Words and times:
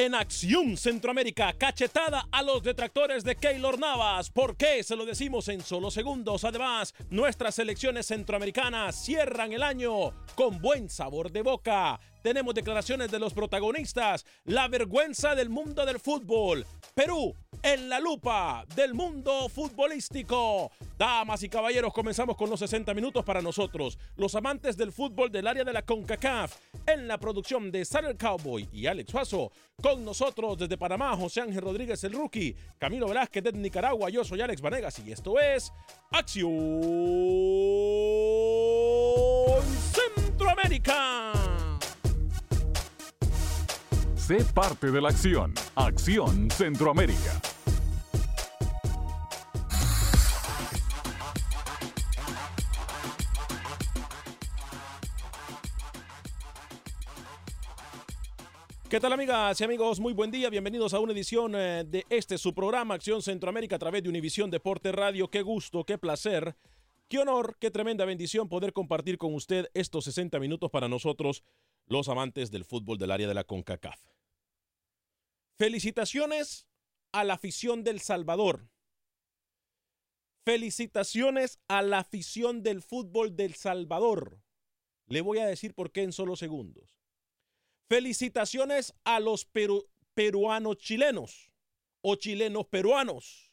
En 0.00 0.14
Acción 0.14 0.78
Centroamérica, 0.78 1.52
cachetada 1.52 2.26
a 2.32 2.42
los 2.42 2.62
detractores 2.62 3.22
de 3.22 3.36
Keylor 3.36 3.78
Navas. 3.78 4.30
¿Por 4.30 4.56
qué? 4.56 4.82
Se 4.82 4.96
lo 4.96 5.04
decimos 5.04 5.46
en 5.48 5.60
solo 5.60 5.90
segundos. 5.90 6.44
Además, 6.44 6.94
nuestras 7.10 7.56
selecciones 7.56 8.06
centroamericanas 8.06 9.04
cierran 9.04 9.52
el 9.52 9.62
año 9.62 10.14
con 10.34 10.58
buen 10.58 10.88
sabor 10.88 11.30
de 11.30 11.42
boca. 11.42 12.00
Tenemos 12.22 12.54
declaraciones 12.54 13.10
de 13.10 13.18
los 13.18 13.34
protagonistas, 13.34 14.26
la 14.44 14.68
vergüenza 14.68 15.34
del 15.34 15.48
mundo 15.48 15.86
del 15.86 16.00
fútbol. 16.00 16.66
Perú 16.94 17.34
en 17.62 17.88
la 17.88 18.00
lupa 18.00 18.64
del 18.74 18.94
mundo 18.94 19.48
futbolístico. 19.48 20.70
Damas 20.98 21.42
y 21.42 21.48
caballeros, 21.48 21.92
comenzamos 21.92 22.36
con 22.36 22.50
los 22.50 22.60
60 22.60 22.92
minutos 22.94 23.24
para 23.24 23.42
nosotros, 23.42 23.98
los 24.16 24.34
amantes 24.34 24.76
del 24.76 24.92
fútbol 24.92 25.30
del 25.30 25.46
área 25.46 25.64
de 25.64 25.72
la 25.72 25.82
CONCACAF, 25.82 26.56
en 26.86 27.08
la 27.08 27.18
producción 27.18 27.70
de 27.70 27.84
Saddle 27.84 28.16
Cowboy 28.16 28.68
y 28.72 28.86
Alex 28.86 29.10
Suazo. 29.10 29.52
Con 29.82 30.04
nosotros 30.04 30.58
desde 30.58 30.76
Panamá, 30.76 31.16
José 31.16 31.40
Ángel 31.40 31.62
Rodríguez 31.62 32.04
el 32.04 32.12
Rookie, 32.12 32.54
Camilo 32.78 33.08
Velázquez 33.08 33.42
de 33.44 33.52
Nicaragua, 33.52 34.10
yo 34.10 34.24
soy 34.24 34.40
Alex 34.40 34.60
Vanegas 34.60 34.98
y 34.98 35.12
esto 35.12 35.38
es 35.38 35.72
Acción 36.10 36.50
Centroamérica. 39.92 41.59
Sé 44.30 44.44
parte 44.54 44.92
de 44.92 45.00
la 45.00 45.08
acción. 45.08 45.52
Acción 45.74 46.48
Centroamérica. 46.52 47.42
¿Qué 58.88 59.00
tal 59.00 59.12
amigas 59.14 59.60
y 59.60 59.64
amigos? 59.64 59.98
Muy 59.98 60.12
buen 60.12 60.30
día, 60.30 60.48
bienvenidos 60.48 60.94
a 60.94 61.00
una 61.00 61.12
edición 61.12 61.56
eh, 61.56 61.82
de 61.84 62.06
este 62.08 62.38
su 62.38 62.54
programa 62.54 62.94
Acción 62.94 63.22
Centroamérica 63.22 63.74
a 63.74 63.78
través 63.80 64.04
de 64.04 64.10
Univisión 64.10 64.48
Deporte 64.48 64.92
Radio. 64.92 65.28
Qué 65.28 65.42
gusto, 65.42 65.82
qué 65.82 65.98
placer, 65.98 66.54
qué 67.08 67.18
honor, 67.18 67.56
qué 67.58 67.72
tremenda 67.72 68.04
bendición 68.04 68.48
poder 68.48 68.72
compartir 68.72 69.18
con 69.18 69.34
usted 69.34 69.66
estos 69.74 70.04
60 70.04 70.38
minutos 70.38 70.70
para 70.70 70.86
nosotros, 70.86 71.42
los 71.88 72.08
amantes 72.08 72.52
del 72.52 72.64
fútbol 72.64 72.96
del 72.96 73.10
área 73.10 73.26
de 73.26 73.34
la 73.34 73.42
CONCACAF. 73.42 74.19
Felicitaciones 75.60 76.66
a 77.12 77.22
la 77.22 77.34
afición 77.34 77.84
del 77.84 78.00
Salvador. 78.00 78.70
Felicitaciones 80.42 81.60
a 81.68 81.82
la 81.82 81.98
afición 81.98 82.62
del 82.62 82.80
fútbol 82.80 83.36
del 83.36 83.54
Salvador. 83.54 84.40
Le 85.06 85.20
voy 85.20 85.36
a 85.36 85.46
decir 85.46 85.74
por 85.74 85.92
qué 85.92 86.02
en 86.02 86.14
solo 86.14 86.34
segundos. 86.34 86.96
Felicitaciones 87.90 88.94
a 89.04 89.20
los 89.20 89.46
peruanos 90.14 90.78
chilenos 90.78 91.52
o 92.00 92.14
chilenos 92.14 92.64
peruanos 92.64 93.52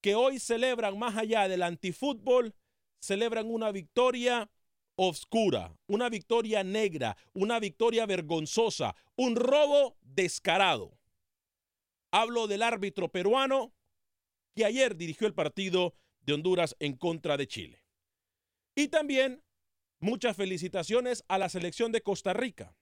que 0.00 0.14
hoy 0.14 0.38
celebran 0.38 0.96
más 0.96 1.16
allá 1.16 1.48
del 1.48 1.64
antifútbol, 1.64 2.54
celebran 3.00 3.50
una 3.50 3.72
victoria 3.72 4.48
oscura, 4.94 5.76
una 5.88 6.08
victoria 6.08 6.62
negra, 6.62 7.16
una 7.32 7.58
victoria 7.58 8.06
vergonzosa, 8.06 8.94
un 9.16 9.34
robo 9.34 9.98
descarado. 10.02 11.01
Hablo 12.12 12.46
del 12.46 12.62
árbitro 12.62 13.10
peruano 13.10 13.74
que 14.54 14.64
ayer 14.64 14.96
dirigió 14.96 15.26
el 15.26 15.34
partido 15.34 15.94
de 16.20 16.34
Honduras 16.34 16.76
en 16.78 16.96
contra 16.96 17.36
de 17.36 17.48
Chile. 17.48 17.84
Y 18.76 18.88
también 18.88 19.42
muchas 19.98 20.36
felicitaciones 20.36 21.24
a 21.26 21.38
la 21.38 21.48
selección 21.48 21.90
de 21.90 22.02
Costa 22.02 22.32
Rica 22.32 22.76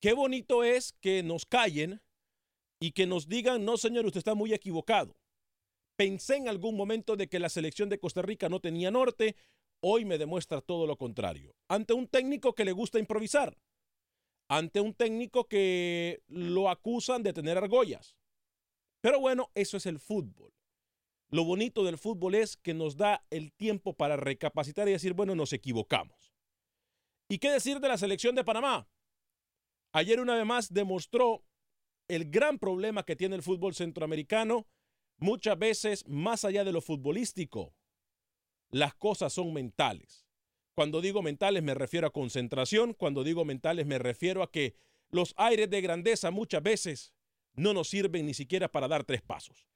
Qué 0.00 0.14
bonito 0.14 0.64
es 0.64 0.94
que 1.02 1.22
nos 1.22 1.44
callen 1.44 2.00
y 2.80 2.92
que 2.92 3.06
nos 3.06 3.28
digan, 3.28 3.66
no 3.66 3.76
señor, 3.76 4.06
usted 4.06 4.18
está 4.18 4.34
muy 4.34 4.54
equivocado. 4.54 5.14
Pensé 5.96 6.36
en 6.36 6.48
algún 6.48 6.74
momento 6.74 7.16
de 7.16 7.28
que 7.28 7.38
la 7.38 7.50
selección 7.50 7.90
de 7.90 7.98
Costa 7.98 8.22
Rica 8.22 8.48
no 8.48 8.60
tenía 8.60 8.90
norte, 8.90 9.36
hoy 9.82 10.06
me 10.06 10.16
demuestra 10.16 10.62
todo 10.62 10.86
lo 10.86 10.96
contrario. 10.96 11.54
Ante 11.68 11.92
un 11.92 12.08
técnico 12.08 12.54
que 12.54 12.64
le 12.64 12.72
gusta 12.72 12.98
improvisar, 12.98 13.58
ante 14.50 14.80
un 14.80 14.94
técnico 14.94 15.46
que 15.46 16.24
lo 16.26 16.68
acusan 16.68 17.22
de 17.22 17.32
tener 17.32 17.56
argollas. 17.56 18.16
Pero 19.00 19.20
bueno, 19.20 19.52
eso 19.54 19.76
es 19.76 19.86
el 19.86 20.00
fútbol. 20.00 20.52
Lo 21.30 21.44
bonito 21.44 21.84
del 21.84 21.96
fútbol 21.96 22.34
es 22.34 22.56
que 22.56 22.74
nos 22.74 22.96
da 22.96 23.24
el 23.30 23.52
tiempo 23.52 23.94
para 23.94 24.16
recapacitar 24.16 24.88
y 24.88 24.92
decir, 24.92 25.14
bueno, 25.14 25.36
nos 25.36 25.52
equivocamos. 25.52 26.34
¿Y 27.28 27.38
qué 27.38 27.48
decir 27.48 27.78
de 27.78 27.86
la 27.86 27.96
selección 27.96 28.34
de 28.34 28.42
Panamá? 28.42 28.88
Ayer 29.92 30.18
una 30.18 30.34
vez 30.34 30.44
más 30.44 30.74
demostró 30.74 31.44
el 32.08 32.28
gran 32.28 32.58
problema 32.58 33.04
que 33.04 33.14
tiene 33.14 33.36
el 33.36 33.44
fútbol 33.44 33.76
centroamericano, 33.76 34.66
muchas 35.18 35.56
veces, 35.56 36.04
más 36.08 36.44
allá 36.44 36.64
de 36.64 36.72
lo 36.72 36.80
futbolístico, 36.80 37.72
las 38.72 38.96
cosas 38.96 39.32
son 39.32 39.52
mentales. 39.52 40.26
Cuando 40.74 41.00
digo 41.00 41.22
mentales 41.22 41.62
me 41.62 41.74
refiero 41.74 42.06
a 42.06 42.12
concentración, 42.12 42.94
cuando 42.94 43.24
digo 43.24 43.44
mentales 43.44 43.86
me 43.86 43.98
refiero 43.98 44.42
a 44.42 44.50
que 44.50 44.74
los 45.10 45.34
aires 45.36 45.68
de 45.68 45.80
grandeza 45.80 46.30
muchas 46.30 46.62
veces 46.62 47.12
no 47.54 47.74
nos 47.74 47.88
sirven 47.88 48.26
ni 48.26 48.34
siquiera 48.34 48.68
para 48.68 48.88
dar 48.88 49.04
tres 49.04 49.22
pasos. 49.22 49.66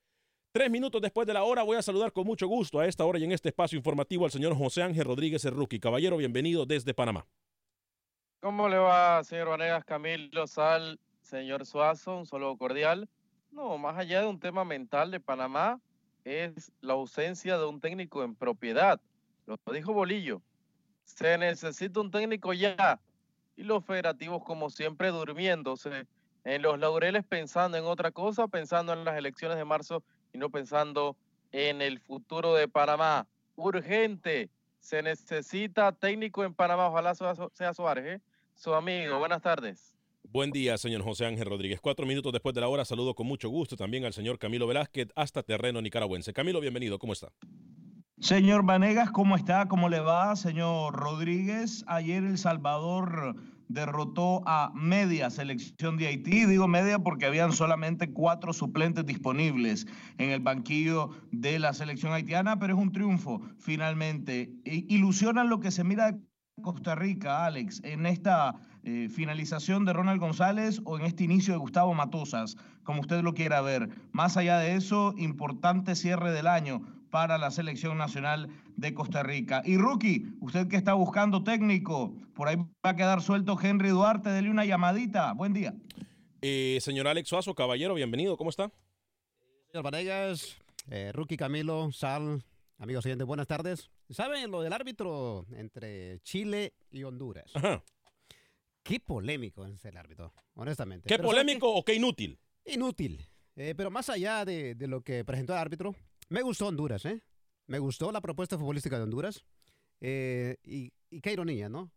Tres 0.52 0.70
minutos 0.70 1.02
después 1.02 1.26
de 1.26 1.34
la 1.34 1.42
hora 1.42 1.64
voy 1.64 1.76
a 1.76 1.82
saludar 1.82 2.12
con 2.12 2.24
mucho 2.24 2.46
gusto 2.46 2.78
a 2.78 2.86
esta 2.86 3.04
hora 3.04 3.18
y 3.18 3.24
en 3.24 3.32
este 3.32 3.48
espacio 3.48 3.76
informativo 3.76 4.24
al 4.24 4.30
señor 4.30 4.56
José 4.56 4.82
Ángel 4.82 5.04
Rodríguez 5.04 5.44
Erruqui. 5.44 5.80
Caballero, 5.80 6.16
bienvenido 6.16 6.64
desde 6.64 6.94
Panamá. 6.94 7.26
¿Cómo 8.38 8.68
le 8.68 8.76
va, 8.76 9.24
señor 9.24 9.48
Vanegas, 9.48 9.84
Camilo 9.84 10.46
Sal, 10.46 11.00
señor 11.22 11.66
Suazo? 11.66 12.18
Un 12.18 12.26
saludo 12.26 12.56
cordial. 12.56 13.08
No, 13.50 13.78
más 13.78 13.98
allá 13.98 14.20
de 14.20 14.28
un 14.28 14.38
tema 14.38 14.64
mental 14.64 15.10
de 15.10 15.18
Panamá, 15.18 15.80
es 16.24 16.70
la 16.80 16.92
ausencia 16.92 17.58
de 17.58 17.64
un 17.66 17.80
técnico 17.80 18.22
en 18.22 18.36
propiedad. 18.36 19.00
Lo 19.46 19.58
dijo 19.72 19.92
Bolillo. 19.92 20.40
Se 21.04 21.38
necesita 21.38 22.00
un 22.00 22.10
técnico 22.10 22.52
ya. 22.52 23.00
Y 23.56 23.62
los 23.62 23.84
federativos, 23.84 24.42
como 24.44 24.70
siempre, 24.70 25.10
durmiéndose 25.10 26.06
en 26.44 26.62
los 26.62 26.78
laureles, 26.78 27.24
pensando 27.24 27.78
en 27.78 27.84
otra 27.84 28.10
cosa, 28.10 28.48
pensando 28.48 28.92
en 28.92 29.04
las 29.04 29.16
elecciones 29.16 29.56
de 29.56 29.64
marzo 29.64 30.02
y 30.32 30.38
no 30.38 30.50
pensando 30.50 31.16
en 31.52 31.80
el 31.80 32.00
futuro 32.00 32.54
de 32.54 32.68
Panamá. 32.68 33.26
Urgente, 33.56 34.50
se 34.80 35.02
necesita 35.02 35.92
técnico 35.92 36.44
en 36.44 36.52
Panamá, 36.52 36.88
ojalá 36.88 37.14
sea 37.14 37.72
Suárez, 37.72 38.16
¿eh? 38.16 38.20
su 38.54 38.74
amigo. 38.74 39.18
Buenas 39.18 39.40
tardes. 39.40 39.94
Buen 40.24 40.50
día, 40.50 40.76
señor 40.78 41.02
José 41.02 41.26
Ángel 41.26 41.46
Rodríguez. 41.46 41.80
Cuatro 41.80 42.06
minutos 42.06 42.32
después 42.32 42.54
de 42.54 42.60
la 42.60 42.68
hora, 42.68 42.84
saludo 42.84 43.14
con 43.14 43.26
mucho 43.26 43.48
gusto 43.48 43.76
también 43.76 44.04
al 44.04 44.12
señor 44.12 44.38
Camilo 44.38 44.66
Velázquez 44.66 45.08
hasta 45.14 45.42
terreno 45.42 45.80
nicaragüense. 45.80 46.32
Camilo, 46.32 46.60
bienvenido, 46.60 46.98
¿cómo 46.98 47.12
está? 47.12 47.32
Señor 48.20 48.64
Vanegas, 48.64 49.10
¿cómo 49.10 49.34
está? 49.34 49.66
¿Cómo 49.66 49.88
le 49.88 49.98
va, 49.98 50.36
señor 50.36 50.94
Rodríguez? 50.94 51.84
Ayer 51.88 52.22
El 52.22 52.38
Salvador 52.38 53.34
derrotó 53.66 54.42
a 54.46 54.70
media 54.72 55.30
selección 55.30 55.96
de 55.96 56.06
Haití. 56.06 56.46
Digo 56.46 56.68
media 56.68 57.00
porque 57.00 57.26
habían 57.26 57.52
solamente 57.52 58.12
cuatro 58.12 58.52
suplentes 58.52 59.04
disponibles 59.04 59.86
en 60.18 60.30
el 60.30 60.40
banquillo 60.40 61.10
de 61.32 61.58
la 61.58 61.72
selección 61.72 62.12
haitiana, 62.12 62.58
pero 62.58 62.74
es 62.74 62.80
un 62.80 62.92
triunfo 62.92 63.42
finalmente. 63.58 64.52
Ilusionan 64.64 65.50
lo 65.50 65.58
que 65.58 65.72
se 65.72 65.82
mira 65.82 66.12
de 66.12 66.20
Costa 66.62 66.94
Rica, 66.94 67.44
Alex, 67.44 67.82
en 67.82 68.06
esta 68.06 68.54
eh, 68.84 69.08
finalización 69.10 69.84
de 69.84 69.92
Ronald 69.92 70.20
González 70.20 70.80
o 70.84 70.98
en 70.98 71.04
este 71.04 71.24
inicio 71.24 71.52
de 71.52 71.58
Gustavo 71.58 71.94
Matosas, 71.94 72.56
como 72.84 73.00
usted 73.00 73.22
lo 73.22 73.34
quiera 73.34 73.60
ver. 73.60 73.88
Más 74.12 74.36
allá 74.36 74.58
de 74.58 74.76
eso, 74.76 75.14
importante 75.18 75.96
cierre 75.96 76.30
del 76.30 76.46
año 76.46 76.82
para 77.14 77.38
la 77.38 77.52
selección 77.52 77.96
nacional 77.96 78.48
de 78.74 78.92
Costa 78.92 79.22
Rica. 79.22 79.62
Y 79.64 79.76
Rookie, 79.76 80.34
usted 80.40 80.66
que 80.66 80.74
está 80.74 80.94
buscando 80.94 81.44
técnico, 81.44 82.12
por 82.34 82.48
ahí 82.48 82.56
va 82.56 82.90
a 82.90 82.96
quedar 82.96 83.22
suelto 83.22 83.56
Henry 83.62 83.90
Duarte, 83.90 84.30
dele 84.30 84.50
una 84.50 84.64
llamadita. 84.64 85.32
Buen 85.32 85.52
día. 85.52 85.76
Eh, 86.42 86.78
señor 86.80 87.06
Alex 87.06 87.28
Suazo, 87.28 87.54
caballero, 87.54 87.94
bienvenido, 87.94 88.36
¿cómo 88.36 88.50
está? 88.50 88.72
Señor 89.68 89.84
Vanegas, 89.84 90.56
eh, 90.90 91.12
Rookie 91.14 91.36
Camilo, 91.36 91.92
Sal, 91.92 92.42
amigos 92.78 93.04
siguientes, 93.04 93.28
buenas 93.28 93.46
tardes. 93.46 93.92
¿Saben 94.10 94.50
lo 94.50 94.62
del 94.62 94.72
árbitro 94.72 95.46
entre 95.52 96.18
Chile 96.22 96.74
y 96.90 97.04
Honduras? 97.04 97.52
Qué 98.82 98.98
polémico 98.98 99.64
es 99.66 99.84
el 99.84 99.96
árbitro, 99.96 100.32
honestamente. 100.54 101.08
¿Qué 101.08 101.20
polémico 101.20 101.72
o 101.72 101.84
qué 101.84 101.94
inútil? 101.94 102.40
Inútil. 102.64 103.24
Eh, 103.54 103.74
pero 103.76 103.88
más 103.92 104.10
allá 104.10 104.44
de, 104.44 104.74
de, 104.74 104.88
lo 104.88 105.02
que 105.02 105.24
presentó 105.24 105.52
el 105.52 105.60
árbitro, 105.60 105.94
me 106.28 106.42
gustó 106.42 106.68
Honduras, 106.68 107.04
¿eh? 107.04 107.22
Me 107.66 107.78
gustó 107.78 108.12
la 108.12 108.20
propuesta 108.20 108.58
futbolística 108.58 108.96
de 108.96 109.04
Honduras. 109.04 109.44
Eh, 110.00 110.56
y, 110.62 110.92
qué 111.20 111.32
ironía, 111.32 111.68
¿no? 111.68 111.90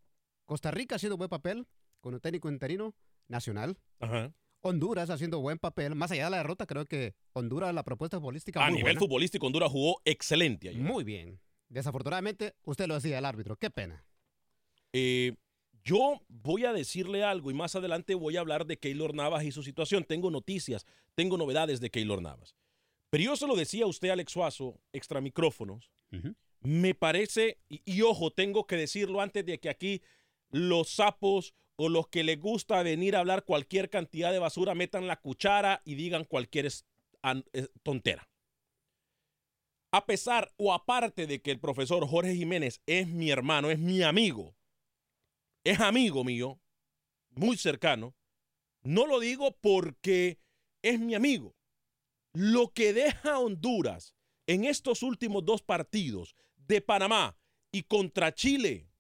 Costa 0.45 0.71
Rica 0.71 0.95
haciendo 0.95 1.18
buen 1.18 1.29
papel 1.29 1.68
con 2.00 2.13
un 2.13 2.19
técnico 2.21 2.50
interino 2.50 2.95
nacional. 3.27 3.77
Honduras 4.62 5.09
haciendo 5.09 5.39
buen 5.39 5.59
papel. 5.59 5.95
Más 5.95 6.12
allá 6.12 6.25
de 6.25 6.31
la 6.31 6.38
derrota, 6.38 6.65
creo 6.65 6.85
que 6.85 7.15
Honduras, 7.33 7.74
la 7.74 7.83
propuesta 7.83 8.18
futbolística. 8.18 8.65
A 8.65 8.71
nivel 8.71 8.97
futbolístico, 8.97 9.45
Honduras 9.47 9.71
jugó 9.71 10.01
excelente 10.06 10.69
ayer. 10.69 10.81
Muy 10.81 11.03
bien. 11.03 11.39
Desafortunadamente, 11.69 12.56
usted 12.63 12.88
lo 12.88 12.95
decía, 12.95 13.18
el 13.18 13.25
árbitro. 13.25 13.57
Qué 13.57 13.69
pena. 13.69 14.06
Eh, 14.94 15.35
yo 15.83 16.21
voy 16.27 16.65
a 16.65 16.73
decirle 16.73 17.23
algo 17.23 17.51
y 17.51 17.53
más 17.53 17.75
adelante 17.75 18.15
voy 18.15 18.38
a 18.38 18.41
hablar 18.41 18.65
de 18.65 18.77
Keylor 18.77 19.13
Navas 19.13 19.44
y 19.44 19.51
su 19.51 19.63
situación. 19.63 20.03
Tengo 20.03 20.31
noticias, 20.31 20.85
tengo 21.15 21.38
novedades 21.38 21.80
de 21.80 21.89
Keylor 21.89 22.21
Navas. 22.21 22.56
Pero 23.09 23.24
yo 23.24 23.36
se 23.36 23.48
lo 23.48 23.56
decía 23.56 23.86
a 23.86 23.88
usted, 23.88 24.09
Alex 24.09 24.31
Suazo, 24.31 24.80
extra 24.92 25.21
micrófonos. 25.21 25.92
Me 26.62 26.95
parece, 26.95 27.59
y, 27.69 28.01
ojo, 28.01 28.31
tengo 28.31 28.68
que 28.68 28.75
decirlo 28.75 29.21
antes 29.21 29.45
de 29.45 29.59
que 29.59 29.69
aquí 29.69 30.01
los 30.50 30.89
sapos 30.89 31.54
o 31.75 31.89
los 31.89 32.07
que 32.07 32.24
les 32.24 32.39
gusta 32.39 32.81
venir 32.83 33.15
a 33.15 33.19
hablar 33.19 33.45
cualquier 33.45 33.89
cantidad 33.89 34.31
de 34.31 34.39
basura 34.39 34.74
metan 34.74 35.07
la 35.07 35.21
cuchara 35.21 35.81
y 35.86 35.95
digan 35.95 36.25
cualquier 36.25 36.69
tontera. 37.83 38.30
A 39.92 40.06
pesar 40.06 40.54
o 40.57 40.74
aparte 40.74 41.27
de 41.27 41.42
que 41.42 41.51
el 41.51 41.59
profesor 41.59 42.06
Jorge 42.07 42.36
Jiménez 42.36 42.81
es 42.86 43.07
mi 43.07 43.30
hermano, 43.30 43.69
es 43.69 43.80
mi 43.80 44.01
amigo, 44.04 44.56
es 45.63 45.80
amigo 45.80 46.24
mío, 46.24 46.59
muy 47.30 47.57
cercano, 47.57 48.15
no 48.81 49.06
lo 49.06 49.19
digo 49.19 49.56
porque 49.62 50.39
es 50.81 51.00
mi 51.00 51.15
amigo. 51.15 51.56
Lo 52.39 52.72
que 52.72 52.94
deja 52.94 53.39
Honduras 53.39 54.13
en 54.45 54.63
estos 54.63 55.01
últimos 55.01 55.44
dos 55.44 55.63
partidos 55.63 56.36
de 56.56 56.81
Panamá 56.81 57.36
y 57.72 57.81
contra 57.81 58.31
Chile 58.31 58.92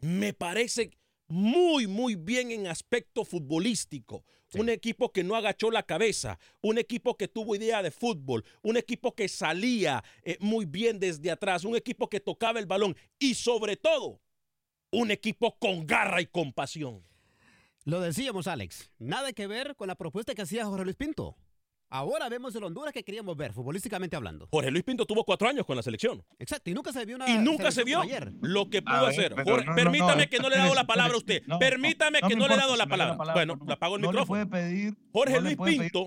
me 0.00 0.32
parece 0.32 0.96
muy, 1.28 1.86
muy 1.86 2.14
bien 2.14 2.50
en 2.52 2.66
aspecto 2.66 3.26
futbolístico. 3.26 4.24
Un 4.54 4.70
equipo 4.70 5.12
que 5.12 5.22
no 5.22 5.36
agachó 5.36 5.70
la 5.70 5.82
cabeza, 5.82 6.38
un 6.62 6.78
equipo 6.78 7.18
que 7.18 7.28
tuvo 7.28 7.54
idea 7.54 7.82
de 7.82 7.90
fútbol, 7.90 8.46
un 8.62 8.78
equipo 8.78 9.14
que 9.14 9.28
salía 9.28 10.02
eh, 10.22 10.38
muy 10.40 10.64
bien 10.64 10.98
desde 10.98 11.30
atrás, 11.30 11.64
un 11.64 11.76
equipo 11.76 12.08
que 12.08 12.20
tocaba 12.20 12.60
el 12.60 12.66
balón 12.66 12.96
y 13.18 13.34
sobre 13.34 13.76
todo, 13.76 14.22
un 14.90 15.10
equipo 15.10 15.58
con 15.58 15.86
garra 15.86 16.22
y 16.22 16.26
compasión. 16.26 17.04
Lo 17.84 18.00
decíamos, 18.00 18.46
Alex, 18.46 18.90
nada 18.98 19.34
que 19.34 19.46
ver 19.46 19.76
con 19.76 19.88
la 19.88 19.96
propuesta 19.96 20.34
que 20.34 20.40
hacía 20.40 20.64
Jorge 20.64 20.84
Luis 20.84 20.96
Pinto. 20.96 21.36
Ahora 21.90 22.28
vemos 22.28 22.54
el 22.56 22.64
Honduras 22.64 22.92
que 22.92 23.04
queríamos 23.04 23.36
ver, 23.36 23.52
futbolísticamente 23.52 24.16
hablando. 24.16 24.48
Jorge 24.50 24.70
Luis 24.70 24.84
Pinto 24.84 25.06
tuvo 25.06 25.24
cuatro 25.24 25.48
años 25.48 25.64
con 25.64 25.76
la 25.76 25.82
selección. 25.82 26.24
Exacto, 26.38 26.70
y 26.70 26.74
nunca 26.74 26.92
se 26.92 27.04
vio 27.04 27.16
una. 27.16 27.28
Y 27.28 27.38
nunca 27.38 27.70
se 27.70 27.84
vio 27.84 28.02
lo 28.40 28.68
que 28.68 28.82
pudo 28.82 29.06
hacer. 29.06 29.34
permítame 29.74 30.28
que 30.28 30.38
no 30.38 30.48
le 30.48 30.56
he 30.56 30.58
dado 30.58 30.74
la 30.74 30.86
palabra 30.86 31.14
a 31.14 31.18
usted. 31.18 31.42
permítame 31.58 32.20
que 32.20 32.36
no, 32.36 32.48
le 32.48 32.54
he 32.54 32.56
dado 32.56 32.76
la 32.76 32.86
palabra. 32.86 33.32
bueno, 33.32 33.58
le 33.66 33.72
apago 33.72 33.96
el 33.96 34.02
micrófono. 34.02 34.48
Jorge 35.12 35.40
Luis 35.40 35.56
Pinto 35.56 36.06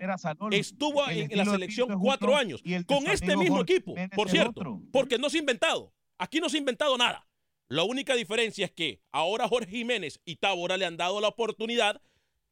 estuvo 0.52 1.10
en, 1.10 1.38
la 1.38 1.46
selección 1.46 2.00
cuatro 2.00 2.36
años 2.36 2.62
con 2.86 3.08
este 3.08 3.38
mismo 3.38 3.62
equipo, 3.62 3.96
por 4.16 4.30
cierto, 4.30 4.82
porque 4.92 5.18
no 5.18 5.30
se 5.30 5.38
ha 5.38 5.40
inventado. 5.40 5.94
Aquí 6.20 6.40
no 6.40 6.50
se 6.50 6.58
ha 6.58 6.60
inventado 6.60 6.98
nada. 6.98 7.28
La 7.70 7.84
única 7.84 8.16
diferencia 8.16 8.66
es 8.66 8.72
que 8.72 9.02
ahora 9.12 9.48
Jorge 9.48 9.70
Jiménez 9.70 10.22
y 10.24 10.38
Tábora 10.38 10.78
le 10.78 10.86
han 10.86 10.96
dado 10.96 11.20
la 11.20 11.28
oportunidad 11.28 12.02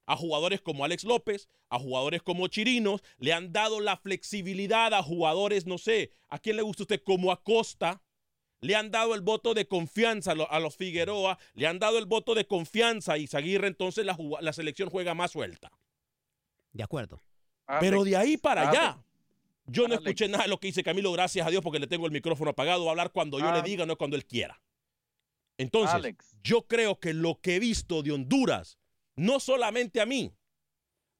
a 0.05 0.15
jugadores 0.15 0.61
como 0.61 0.85
Alex 0.85 1.03
López, 1.03 1.49
a 1.69 1.79
jugadores 1.79 2.21
como 2.21 2.47
Chirinos, 2.47 3.01
le 3.17 3.33
han 3.33 3.51
dado 3.51 3.79
la 3.79 3.97
flexibilidad 3.97 4.93
a 4.93 5.03
jugadores, 5.03 5.65
no 5.65 5.77
sé, 5.77 6.11
¿a 6.29 6.39
quién 6.39 6.57
le 6.57 6.61
gusta 6.61 6.83
usted? 6.83 7.01
Como 7.03 7.31
Acosta, 7.31 8.01
le 8.61 8.75
han 8.75 8.91
dado 8.91 9.15
el 9.15 9.21
voto 9.21 9.53
de 9.53 9.67
confianza 9.67 10.31
a 10.31 10.59
los 10.59 10.75
Figueroa, 10.75 11.37
le 11.53 11.67
han 11.67 11.79
dado 11.79 11.97
el 11.97 12.05
voto 12.05 12.35
de 12.35 12.47
confianza 12.47 13.17
y 13.17 13.27
Zaguirre, 13.27 13.67
entonces 13.67 14.05
la, 14.05 14.53
selección 14.53 14.89
juega 14.89 15.13
más 15.13 15.31
suelta. 15.31 15.71
De 16.71 16.83
acuerdo. 16.83 17.21
Pero 17.79 18.03
de 18.03 18.15
ahí 18.15 18.37
para 18.37 18.69
allá, 18.69 19.03
yo 19.65 19.87
no 19.87 19.95
escuché 19.95 20.27
nada 20.27 20.43
de 20.43 20.49
lo 20.49 20.59
que 20.59 20.67
dice 20.67 20.83
Camilo, 20.83 21.11
gracias 21.11 21.45
a 21.45 21.49
Dios, 21.49 21.63
porque 21.63 21.79
le 21.79 21.87
tengo 21.87 22.05
el 22.05 22.11
micrófono 22.11 22.51
apagado, 22.51 22.87
a 22.87 22.91
hablar 22.91 23.11
cuando 23.11 23.39
yo 23.39 23.51
le 23.51 23.61
diga, 23.61 23.85
no 23.85 23.97
cuando 23.97 24.15
él 24.15 24.25
quiera. 24.25 24.61
Entonces, 25.57 26.15
yo 26.43 26.67
creo 26.67 26.99
que 26.99 27.13
lo 27.13 27.39
que 27.39 27.55
he 27.55 27.59
visto 27.59 28.03
de 28.03 28.11
Honduras 28.11 28.77
no 29.15 29.39
solamente 29.39 30.01
a 30.01 30.05
mí, 30.05 30.31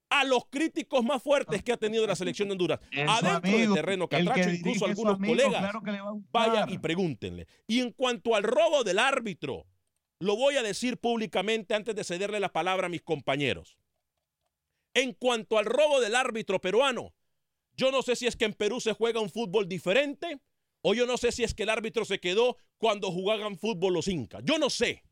a 0.10 0.24
los 0.24 0.46
críticos 0.46 1.04
más 1.04 1.22
fuertes 1.22 1.64
que 1.64 1.72
ha 1.72 1.78
tenido 1.78 2.06
la 2.06 2.16
selección 2.16 2.48
de 2.48 2.54
Honduras, 2.54 2.80
adentro 3.08 3.52
del 3.52 3.74
terreno 3.74 4.08
Catracho, 4.08 4.50
incluso 4.50 4.86
algunos 4.86 5.18
colegas, 5.18 5.74
vaya 6.32 6.66
y 6.70 6.78
pregúntenle. 6.78 7.48
Y 7.68 7.82
en 7.82 7.92
cuanto 7.92 8.36
al 8.36 8.44
robo 8.44 8.84
del 8.84 9.00
árbitro, 9.00 9.66
lo 10.20 10.36
voy 10.36 10.56
a 10.58 10.64
decir 10.64 10.98
públicamente 10.98 11.74
antes 11.74 11.96
de 11.96 12.04
cederle 12.04 12.40
la 12.40 12.52
palabra 12.52 12.88
a 12.88 12.90
mis 12.90 13.02
compañeros. 13.02 13.78
En 14.94 15.14
cuanto 15.14 15.58
al 15.58 15.66
robo 15.66 16.00
del 16.00 16.16
árbitro 16.16 16.62
peruano, 16.62 17.14
yo 17.76 17.92
no 17.92 18.02
sé 18.02 18.16
si 18.16 18.28
es 18.28 18.38
que 18.38 18.46
en 18.46 18.54
Perú 18.54 18.80
se 18.80 18.94
juega 18.94 19.20
un 19.20 19.30
fútbol 19.30 19.68
diferente 19.68 20.40
o 20.82 20.94
yo 20.94 21.06
no 21.06 21.18
sé 21.18 21.32
si 21.32 21.44
es 21.44 21.54
que 21.54 21.64
el 21.64 21.70
árbitro 21.70 22.06
se 22.06 22.20
quedó 22.20 22.58
cuando 22.78 23.12
jugaban 23.12 23.58
fútbol 23.58 23.94
los 23.94 24.08
incas. 24.08 24.44
Yo 24.46 24.58
no 24.58 24.70
sé. 24.70 25.04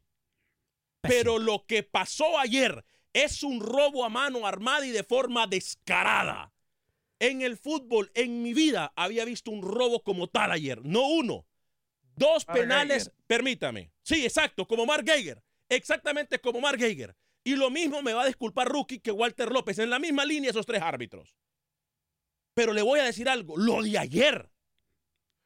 Pero 1.04 1.38
lo 1.38 1.66
que 1.66 1.84
pasó 1.84 2.40
ayer 2.40 2.84
Es 3.14 3.44
un 3.44 3.60
robo 3.60 4.04
a 4.06 4.10
mano 4.10 4.48
armada 4.48 4.88
y 4.88 4.90
de 4.90 5.04
forma 5.04 5.46
descarada. 5.46 6.52
En 7.20 7.44
el 7.44 7.58
fútbol, 7.58 8.12
en 8.16 8.42
mi 8.42 8.56
vida, 8.56 8.92
había 8.96 9.24
visto 9.24 9.52
un 9.52 9.62
robo 9.62 10.02
como 10.02 10.28
tal 10.28 10.52
ayer. 10.52 10.84
No 10.84 11.08
uno. 11.08 11.46
Dos 12.16 12.48
Mark 12.48 12.60
penales, 12.60 13.04
Geiger. 13.04 13.24
permítame. 13.28 13.92
Sí, 14.02 14.26
exacto, 14.26 14.68
como 14.68 14.86
Mark 14.88 15.06
Geiger. 15.06 15.44
Exactamente 15.70 16.40
como 16.40 16.60
Mark 16.60 16.80
Geiger. 16.80 17.16
Y 17.44 17.56
lo 17.56 17.70
mismo 17.70 18.02
me 18.02 18.14
va 18.14 18.24
a 18.24 18.28
disculpar 18.28 18.68
Rookie 18.68 19.00
que 19.00 19.12
Walter 19.12 19.52
López. 19.52 19.78
En 19.80 19.90
la 19.90 20.00
misma 20.00 20.26
línea 20.26 20.50
esos 20.50 20.66
tres 20.66 20.82
árbitros. 20.82 21.36
Pero 22.56 22.74
le 22.74 22.82
voy 22.82 23.00
a 23.00 23.04
decir 23.04 23.30
algo. 23.30 23.58
Lo 23.58 23.82
de 23.84 23.98
ayer. 23.98 24.50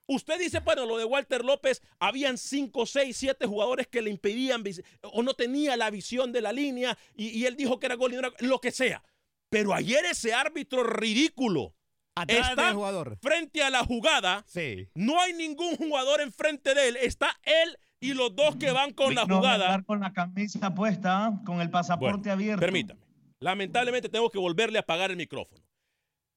Usted 0.07 0.39
dice, 0.39 0.59
bueno, 0.61 0.85
lo 0.85 0.97
de 0.97 1.03
Walter 1.03 1.43
López, 1.43 1.81
habían 1.99 2.37
cinco, 2.37 2.85
seis, 2.85 3.17
siete 3.17 3.45
jugadores 3.45 3.87
que 3.87 4.01
le 4.01 4.09
impedían 4.09 4.63
o 5.03 5.21
no 5.21 5.33
tenía 5.33 5.75
la 5.75 5.89
visión 5.89 6.31
de 6.31 6.41
la 6.41 6.53
línea 6.53 6.97
y, 7.15 7.27
y 7.29 7.45
él 7.45 7.55
dijo 7.57 7.79
que 7.79 7.87
era 7.87 7.95
gol 7.95 8.13
y 8.13 8.15
no 8.15 8.19
era 8.27 8.33
lo 8.39 8.59
que 8.59 8.71
sea. 8.71 9.03
Pero 9.49 9.73
ayer 9.73 10.03
ese 10.05 10.33
árbitro 10.33 10.83
ridículo 10.83 11.73
Atrás 12.15 12.49
está 12.49 12.65
del 12.67 12.75
jugador. 12.75 13.17
frente 13.21 13.61
a 13.61 13.69
la 13.69 13.83
jugada. 13.83 14.43
Sí. 14.47 14.87
No 14.95 15.19
hay 15.21 15.33
ningún 15.33 15.75
jugador 15.75 16.21
enfrente 16.21 16.73
de 16.73 16.87
él. 16.87 16.97
Está 16.97 17.37
él 17.43 17.77
y 17.99 18.13
los 18.13 18.35
dos 18.35 18.55
que 18.55 18.71
van 18.71 18.93
con 18.93 19.13
la 19.13 19.21
a 19.21 19.25
jugada. 19.25 19.83
con 19.83 19.99
la 19.99 20.13
camisa 20.13 20.73
puesta, 20.73 21.33
con 21.45 21.61
el 21.61 21.69
pasaporte 21.69 22.17
Bueno, 22.29 22.31
abierto. 22.33 22.61
Permítame. 22.61 23.01
Lamentablemente 23.39 24.09
tengo 24.09 24.29
que 24.31 24.39
volverle 24.39 24.79
a 24.79 24.81
apagar 24.81 25.11
el 25.11 25.17
micrófono. 25.17 25.61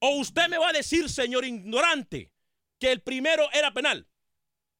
O 0.00 0.16
usted 0.18 0.48
me 0.48 0.58
va 0.58 0.68
a 0.68 0.72
decir, 0.72 1.08
señor 1.08 1.44
ignorante, 1.44 2.30
que 2.80 2.90
el 2.90 3.02
primero 3.02 3.44
era 3.52 3.72
penal. 3.72 4.06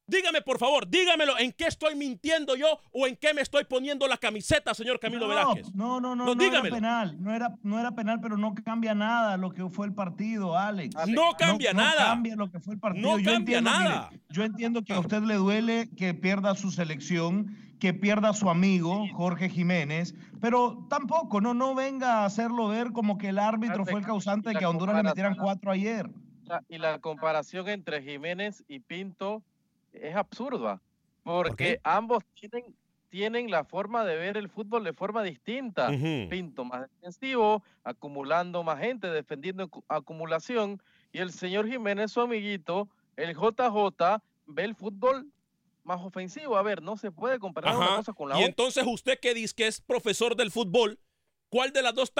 Dígame, 0.07 0.43
por 0.43 0.59
favor, 0.59 0.89
dígamelo, 0.89 1.39
¿en 1.39 1.53
qué 1.53 1.67
estoy 1.67 1.95
mintiendo 1.95 2.57
yo 2.57 2.67
o 2.91 3.07
en 3.07 3.15
qué 3.15 3.33
me 3.33 3.43
estoy 3.43 3.63
poniendo 3.63 4.09
la 4.09 4.17
camiseta, 4.17 4.75
señor 4.75 4.99
Camilo 4.99 5.23
no, 5.23 5.29
Velázquez? 5.29 5.73
No, 5.73 6.01
no, 6.01 6.17
no, 6.17 6.25
No, 6.25 6.35
no, 6.35 6.43
era 6.43 6.63
penal, 6.63 7.23
no 7.23 7.33
era, 7.33 7.57
no 7.63 7.79
era 7.79 7.95
penal, 7.95 8.19
pero 8.21 8.37
no 8.37 8.53
cambia 8.65 8.93
nada 8.93 9.37
lo 9.37 9.53
que 9.53 9.69
fue 9.69 9.87
el 9.87 9.95
partido, 9.95 10.59
Alex. 10.59 10.97
No 11.07 11.35
cambia 11.39 11.73
no 11.73 11.83
nada. 11.83 12.07
cambia 12.07 12.35
lo 12.35 12.51
que 12.51 12.59
fue 12.59 12.75
el 12.75 12.81
partido. 12.81 13.09
No 13.09 13.19
Yo 13.19 13.31
cambia 13.31 13.59
entiendo, 13.59 13.79
mire, 13.79 13.91
nada. 13.91 14.11
yo 14.31 14.43
entiendo 14.43 14.83
que 14.83 14.95
a 14.95 14.99
usted 14.99 15.23
le 15.23 15.35
duele 15.35 15.89
que 15.97 16.13
pierda 16.13 16.57
su 16.57 16.73
selección, 16.73 17.57
que 17.79 17.95
pierda 17.95 18.33
su 18.33 18.51
amigo 18.51 19.07
Jorge 19.15 19.49
Jiménez, 19.49 20.17
pero 20.41 20.89
tampoco, 20.91 21.41
no, 21.41 21.55
no 21.55 21.77
venga 21.77 22.23
a 22.23 22.25
hacerlo 22.25 22.67
ver 22.67 22.91
como 22.91 23.17
que 23.17 23.29
el 23.29 23.39
árbitro 23.39 23.85
fue 23.85 24.01
el 24.01 24.07
causante 24.07 24.49
de 24.49 24.57
que 24.57 24.65
a 24.65 24.71
Honduras 24.71 24.97
le 24.97 25.05
metieran 25.05 25.37
cuatro 25.37 25.71
ayer. 25.71 26.11
La- 26.51 26.65
y 26.69 26.79
la 26.79 26.99
comparación 26.99 27.69
entre 27.69 28.03
Jiménez 28.03 28.65
y 28.67 28.81
Pinto 28.81 29.41
es 29.93 30.17
absurda, 30.17 30.83
porque 31.23 31.79
ambos 31.85 32.25
tienen, 32.35 32.75
tienen 33.09 33.53
la 33.53 33.63
forma 33.63 34.05
de 34.05 34.17
ver 34.17 34.37
el 34.37 34.49
fútbol 34.49 34.83
de 34.83 34.93
forma 34.93 35.23
distinta. 35.23 35.91
Pinto 36.29 36.65
más 36.65 36.91
defensivo, 36.91 37.63
acumulando 37.85 38.65
más 38.65 38.81
gente, 38.81 39.07
defendiendo 39.09 39.69
acu- 39.69 39.85
acumulación, 39.89 40.83
y 41.13 41.19
el 41.19 41.31
señor 41.31 41.69
Jiménez, 41.69 42.11
su 42.11 42.21
amiguito, 42.21 42.89
el 43.17 43.33
JJ, 43.37 44.21
ve 44.47 44.65
el 44.65 44.75
fútbol 44.75 45.31
más 45.85 46.01
ofensivo. 46.01 46.57
A 46.57 46.63
ver, 46.63 46.83
no 46.83 46.97
se 46.97 47.13
puede 47.13 47.39
comparar 47.39 47.77
una 47.77 47.87
Ajá. 47.87 47.97
cosa 47.99 48.13
con 48.13 48.29
la 48.29 48.35
Y 48.35 48.39
otra. 48.39 48.49
entonces 48.49 48.85
usted 48.89 49.21
que 49.21 49.35
dice 49.35 49.55
que 49.55 49.69
es 49.69 49.81
profesor 49.81 50.35
del 50.35 50.51
fútbol, 50.51 50.99
¿cuál 51.51 51.73
de 51.73 51.83
las 51.83 51.95
dos 51.95 52.13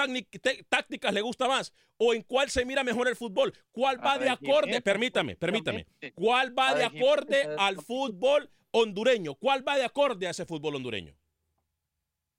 tácticas 0.69 1.13
le 1.13 1.21
gusta 1.21 1.47
más? 1.47 1.73
¿O 1.97 2.13
en 2.13 2.21
cuál 2.21 2.49
se 2.51 2.63
mira 2.65 2.83
mejor 2.83 3.07
el 3.07 3.15
fútbol? 3.15 3.53
¿Cuál 3.71 4.03
va 4.05 4.19
de 4.19 4.25
de 4.25 4.29
acorde? 4.31 4.81
Permítame, 4.81 5.35
permítame. 5.35 5.87
¿Cuál 6.13 6.57
va 6.57 6.75
de 6.75 6.83
acorde 6.83 7.41
es 7.41 7.47
al 7.57 7.77
fútbol 7.81 8.51
hondureño? 8.71 9.33
¿Cuál 9.35 9.67
va 9.67 9.77
de 9.77 9.85
acorde 9.85 10.27
a 10.27 10.29
ese 10.31 10.45
fútbol 10.45 10.75
hondureño? 10.75 11.15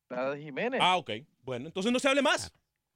La 0.08 0.30
de 0.30 0.42
Jiménez. 0.42 0.80
Ah, 0.82 0.96
ok. 0.96 1.10
Bueno, 1.42 1.66
entonces 1.66 1.90
no 1.90 1.98
se 1.98 2.08
hable 2.08 2.22
más. 2.22 2.52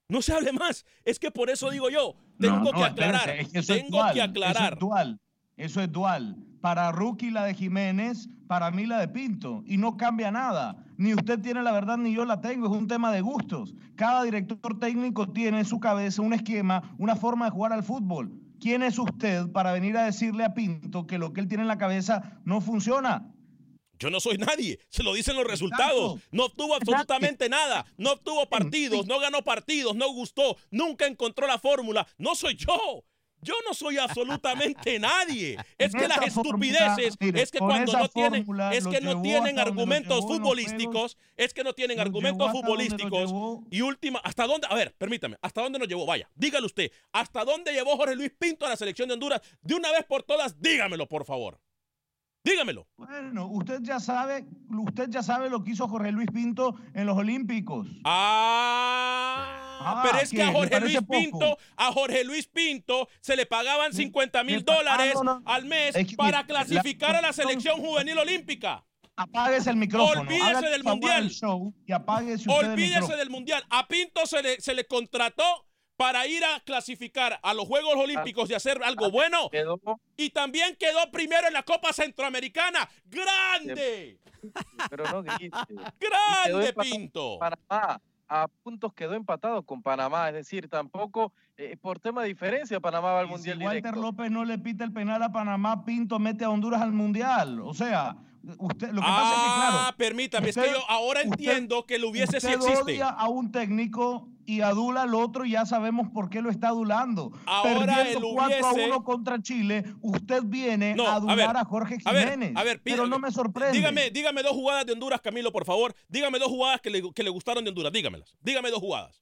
No 0.08 0.22
se 0.22 0.32
hable 0.32 0.52
más. 0.52 0.84
Es 1.04 1.18
que 1.18 1.30
por 1.30 1.50
eso 1.50 1.70
digo 1.70 1.88
yo, 1.90 2.14
tengo 2.38 2.58
No, 2.60 2.72
que 2.72 2.84
aclarar. 2.84 3.30
es 3.30 3.48
que 3.48 3.58
eso 3.58 3.74
es 3.74 3.82
tengo 3.82 3.98
dual, 3.98 4.14
que 4.14 4.22
aclarar. 4.22 4.56
Eso 4.64 4.72
es 4.74 4.78
dual. 4.78 5.20
Eso 5.56 5.80
es 5.82 5.90
dual. 5.90 6.36
Para 6.60 6.92
Rookie 6.92 7.30
la 7.30 7.44
de 7.44 7.54
Jiménez, 7.54 8.28
para 8.46 8.70
mí 8.70 8.86
la 8.86 9.00
de 9.00 9.08
Pinto. 9.08 9.62
Y 9.66 9.78
no 9.78 9.96
cambia 9.96 10.30
nada. 10.30 10.84
Ni 10.98 11.14
usted 11.14 11.40
tiene 11.40 11.62
la 11.62 11.72
verdad, 11.72 11.98
ni 11.98 12.14
yo 12.14 12.24
la 12.24 12.40
tengo. 12.40 12.66
Es 12.66 12.72
un 12.72 12.88
tema 12.88 13.12
de 13.12 13.20
gustos. 13.20 13.74
Cada 13.96 14.22
director 14.22 14.78
técnico 14.78 15.28
tiene 15.28 15.58
en 15.58 15.64
su 15.64 15.78
cabeza 15.78 16.22
un 16.22 16.32
esquema, 16.32 16.94
una 16.98 17.16
forma 17.16 17.46
de 17.46 17.50
jugar 17.50 17.72
al 17.72 17.82
fútbol. 17.82 18.32
¿Quién 18.60 18.82
es 18.82 18.98
usted 18.98 19.50
para 19.52 19.72
venir 19.72 19.96
a 19.96 20.04
decirle 20.04 20.44
a 20.44 20.54
Pinto 20.54 21.06
que 21.06 21.18
lo 21.18 21.32
que 21.32 21.40
él 21.40 21.48
tiene 21.48 21.62
en 21.62 21.68
la 21.68 21.78
cabeza 21.78 22.40
no 22.44 22.60
funciona? 22.60 23.32
Yo 23.98 24.10
no 24.10 24.20
soy 24.20 24.36
nadie, 24.36 24.78
se 24.90 25.02
lo 25.02 25.14
dicen 25.14 25.36
los 25.36 25.46
resultados. 25.46 26.20
No 26.30 26.46
obtuvo 26.46 26.74
absolutamente 26.74 27.48
nada, 27.48 27.86
no 27.96 28.12
obtuvo 28.12 28.46
partidos, 28.46 29.06
no 29.06 29.18
ganó 29.18 29.42
partidos, 29.42 29.96
no 29.96 30.12
gustó, 30.12 30.56
nunca 30.70 31.06
encontró 31.06 31.46
la 31.46 31.58
fórmula. 31.58 32.06
No 32.18 32.34
soy 32.34 32.56
yo. 32.56 33.04
Yo 33.42 33.54
no 33.66 33.74
soy 33.74 33.98
absolutamente 33.98 34.98
nadie. 34.98 35.56
Es 35.78 35.92
que 35.92 36.08
las 36.08 36.26
estupideces, 36.26 37.16
es 37.20 37.50
que 37.50 37.58
cuando 37.58 37.92
no 37.92 38.08
tienen, 38.08 38.46
es 38.72 38.86
que 38.86 39.00
no 39.00 39.22
tienen 39.22 39.58
argumentos 39.58 40.20
futbolísticos, 40.20 41.16
es 41.36 41.54
que 41.54 41.64
no 41.64 41.72
tienen 41.72 42.00
argumentos 42.00 42.50
futbolísticos. 42.50 43.32
Y 43.70 43.82
última, 43.82 44.20
¿hasta 44.24 44.46
dónde? 44.46 44.66
A 44.70 44.74
ver, 44.74 44.94
permítame, 44.96 45.36
¿hasta 45.42 45.62
dónde 45.62 45.78
nos 45.78 45.88
llevó? 45.88 46.06
Vaya, 46.06 46.28
dígale 46.34 46.66
usted, 46.66 46.90
¿hasta 47.12 47.44
dónde 47.44 47.72
llevó 47.72 47.96
Jorge 47.96 48.16
Luis 48.16 48.32
Pinto 48.38 48.66
a 48.66 48.70
la 48.70 48.76
selección 48.76 49.08
de 49.08 49.14
Honduras? 49.14 49.40
De 49.62 49.74
una 49.74 49.90
vez 49.92 50.04
por 50.04 50.22
todas, 50.22 50.60
dígamelo, 50.60 51.06
por 51.06 51.24
favor. 51.24 51.60
Dígamelo. 52.46 52.86
Bueno, 52.96 53.48
usted 53.48 53.80
ya 53.82 53.98
sabe, 53.98 54.46
usted 54.70 55.10
ya 55.10 55.20
sabe 55.20 55.50
lo 55.50 55.64
que 55.64 55.72
hizo 55.72 55.88
Jorge 55.88 56.12
Luis 56.12 56.30
Pinto 56.30 56.76
en 56.94 57.06
los 57.06 57.16
Olímpicos. 57.16 57.88
Ah, 58.04 59.65
Ah, 59.80 60.02
pero 60.04 60.18
es 60.18 60.30
que 60.30 60.42
a 60.42 60.46
¿Le 60.46 60.52
Jorge 60.52 60.80
Luis 60.80 60.96
poco? 60.96 61.12
Pinto, 61.12 61.58
a 61.76 61.92
Jorge 61.92 62.24
Luis 62.24 62.46
Pinto 62.48 63.08
se 63.20 63.36
le 63.36 63.46
pagaban 63.46 63.92
50 63.92 64.42
mil 64.44 64.56
le 64.56 64.64
pa- 64.64 64.72
ah, 64.72 64.76
dólares 64.76 65.14
no, 65.14 65.22
no. 65.24 65.42
al 65.44 65.64
mes 65.64 65.94
Es 65.96 66.06
que, 66.06 66.16
para 66.16 66.38
la- 66.40 66.46
clasificar 66.46 67.14
a 67.16 67.20
la 67.20 67.32
selección 67.32 67.80
juvenil 67.80 68.18
olímpica. 68.18 68.84
Apáguese 69.16 69.70
el 69.70 69.76
micrófono. 69.76 70.20
Olvídese 70.22 70.66
del 70.68 70.84
mundial. 70.84 71.22
al 71.24 71.30
show 71.30 71.72
y 71.86 71.92
el 71.92 72.50
Olvídese 72.50 73.16
del 73.16 73.30
mundial. 73.30 73.64
A 73.70 73.88
Pinto 73.88 74.26
se 74.26 74.42
le, 74.42 74.60
se 74.60 74.74
le 74.74 74.86
contrató 74.86 75.42
para 75.96 76.26
ir 76.26 76.44
a 76.44 76.60
clasificar 76.60 77.40
a 77.42 77.54
los 77.54 77.66
Juegos 77.66 77.94
Olímpicos 77.96 78.50
y 78.50 78.54
hacer 78.54 78.78
algo 78.84 79.10
bueno. 79.10 79.48
Quedó, 79.50 79.80
Y 80.18 80.28
también 80.30 80.76
quedó 80.78 81.10
primero 81.10 81.46
en 81.46 81.54
la 81.54 81.62
Copa 81.62 81.92
Centroamericana. 81.94 82.86
¡Grande! 83.06 84.18
pero 84.90 85.04
no. 85.10 85.22
¡Grande, 85.98 86.74
Pinto! 86.74 87.38
Panamá 87.38 88.00
a 88.28 88.48
puntos 88.62 88.92
quedó 88.92 89.14
empatado 89.14 89.62
con 89.62 89.82
Panamá, 89.82 90.28
es 90.28 90.34
decir, 90.34 90.68
tampoco 90.68 91.32
eh, 91.56 91.76
por 91.80 91.98
tema 92.00 92.22
de 92.22 92.28
diferencia 92.28 92.80
Panamá 92.80 93.12
va 93.12 93.20
al 93.20 93.26
Y 93.26 93.30
mundial 93.30 93.58
si 93.58 93.64
Walter 93.64 93.82
directo. 93.82 94.00
López 94.00 94.30
no 94.30 94.44
le 94.44 94.58
pita 94.58 94.84
el 94.84 94.92
penal 94.92 95.22
a 95.22 95.32
Panamá, 95.32 95.84
Pinto 95.84 96.18
mete 96.18 96.44
a 96.44 96.50
Honduras 96.50 96.82
al 96.82 96.92
mundial. 96.92 97.60
O 97.60 97.74
sea, 97.74 98.16
usted, 98.58 98.88
lo 98.90 99.00
que 99.00 99.06
pasa 99.06 99.30
es 99.30 99.40
que, 99.42 99.54
claro. 99.60 99.76
Ah, 99.80 99.94
permítame, 99.96 100.48
es 100.50 100.56
que 100.56 100.70
yo 100.70 100.90
ahora 100.90 101.20
usted- 101.20 101.32
entiendo 101.32 101.84
que 101.86 101.98
lo 101.98 102.08
hubiese 102.10 102.40
si 102.40 102.48
existe. 102.48 102.82
odia 102.82 103.08
a 103.08 103.28
un 103.28 103.50
técnico 103.52 104.28
y 104.46 104.60
adula 104.60 105.02
al 105.02 105.14
otro 105.14 105.44
y 105.44 105.50
ya 105.52 105.66
sabemos 105.66 106.08
por 106.12 106.30
qué 106.30 106.40
lo 106.40 106.50
está 106.50 106.68
adulando. 106.68 107.32
Ahora 107.46 107.96
Perdiendo 107.96 108.28
el 108.28 108.34
4 108.34 108.66
a 108.66 108.72
hubiese- 108.72 108.86
1 108.86 109.02
contra 109.04 109.42
Chile, 109.42 109.84
usted 110.02 110.42
viene 110.44 110.94
No, 110.94 111.06
a 111.08 111.12
a 111.12 111.16
adular 111.16 111.36
ver, 111.36 111.56
a, 111.56 111.64
Jorge 111.64 111.98
A 112.04 112.12
ver, 112.12 112.30
Jiménez. 112.30 112.56
a 112.56 112.62
ver, 112.62 112.80
pero 112.82 113.02
pídame- 113.04 113.08
no 113.10 113.18
me 113.18 113.32
sorprende. 113.32 113.76
Dígame, 113.76 114.10
dígame 114.10 114.42
dos 114.42 114.52
jugadas 114.52 114.86
de 114.86 114.92
Honduras, 114.92 115.20
Camilo, 115.20 115.50
por 115.52 115.64
favor. 115.64 115.94
Dígame 116.08 116.38
dos 116.38 116.48
jugadas 116.48 116.80
que 116.80 116.90
le, 116.90 117.02
que 117.12 117.22
le 117.24 117.30
gustaron 117.30 117.64
de 117.64 117.70
Honduras. 117.70 117.92
Dígamelas. 117.92 118.36
Dígame 118.40 118.70
dos 118.70 118.78
jugadas. 118.80 119.20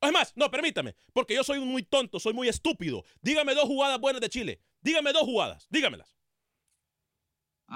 Es 0.00 0.12
más, 0.12 0.32
no, 0.36 0.50
permítame, 0.50 0.94
porque 1.14 1.34
yo 1.34 1.42
soy 1.42 1.58
muy 1.60 1.82
tonto, 1.82 2.20
soy 2.20 2.34
muy 2.34 2.46
estúpido. 2.48 3.04
Dígame 3.22 3.54
dos 3.54 3.64
jugadas 3.64 3.98
buenas 3.98 4.20
de 4.20 4.28
Chile. 4.28 4.60
Dígame 4.82 5.12
dos 5.12 5.22
jugadas. 5.22 5.66
Dígamelas. 5.70 6.14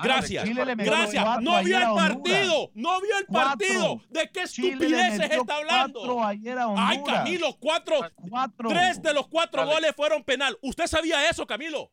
Gracias. 0.03 0.49
Gracias. 0.77 1.41
No 1.41 1.63
vio 1.63 1.79
el 1.79 1.95
partido. 1.95 2.71
No 2.75 3.01
vio 3.01 3.19
el 3.19 3.27
partido. 3.27 4.01
¿De 4.11 4.31
qué 4.31 4.43
estupideces 4.43 5.31
está 5.31 5.57
hablando? 5.57 6.01
cuatro 6.01 6.25
ayer 6.25 6.59
a 6.59 6.67
Ay, 6.77 6.97
Honduras. 6.99 7.19
Camilo, 7.25 7.57
cuatro. 7.59 8.01
Cuatro. 8.29 8.69
Tres 8.69 9.03
de 9.03 9.15
los 9.15 9.29
cuatro 9.29 9.61
Dale. 9.63 9.73
goles 9.75 9.93
fueron 9.97 10.25
penal. 10.25 10.59
¿Usted 10.63 10.87
sabía 10.87 11.29
eso, 11.29 11.47
Camilo? 11.47 11.93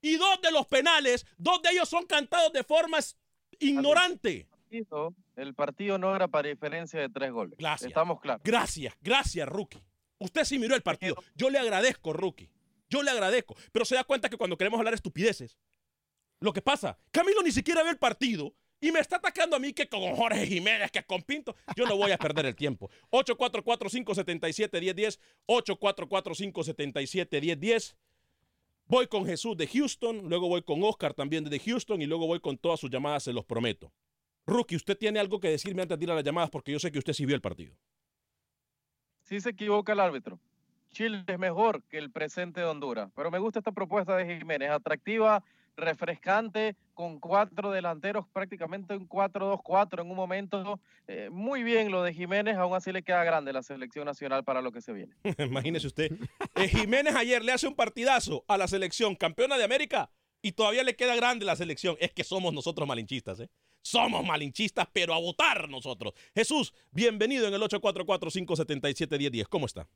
Y 0.00 0.16
dos 0.16 0.40
de 0.42 0.50
los 0.52 0.66
penales, 0.66 1.24
dos 1.38 1.62
de 1.62 1.70
ellos 1.70 1.88
son 1.88 2.04
cantados 2.06 2.52
de 2.52 2.62
forma 2.64 2.98
ignorante. 3.58 4.46
partido- 4.50 5.14
El 5.36 5.54
partido 5.54 5.98
no 5.98 6.14
era 6.14 6.28
para 6.28 6.48
diferencia 6.48 7.00
de 7.00 7.08
tres 7.08 7.32
goles. 7.32 7.56
Gracias. 7.58 7.88
Estamos 7.88 8.20
claros. 8.20 8.42
Gracias, 8.44 8.94
gracias, 9.00 9.48
Rookie. 9.48 9.82
Usted 10.18 10.44
sí 10.44 10.58
miró 10.58 10.74
el 10.74 10.82
partido. 10.82 11.16
Yo 11.34 11.50
le 11.50 11.58
agradezco, 11.58 12.12
Rookie. 12.12 12.50
Yo 12.88 13.02
le 13.02 13.10
agradezco. 13.10 13.56
Pero 13.72 13.84
se 13.84 13.94
da 13.96 14.04
cuenta 14.04 14.28
que 14.28 14.36
cuando 14.36 14.56
queremos 14.56 14.78
hablar 14.78 14.94
estupideces, 14.94 15.58
lo 16.40 16.52
que 16.52 16.62
pasa, 16.62 16.98
Camilo 17.10 17.42
ni 17.42 17.50
siquiera 17.52 17.82
ve 17.82 17.90
el 17.90 17.98
partido 17.98 18.54
y 18.80 18.92
me 18.92 19.00
está 19.00 19.16
atacando 19.16 19.56
a 19.56 19.58
mí 19.58 19.72
que 19.72 19.88
con 19.88 20.14
Jorge 20.14 20.46
Jiménez, 20.46 20.90
que 20.90 21.02
con 21.04 21.22
Pinto. 21.22 21.56
Yo 21.74 21.86
no 21.86 21.96
voy 21.96 22.12
a 22.12 22.18
perder 22.18 22.44
el 22.44 22.54
tiempo. 22.54 22.90
844-577-1010. 23.12 25.18
844-577-1010. 25.48 27.96
Voy 28.86 29.06
con 29.06 29.24
Jesús 29.24 29.56
de 29.56 29.66
Houston, 29.66 30.28
luego 30.28 30.48
voy 30.48 30.60
con 30.62 30.82
Oscar 30.82 31.14
también 31.14 31.44
de 31.44 31.58
Houston 31.58 32.02
y 32.02 32.06
luego 32.06 32.26
voy 32.26 32.40
con 32.40 32.58
todas 32.58 32.78
sus 32.78 32.90
llamadas, 32.90 33.22
se 33.22 33.32
los 33.32 33.46
prometo. 33.46 33.90
Rookie, 34.46 34.76
usted 34.76 34.98
tiene 34.98 35.18
algo 35.18 35.40
que 35.40 35.48
decirme 35.48 35.80
antes 35.80 35.98
de 35.98 36.04
ir 36.04 36.10
a 36.10 36.14
las 36.14 36.22
llamadas 36.22 36.50
porque 36.50 36.72
yo 36.72 36.78
sé 36.78 36.92
que 36.92 36.98
usted 36.98 37.14
sí 37.14 37.24
vio 37.24 37.34
el 37.34 37.40
partido. 37.40 37.74
sí 39.22 39.40
se 39.40 39.48
equivoca 39.50 39.94
el 39.94 40.00
árbitro. 40.00 40.38
Chile 40.90 41.24
es 41.26 41.38
mejor 41.38 41.82
que 41.84 41.96
el 41.96 42.10
presente 42.10 42.60
de 42.60 42.66
Honduras, 42.66 43.10
pero 43.16 43.30
me 43.30 43.38
gusta 43.38 43.60
esta 43.60 43.72
propuesta 43.72 44.14
de 44.16 44.36
Jiménez, 44.36 44.68
atractiva, 44.70 45.42
refrescante, 45.76 46.76
con 46.94 47.18
cuatro 47.18 47.70
delanteros, 47.70 48.26
prácticamente 48.32 48.96
un 48.96 49.08
4-2-4 49.08 50.02
en 50.02 50.10
un 50.10 50.16
momento. 50.16 50.80
Eh, 51.08 51.28
muy 51.30 51.62
bien 51.62 51.90
lo 51.90 52.02
de 52.02 52.14
Jiménez, 52.14 52.56
aún 52.56 52.74
así 52.74 52.92
le 52.92 53.02
queda 53.02 53.24
grande 53.24 53.52
la 53.52 53.62
selección 53.62 54.04
nacional 54.04 54.44
para 54.44 54.62
lo 54.62 54.72
que 54.72 54.80
se 54.80 54.92
viene. 54.92 55.14
Imagínese 55.38 55.86
usted. 55.86 56.12
Eh, 56.54 56.68
Jiménez 56.68 57.14
ayer 57.14 57.44
le 57.44 57.52
hace 57.52 57.66
un 57.66 57.74
partidazo 57.74 58.44
a 58.48 58.56
la 58.56 58.68
selección 58.68 59.14
campeona 59.16 59.58
de 59.58 59.64
América 59.64 60.10
y 60.42 60.52
todavía 60.52 60.84
le 60.84 60.94
queda 60.94 61.16
grande 61.16 61.44
la 61.44 61.56
selección. 61.56 61.96
Es 62.00 62.12
que 62.12 62.24
somos 62.24 62.52
nosotros 62.52 62.86
malinchistas, 62.86 63.40
¿eh? 63.40 63.50
Somos 63.80 64.24
malinchistas, 64.24 64.88
pero 64.94 65.12
a 65.12 65.18
votar 65.18 65.68
nosotros. 65.68 66.14
Jesús, 66.34 66.72
bienvenido 66.90 67.46
en 67.46 67.52
el 67.52 67.60
844-577-1010. 67.60 69.46
¿Cómo 69.48 69.66
está? 69.66 69.86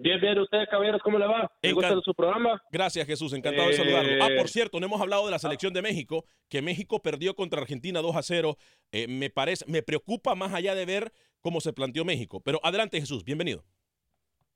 Bien, 0.00 0.20
bien, 0.20 0.38
ustedes, 0.38 0.68
caballeros, 0.68 1.02
¿cómo 1.02 1.18
le 1.18 1.26
va? 1.26 1.50
¿Me 1.60 1.72
gusta 1.72 2.00
su 2.04 2.14
programa? 2.14 2.62
Gracias, 2.70 3.04
Jesús, 3.04 3.32
encantado 3.32 3.66
de 3.66 3.74
Eh, 3.74 3.76
saludarlo. 3.78 4.24
Ah, 4.24 4.28
por 4.36 4.48
cierto, 4.48 4.78
no 4.78 4.86
hemos 4.86 5.00
hablado 5.00 5.24
de 5.24 5.32
la 5.32 5.40
selección 5.40 5.72
de 5.72 5.82
México, 5.82 6.24
que 6.48 6.62
México 6.62 7.00
perdió 7.02 7.34
contra 7.34 7.60
Argentina 7.60 8.00
2 8.00 8.14
a 8.14 8.22
0. 8.22 8.56
Eh, 8.92 9.08
me 9.08 9.28
parece, 9.28 9.64
me 9.66 9.82
preocupa 9.82 10.36
más 10.36 10.54
allá 10.54 10.76
de 10.76 10.86
ver 10.86 11.12
cómo 11.40 11.60
se 11.60 11.72
planteó 11.72 12.04
México. 12.04 12.40
Pero 12.44 12.60
adelante, 12.62 13.00
Jesús, 13.00 13.24
bienvenido. 13.24 13.64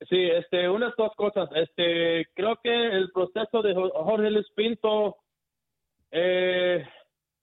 Sí, 0.09 0.17
este, 0.21 0.69
unas 0.69 0.95
dos 0.97 1.11
cosas. 1.17 1.49
Este, 1.57 2.27
creo 2.35 2.57
que 2.63 2.71
el 2.73 3.11
proceso 3.11 3.63
de 3.63 3.75
Jo- 3.75 3.91
Jorge 3.95 4.31
Luis 4.31 4.47
Pinto, 4.55 5.17
eh, 6.13 6.85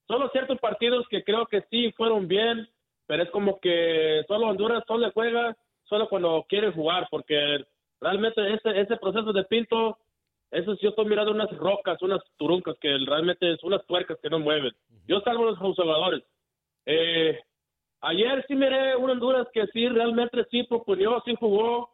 solo 0.08 0.30
ciertos 0.30 0.58
partidos 0.60 1.06
que 1.10 1.24
creo 1.24 1.46
que 1.48 1.64
sí 1.70 1.92
fueron 1.98 2.28
bien, 2.30 2.68
pero 3.08 3.24
es 3.24 3.30
como 3.32 3.60
que 3.60 4.24
solo 4.28 4.48
Honduras 4.48 4.84
solo 4.88 5.08
le 5.08 5.12
juega 5.14 5.58
solo 5.84 6.08
cuando 6.08 6.46
quiere 6.48 6.72
jugar, 6.72 7.08
porque 7.10 7.66
realmente 8.02 8.54
ese, 8.54 8.80
ese 8.80 8.98
proceso 8.98 9.34
de 9.34 9.44
Pinto, 9.46 9.98
eso 10.52 10.74
sí, 10.76 10.82
yo 10.84 10.90
estoy 10.90 11.06
mirando 11.06 11.32
unas 11.32 11.52
rocas, 11.58 12.02
unas 12.02 12.22
turuncas 12.38 12.76
que 12.80 12.98
realmente 13.06 13.54
es 13.54 13.64
unas 13.64 13.86
tuercas 13.86 14.18
que 14.22 14.30
no 14.30 14.40
mueven. 14.40 14.74
Yo 15.08 15.22
salvo 15.22 15.46
los 15.46 15.60
conservadores. 15.60 16.24
Eh, 16.86 17.40
ayer 18.02 18.46
sí 18.48 18.56
miré 18.56 18.96
un 18.96 19.10
Honduras 19.10 19.48
que 19.54 19.68
sí 19.68 19.88
realmente 19.88 20.46
sí 20.50 20.64
proponió, 20.64 21.22
sí 21.26 21.36
jugó, 21.40 21.92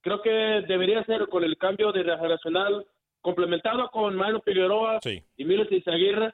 creo 0.00 0.20
que 0.22 0.30
debería 0.66 1.04
ser 1.04 1.28
con 1.28 1.44
el 1.44 1.56
cambio 1.58 1.92
de 1.92 2.02
generacional 2.02 2.86
complementado 3.20 3.88
con 3.90 4.14
Mano 4.14 4.40
Figueroa 4.40 5.00
y 5.36 5.44
Miles 5.44 5.70
Izaguirre. 5.70 6.32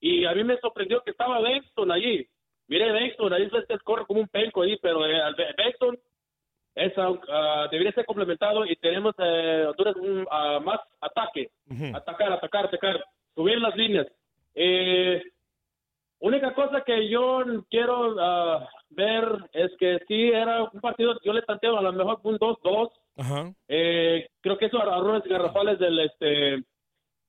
Y 0.00 0.26
a 0.26 0.34
mí 0.34 0.44
me 0.44 0.58
sorprendió 0.58 1.02
que 1.02 1.12
estaba 1.12 1.40
Bexton 1.40 1.90
allí. 1.90 2.26
Mire, 2.66 2.92
Bexton, 2.92 3.32
ahí 3.32 3.48
se 3.50 3.78
corre 3.78 4.04
como 4.06 4.20
un 4.20 4.28
penco 4.28 4.62
ahí, 4.62 4.76
pero 4.82 5.06
eh, 5.06 5.20
Bexton 5.56 5.98
es, 6.74 6.92
ah, 6.96 7.68
debería 7.70 7.92
ser 7.92 8.04
complementado 8.04 8.64
y 8.66 8.74
tenemos 8.76 9.14
eh, 9.18 9.66
Honduras 9.68 9.96
un, 9.96 10.26
ah, 10.30 10.60
más 10.60 10.80
ataque. 11.00 11.50
Atacar, 11.94 12.32
atacar, 12.32 12.66
atacar. 12.66 13.04
Subir 13.34 13.58
las 13.60 13.76
líneas. 13.76 14.06
Eh, 14.54 15.22
única 16.20 16.54
cosa 16.54 16.82
que 16.82 17.08
yo 17.08 17.44
quiero 17.70 18.16
ah, 18.20 18.68
ver 18.90 19.24
es 19.52 19.70
que 19.78 20.00
sí 20.08 20.30
era 20.30 20.64
un 20.64 20.80
partido, 20.80 21.18
yo 21.22 21.32
le 21.32 21.42
planteo 21.42 21.76
a 21.76 21.82
lo 21.82 21.92
mejor 21.92 22.20
un 22.24 22.38
2-2. 22.38 22.90
Ajá. 23.16 23.52
Eh, 23.68 24.28
creo 24.40 24.58
que 24.58 24.66
esos 24.66 24.80
errores 24.82 25.22
garrafales 25.24 25.78
del 25.78 25.98
este 26.00 26.64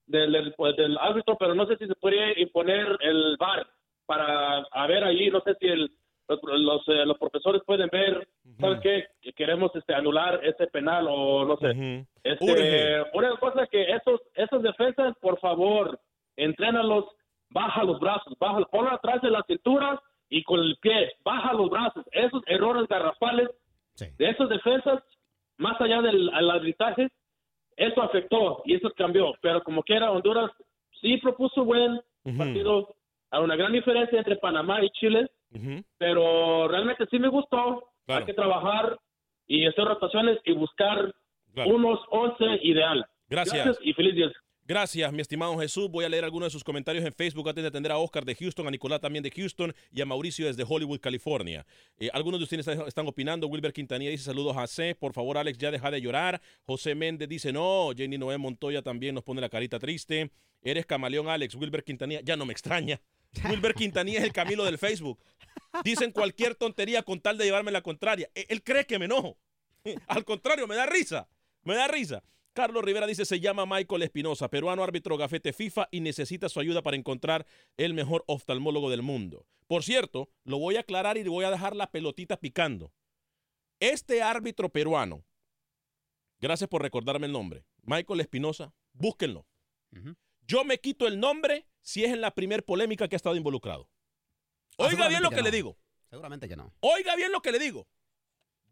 del, 0.08 0.32
del, 0.32 0.54
pues, 0.54 0.76
del 0.76 0.98
árbitro, 0.98 1.36
pero 1.38 1.56
no 1.56 1.66
sé 1.66 1.78
si 1.78 1.88
se 1.88 1.96
podría 1.96 2.40
imponer 2.40 2.98
el 3.02 3.38
VAR 3.40 3.68
para 4.06 4.60
a 4.72 4.88
ver 4.88 5.04
allí, 5.04 5.30
no 5.30 5.42
sé 5.42 5.56
si 5.60 5.68
el, 5.68 5.92
los, 6.28 6.40
los, 6.44 6.88
eh, 6.88 7.06
los 7.06 7.18
profesores 7.18 7.62
pueden 7.66 7.90
ver, 7.92 8.28
¿sabes 8.60 8.80
qué? 8.82 9.06
Que 9.22 9.34
queremos 9.34 9.72
este, 9.76 9.94
anular 9.94 10.40
ese 10.44 10.68
penal 10.68 11.08
o 11.10 11.46
no 11.46 11.58
sé. 11.58 12.06
Este, 12.24 12.46
Urge. 12.46 13.04
una 13.14 13.38
cosa 13.38 13.68
que 13.68 13.84
esos, 13.84 14.22
esos 14.34 14.64
defensas, 14.64 15.16
por 15.22 15.40
favor, 15.40 16.00
entrénalos, 16.36 17.06
baja 17.50 17.84
los 17.84 18.00
brazos, 18.00 18.34
baja, 18.40 18.62
ponlo 18.72 18.92
atrás 18.92 19.22
de 19.22 19.30
la 19.30 19.44
cintura 19.48 20.02
y 20.30 20.44
con 20.44 20.60
el 20.60 20.76
pie, 20.82 21.14
baja 21.24 21.54
los 21.54 21.70
brazos. 21.70 22.04
Esos 22.12 22.42
errores 22.48 22.88
garrafales 22.88 23.50
de 24.18 24.30
esos 24.30 24.50
defensas, 24.50 25.02
más 25.58 25.80
allá 25.80 26.02
del 26.02 26.30
al 26.34 26.50
arbitraje, 26.50 27.10
eso 27.78 28.02
afectó 28.02 28.62
y 28.66 28.76
eso 28.76 28.92
cambió. 28.96 29.34
Pero 29.42 29.64
como 29.64 29.84
quiera, 29.84 30.12
Honduras 30.12 30.52
sí 31.02 31.18
propuso 31.18 31.64
buen 31.64 32.02
partido, 32.38 32.96
a 33.32 33.40
una 33.40 33.56
gran 33.56 33.72
diferencia 33.72 34.18
entre 34.18 34.38
Panamá 34.38 34.84
y 34.84 34.90
Chile, 34.92 35.30
pero 35.98 36.68
realmente 36.68 37.06
sí 37.10 37.20
me 37.20 37.30
gustó. 37.30 37.90
Hay 38.08 38.26
que 38.26 38.34
trabajar 38.34 38.98
y 39.48 39.66
hacer 39.66 39.86
rotaciones 39.86 40.40
y 40.46 40.54
buscar 40.54 41.14
unos 41.66 42.00
11 42.10 42.60
ideal. 42.64 43.06
Gracias. 43.30 43.78
y 43.82 43.94
feliz 43.94 44.16
día. 44.16 44.32
Gracias, 44.68 45.14
mi 45.14 45.22
estimado 45.22 45.56
Jesús. 45.60 45.92
Voy 45.92 46.06
a 46.06 46.10
leer 46.10 46.24
algunos 46.24 46.48
de 46.48 46.50
sus 46.50 46.64
comentarios 46.64 47.06
en 47.06 47.14
Facebook 47.14 47.48
antes 47.48 47.64
de 47.64 47.68
atender 47.68 47.92
a 47.92 48.00
Oscar 48.00 48.26
de 48.26 48.34
Houston, 48.34 48.66
a 48.66 48.72
Nicolás 48.72 49.00
también 49.00 49.22
de 49.24 49.30
Houston 49.30 49.72
y 49.92 50.02
a 50.02 50.08
Mauricio 50.08 50.48
desde 50.48 50.66
Hollywood, 50.68 51.00
California. 51.00 51.68
Eh, 52.00 52.10
algunos 52.12 52.40
de 52.40 52.46
ustedes 52.46 52.68
están, 52.68 52.88
están 52.88 53.08
opinando. 53.08 53.46
Wilber 53.46 53.72
Quintanilla 53.72 54.10
dice 54.10 54.24
saludos 54.24 54.58
a 54.58 54.66
C. 54.66 54.96
Por 54.96 55.14
favor, 55.14 55.38
Alex, 55.38 55.60
ya 55.60 55.70
deja 55.70 55.92
de 55.92 56.02
llorar. 56.02 56.42
José 56.64 56.96
Méndez 56.96 57.30
dice 57.30 57.54
no. 57.54 57.92
Jenny 57.96 58.18
Noé 58.18 58.40
Montoya 58.40 58.82
también 58.82 59.14
nos 59.14 59.24
pone 59.24 59.40
la 59.40 59.50
carita 59.50 59.78
triste. 59.78 60.32
Eres 60.64 60.88
camaleón, 60.88 61.30
Alex. 61.30 61.54
Wilber 61.54 61.84
Quintanilla 61.84 62.22
ya 62.24 62.36
no 62.36 62.48
me 62.48 62.52
extraña. 62.52 63.00
Wilber 63.50 63.74
Quintanilla 63.74 64.20
es 64.20 64.24
el 64.26 64.34
Camilo 64.34 64.64
del 64.64 64.78
Facebook. 64.78 65.20
Dicen 65.84 66.12
cualquier 66.12 66.56
tontería 66.56 67.04
con 67.04 67.20
tal 67.22 67.38
de 67.38 67.46
llevarme 67.46 67.72
la 67.72 67.82
contraria. 67.82 68.30
E- 68.36 68.46
Él 68.50 68.64
cree 68.64 68.86
que 68.86 68.98
me 69.00 69.06
enojo. 69.06 69.38
Al 70.08 70.24
contrario, 70.26 70.68
me 70.68 70.76
da 70.76 70.86
risa. 70.86 71.28
Me 71.64 71.76
da 71.76 71.88
risa. 71.88 72.24
Carlos 72.54 72.84
Rivera 72.86 73.06
dice, 73.06 73.26
se 73.26 73.42
llama 73.42 73.66
Michael 73.66 74.04
Espinosa, 74.04 74.50
peruano 74.50 74.82
árbitro 74.84 75.18
gafete 75.18 75.52
FIFA 75.52 75.90
y 75.92 76.00
necesita 76.00 76.48
su 76.48 76.62
ayuda 76.62 76.82
para 76.82 76.96
encontrar 76.96 77.46
el 77.76 77.94
mejor 77.94 78.24
oftalmólogo 78.28 78.90
del 78.90 79.02
mundo. 79.02 79.46
Por 79.68 79.84
cierto, 79.84 80.30
lo 80.46 80.58
voy 80.58 80.78
a 80.78 80.82
aclarar 80.82 81.18
y 81.18 81.24
voy 81.24 81.44
a 81.44 81.52
dejar 81.52 81.76
la 81.76 81.92
pelotita 81.92 82.38
picando. 82.38 82.94
Este 83.82 84.22
árbitro 84.22 84.70
peruano, 84.70 85.26
gracias 86.40 86.70
por 86.70 86.82
recordarme 86.82 87.26
el 87.26 87.34
nombre, 87.34 87.66
Michael 87.82 88.22
Espinosa, 88.22 88.74
búsquenlo. 88.94 89.46
Yo 90.48 90.64
me 90.64 90.80
quito 90.80 91.08
el 91.08 91.20
nombre 91.20 91.68
si 91.82 92.04
es 92.04 92.12
en 92.12 92.22
la 92.22 92.32
primer 92.32 92.64
polémica 92.64 93.08
que 93.08 93.16
ha 93.16 93.18
estado 93.18 93.36
involucrado. 93.36 93.90
Oiga 94.78 95.08
bien 95.08 95.24
lo 95.24 95.30
que 95.30 95.38
no. 95.38 95.44
le 95.44 95.52
digo. 95.52 95.78
Seguramente 96.10 96.48
que 96.48 96.56
no. 96.56 96.74
Oiga 96.82 97.16
bien 97.16 97.32
lo 97.32 97.42
que 97.42 97.52
le 97.52 97.60
digo. 97.60 97.88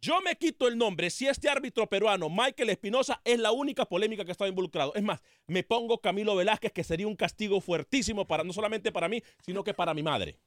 Yo 0.01 0.19
me 0.21 0.36
quito 0.36 0.67
el 0.67 0.77
nombre 0.77 1.09
si 1.09 1.27
este 1.27 1.49
árbitro 1.49 1.88
peruano, 1.88 2.29
Michael 2.29 2.69
Espinosa, 2.69 3.21
es 3.23 3.39
la 3.39 3.53
única 3.53 3.86
polémica 3.86 4.25
que 4.25 4.31
ha 4.31 4.33
estado 4.33 4.49
involucrado. 4.49 4.93
Es 4.95 5.03
más, 5.03 5.21
me 5.47 5.63
pongo 5.63 6.01
Camilo 6.01 6.36
Velázquez, 6.36 6.73
que 6.73 6.83
sería 6.83 7.07
un 7.07 7.15
castigo 7.15 7.62
fuertísimo 7.62 8.27
para 8.27 8.43
no 8.43 8.51
solamente 8.51 8.91
para 8.91 9.07
mí, 9.07 9.23
sino 9.39 9.63
que 9.63 9.73
para 9.73 9.93
mi 9.93 10.03
madre. 10.03 10.39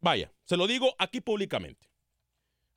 Vaya, 0.00 0.32
se 0.44 0.56
lo 0.56 0.66
digo 0.66 0.94
aquí 0.98 1.20
públicamente. 1.20 1.91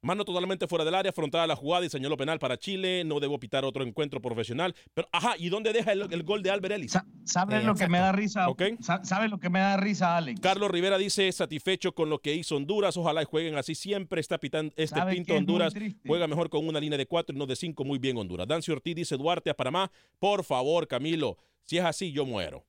Mano 0.06 0.24
totalmente 0.24 0.68
fuera 0.68 0.86
del 0.86 0.94
área, 0.94 1.10
afrontada 1.10 1.48
la 1.48 1.56
jugada 1.56 1.84
y 1.84 1.90
señaló 1.90 2.16
penal 2.16 2.38
para 2.38 2.58
Chile. 2.60 3.04
No 3.04 3.20
debo 3.20 3.40
pitar 3.40 3.66
otro 3.66 3.84
encuentro 3.84 4.22
profesional. 4.22 4.76
Pero, 4.94 5.08
ajá, 5.12 5.34
¿y 5.40 5.50
dónde 5.50 5.74
deja 5.74 5.94
el, 5.94 6.14
el 6.14 6.22
gol 6.22 6.44
de 6.44 6.52
Albert 6.52 6.76
Ellis? 6.76 6.96
¿Sabes 7.24 7.62
Eh, 7.62 7.66
lo 7.66 7.74
que 7.74 7.88
me 7.88 7.98
da 7.98 8.12
risa? 8.12 8.48
Ok. 8.48 8.62
Sa- 8.82 9.04
¿Sabes 9.04 9.32
lo 9.32 9.40
que 9.40 9.50
me 9.50 9.58
da 9.58 9.78
risa, 9.78 10.16
Alex? 10.16 10.40
Carlos 10.42 10.70
Rivera 10.70 11.00
dice 11.00 11.32
satisfecho 11.32 11.96
con 11.96 12.12
lo 12.12 12.20
que 12.20 12.36
hizo 12.36 12.56
Honduras. 12.56 12.96
Ojalá 12.98 13.24
y 13.24 13.26
jueguen 13.26 13.58
así 13.58 13.74
siempre. 13.74 14.22
Está 14.22 14.38
pitando 14.38 14.72
este 14.78 14.96
¿Sabe 14.96 15.14
pinto 15.14 15.34
Honduras. 15.34 15.74
Juega 16.06 16.28
mejor 16.28 16.52
con 16.52 16.68
una 16.68 16.80
línea 16.80 17.00
de 17.00 17.08
cuatro 17.08 17.36
y 17.36 17.40
no 17.40 17.48
de 17.48 17.56
cinco. 17.56 17.84
Muy 17.84 17.98
bien 17.98 18.16
Honduras. 18.16 18.48
Dancio 18.48 18.76
Ortiz 18.76 18.96
dice 18.96 19.18
Duarte 19.18 19.50
a 19.50 19.56
Panamá. 19.56 19.92
Por 20.20 20.44
favor, 20.44 20.88
Camilo. 20.88 21.40
Si 21.64 21.80
es 21.80 21.84
así, 21.84 22.12
yo 22.12 22.26
muero. 22.28 22.64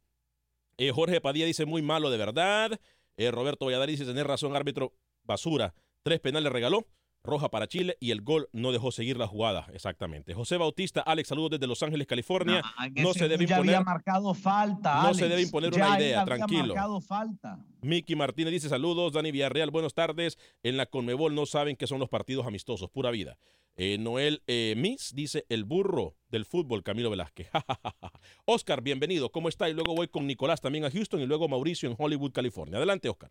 Eh, 0.78 0.90
Jorge 0.90 1.20
Padilla 1.20 1.44
dice 1.44 1.66
muy 1.66 1.82
malo 1.82 2.08
de 2.08 2.16
verdad. 2.16 2.80
Eh, 3.18 3.30
Roberto 3.30 3.66
Valladares 3.66 3.98
dice 3.98 4.10
tener 4.10 4.26
razón, 4.26 4.56
árbitro 4.56 4.94
basura. 5.22 5.74
Tres 6.02 6.18
penales 6.20 6.50
regaló. 6.50 6.86
Roja 7.26 7.50
para 7.50 7.66
Chile 7.66 7.96
y 8.00 8.10
el 8.12 8.22
gol 8.22 8.48
no 8.52 8.72
dejó 8.72 8.90
seguir 8.92 9.16
la 9.18 9.26
jugada. 9.26 9.66
Exactamente. 9.74 10.32
José 10.32 10.56
Bautista, 10.56 11.00
Alex, 11.02 11.28
saludos 11.28 11.50
desde 11.50 11.66
Los 11.66 11.82
Ángeles, 11.82 12.06
California. 12.06 12.62
No, 12.96 13.10
Ese 13.10 13.18
se 13.20 13.28
debe 13.28 13.44
ya 13.46 13.56
imponer. 13.56 13.74
había 13.76 13.84
marcado 13.84 14.32
falta. 14.34 14.94
No 14.94 15.00
Alex. 15.08 15.16
se 15.18 15.28
debe 15.28 15.42
imponer 15.42 15.70
Ya 15.72 15.86
una 15.88 15.98
idea, 16.00 16.20
había 16.22 16.36
tranquilo. 16.36 16.74
marcado 16.74 17.00
falta. 17.00 17.58
Miki 17.82 18.16
Martínez 18.16 18.52
dice 18.52 18.68
saludos. 18.68 19.12
Dani 19.12 19.30
Villarreal, 19.32 19.70
buenas 19.70 19.92
tardes. 19.94 20.38
En 20.62 20.76
la 20.76 20.86
Conmebol 20.86 21.34
no 21.34 21.44
saben 21.46 21.76
qué 21.76 21.86
son 21.86 21.98
los 22.00 22.08
partidos 22.08 22.46
amistosos, 22.46 22.88
pura 22.90 23.10
vida. 23.10 23.36
Eh, 23.78 23.98
Noel 23.98 24.42
eh, 24.46 24.72
Miss 24.78 25.12
dice 25.14 25.44
el 25.50 25.64
burro 25.64 26.14
del 26.30 26.46
fútbol, 26.46 26.82
Camilo 26.82 27.10
Velázquez. 27.10 27.50
Oscar, 28.46 28.80
bienvenido. 28.82 29.30
¿Cómo 29.30 29.48
está? 29.50 29.68
Y 29.68 29.74
luego 29.74 29.94
voy 29.94 30.08
con 30.08 30.26
Nicolás 30.26 30.60
también 30.62 30.84
a 30.86 30.90
Houston 30.90 31.20
y 31.20 31.26
luego 31.26 31.46
Mauricio 31.48 31.88
en 31.90 31.94
Hollywood, 31.98 32.32
California. 32.32 32.78
Adelante, 32.78 33.08
Oscar. 33.10 33.30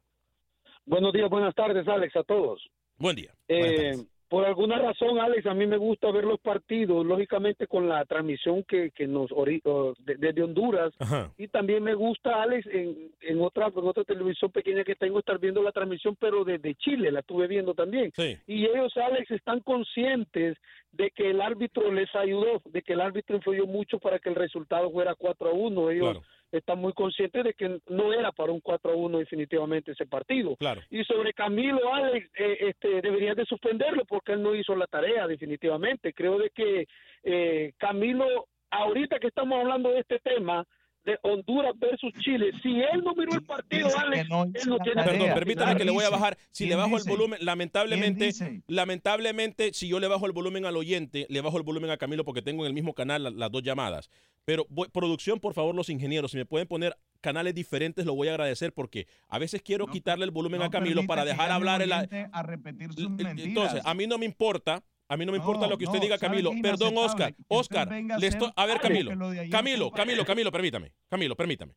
Buenos 0.85 1.13
días, 1.13 1.29
buenas 1.31 1.55
tardes, 1.55 1.87
Alex, 1.87 2.15
a 2.15 2.23
todos. 2.23 2.61
Buen 2.97 3.15
día. 3.15 3.31
Eh, 3.47 3.93
por 4.27 4.43
alguna 4.43 4.79
razón, 4.79 5.19
Alex, 5.19 5.45
a 5.45 5.53
mí 5.53 5.67
me 5.67 5.77
gusta 5.77 6.09
ver 6.11 6.23
los 6.23 6.39
partidos, 6.39 7.05
lógicamente 7.05 7.67
con 7.67 7.87
la 7.87 8.03
transmisión 8.05 8.63
que, 8.63 8.89
que 8.91 9.05
nos 9.05 9.31
o 9.31 9.45
de- 9.45 10.15
desde 10.17 10.41
Honduras 10.43 10.93
Ajá. 10.99 11.31
y 11.37 11.47
también 11.47 11.83
me 11.83 11.93
gusta, 11.93 12.41
Alex, 12.41 12.65
en, 12.67 13.11
en 13.21 13.41
otra 13.41 13.67
en 13.67 13.87
otra 13.87 14.03
televisión 14.03 14.51
pequeña 14.51 14.83
que 14.83 14.95
tengo 14.95 15.19
estar 15.19 15.37
viendo 15.39 15.61
la 15.61 15.71
transmisión, 15.71 16.17
pero 16.19 16.43
desde 16.43 16.73
Chile 16.75 17.11
la 17.11 17.19
estuve 17.19 17.47
viendo 17.47 17.75
también. 17.75 18.11
Sí. 18.15 18.35
Y 18.47 18.65
ellos, 18.65 18.97
Alex, 18.97 19.29
están 19.29 19.59
conscientes 19.59 20.57
de 20.91 21.11
que 21.11 21.29
el 21.29 21.39
árbitro 21.41 21.91
les 21.91 22.13
ayudó, 22.15 22.61
de 22.65 22.81
que 22.81 22.93
el 22.93 23.01
árbitro 23.01 23.35
influyó 23.35 23.67
mucho 23.67 23.99
para 23.99 24.17
que 24.19 24.29
el 24.29 24.35
resultado 24.35 24.89
fuera 24.91 25.13
4 25.15 25.49
a 25.49 25.53
1. 25.53 25.91
Ellos 25.91 26.03
Claro. 26.11 26.21
Están 26.57 26.79
muy 26.79 26.93
conscientes 26.93 27.43
de 27.43 27.53
que 27.53 27.79
no 27.87 28.13
era 28.13 28.31
para 28.31 28.51
un 28.51 28.61
4 28.61 28.91
a 28.91 28.95
1 28.95 29.19
definitivamente 29.19 29.91
ese 29.91 30.05
partido. 30.05 30.55
Claro. 30.57 30.81
Y 30.89 31.03
sobre 31.03 31.33
Camilo, 31.33 31.93
Alex, 31.93 32.29
eh, 32.37 32.57
este, 32.61 33.01
deberías 33.01 33.35
de 33.35 33.45
suspenderlo 33.45 34.05
porque 34.05 34.33
él 34.33 34.43
no 34.43 34.55
hizo 34.55 34.75
la 34.75 34.87
tarea 34.87 35.27
definitivamente. 35.27 36.13
Creo 36.13 36.37
de 36.37 36.49
que 36.49 36.87
eh, 37.23 37.73
Camilo, 37.77 38.47
ahorita 38.71 39.19
que 39.19 39.27
estamos 39.27 39.59
hablando 39.59 39.89
de 39.89 39.99
este 39.99 40.19
tema 40.19 40.65
de 41.05 41.19
Honduras 41.21 41.73
versus 41.77 42.11
Chile, 42.19 42.51
si 42.63 42.69
él 42.81 43.03
no 43.03 43.13
miró 43.13 43.33
el 43.35 43.43
partido, 43.43 43.87
Alex, 43.97 44.21
él 44.23 44.27
no 44.29 44.79
tiene 44.79 45.03
Perdón, 45.03 45.29
permítame 45.35 45.75
que 45.77 45.85
le 45.85 45.91
voy 45.91 46.03
a 46.03 46.09
bajar. 46.09 46.37
Si 46.51 46.63
le 46.65 46.69
¿Quién 46.69 46.79
bajo 46.79 46.97
el 46.97 47.03
volumen, 47.07 47.39
lamentablemente, 47.43 48.33
lamentablemente, 48.67 49.73
si 49.73 49.87
yo 49.87 49.99
le 49.99 50.07
bajo 50.07 50.25
el 50.25 50.31
volumen 50.31 50.65
al 50.65 50.75
oyente, 50.77 51.25
le 51.29 51.41
bajo 51.41 51.57
el 51.57 51.63
volumen 51.63 51.89
a 51.91 51.97
Camilo 51.97 52.23
porque 52.25 52.41
tengo 52.41 52.63
en 52.63 52.67
el 52.67 52.73
mismo 52.73 52.93
canal 52.93 53.23
la- 53.23 53.29
las 53.31 53.51
dos 53.51 53.63
llamadas. 53.63 54.09
Pero 54.45 54.65
voy- 54.69 54.89
producción, 54.89 55.39
por 55.39 55.53
favor, 55.53 55.73
los 55.75 55.89
ingenieros, 55.89 56.31
si 56.31 56.37
me 56.37 56.45
pueden 56.45 56.67
poner 56.67 56.95
canales 57.21 57.55
diferentes, 57.55 58.05
lo 58.05 58.13
voy 58.15 58.27
a 58.27 58.31
agradecer 58.31 58.73
porque 58.73 59.07
a 59.27 59.39
veces 59.39 59.61
quiero 59.61 59.87
quitarle 59.87 60.25
el 60.25 60.31
volumen 60.31 60.61
a 60.61 60.69
Camilo 60.69 61.05
para 61.05 61.25
dejar 61.25 61.51
hablar 61.51 61.81
el, 61.81 61.91
a 61.91 62.43
repetir 62.43 62.93
sus 62.93 63.09
mentiras. 63.09 63.39
entonces, 63.39 63.81
a 63.83 63.93
mí 63.93 64.05
no 64.07 64.17
me 64.17 64.25
importa, 64.25 64.83
a 65.07 65.17
mí 65.17 65.25
no 65.25 65.31
me 65.31 65.37
importa 65.37 65.61
No, 65.65 65.69
lo 65.71 65.77
que 65.77 65.85
usted 65.85 65.99
no, 65.99 66.03
diga, 66.03 66.17
¿sabe 66.17 66.29
Camilo. 66.41 66.51
Perdón? 66.61 66.93
Oscar. 66.97 67.33
Oscar, 67.47 67.89
le 67.91 68.27
estoy- 68.27 68.51
a 68.55 68.65
ver, 68.65 68.79
Camilo. 68.79 69.11
Camilo, 69.51 69.91
Camilo, 69.91 70.25
Camilo, 70.25 70.51
permítame. 70.51 70.91
Camilo, 71.09 71.35
permítame. 71.35 71.73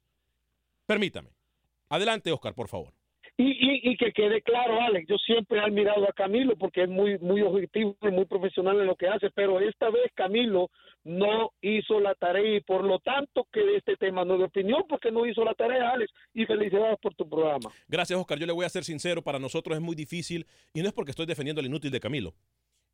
Permítame. 0.86 1.30
Adelante, 1.90 2.32
Oscar, 2.32 2.54
por 2.54 2.68
favor. 2.68 2.92
Y, 3.40 3.50
y, 3.50 3.92
y 3.92 3.96
que 3.96 4.12
quede 4.12 4.42
claro, 4.42 4.80
Alex, 4.80 5.06
yo 5.08 5.16
siempre 5.16 5.58
he 5.58 5.60
admirado 5.62 6.08
a 6.08 6.12
Camilo 6.12 6.56
porque 6.56 6.82
es 6.82 6.88
muy, 6.88 7.18
muy 7.20 7.40
objetivo 7.40 7.96
y 8.02 8.08
muy 8.08 8.24
profesional 8.24 8.80
en 8.80 8.86
lo 8.86 8.96
que 8.96 9.06
hace, 9.06 9.30
pero 9.30 9.60
esta 9.60 9.90
vez 9.90 10.10
Camilo 10.14 10.70
no 11.04 11.52
hizo 11.62 12.00
la 12.00 12.16
tarea 12.16 12.56
y 12.56 12.60
por 12.62 12.82
lo 12.82 12.98
tanto 12.98 13.46
que 13.52 13.60
de 13.60 13.76
este 13.76 13.96
tema 13.96 14.24
no 14.24 14.38
de 14.38 14.44
opinión 14.44 14.82
porque 14.88 15.12
no 15.12 15.24
hizo 15.24 15.44
la 15.44 15.54
tarea, 15.54 15.90
Alex, 15.90 16.12
y 16.34 16.46
felicidades 16.46 16.98
por 17.00 17.14
tu 17.14 17.28
programa. 17.28 17.70
Gracias, 17.86 18.18
Oscar. 18.18 18.40
Yo 18.40 18.46
le 18.46 18.52
voy 18.52 18.64
a 18.66 18.68
ser 18.70 18.82
sincero, 18.82 19.22
para 19.22 19.38
nosotros 19.38 19.76
es 19.76 19.82
muy 19.82 19.94
difícil, 19.94 20.44
y 20.74 20.82
no 20.82 20.88
es 20.88 20.92
porque 20.92 21.12
estoy 21.12 21.26
defendiendo 21.26 21.60
al 21.60 21.66
inútil 21.66 21.92
de 21.92 22.00
Camilo. 22.00 22.34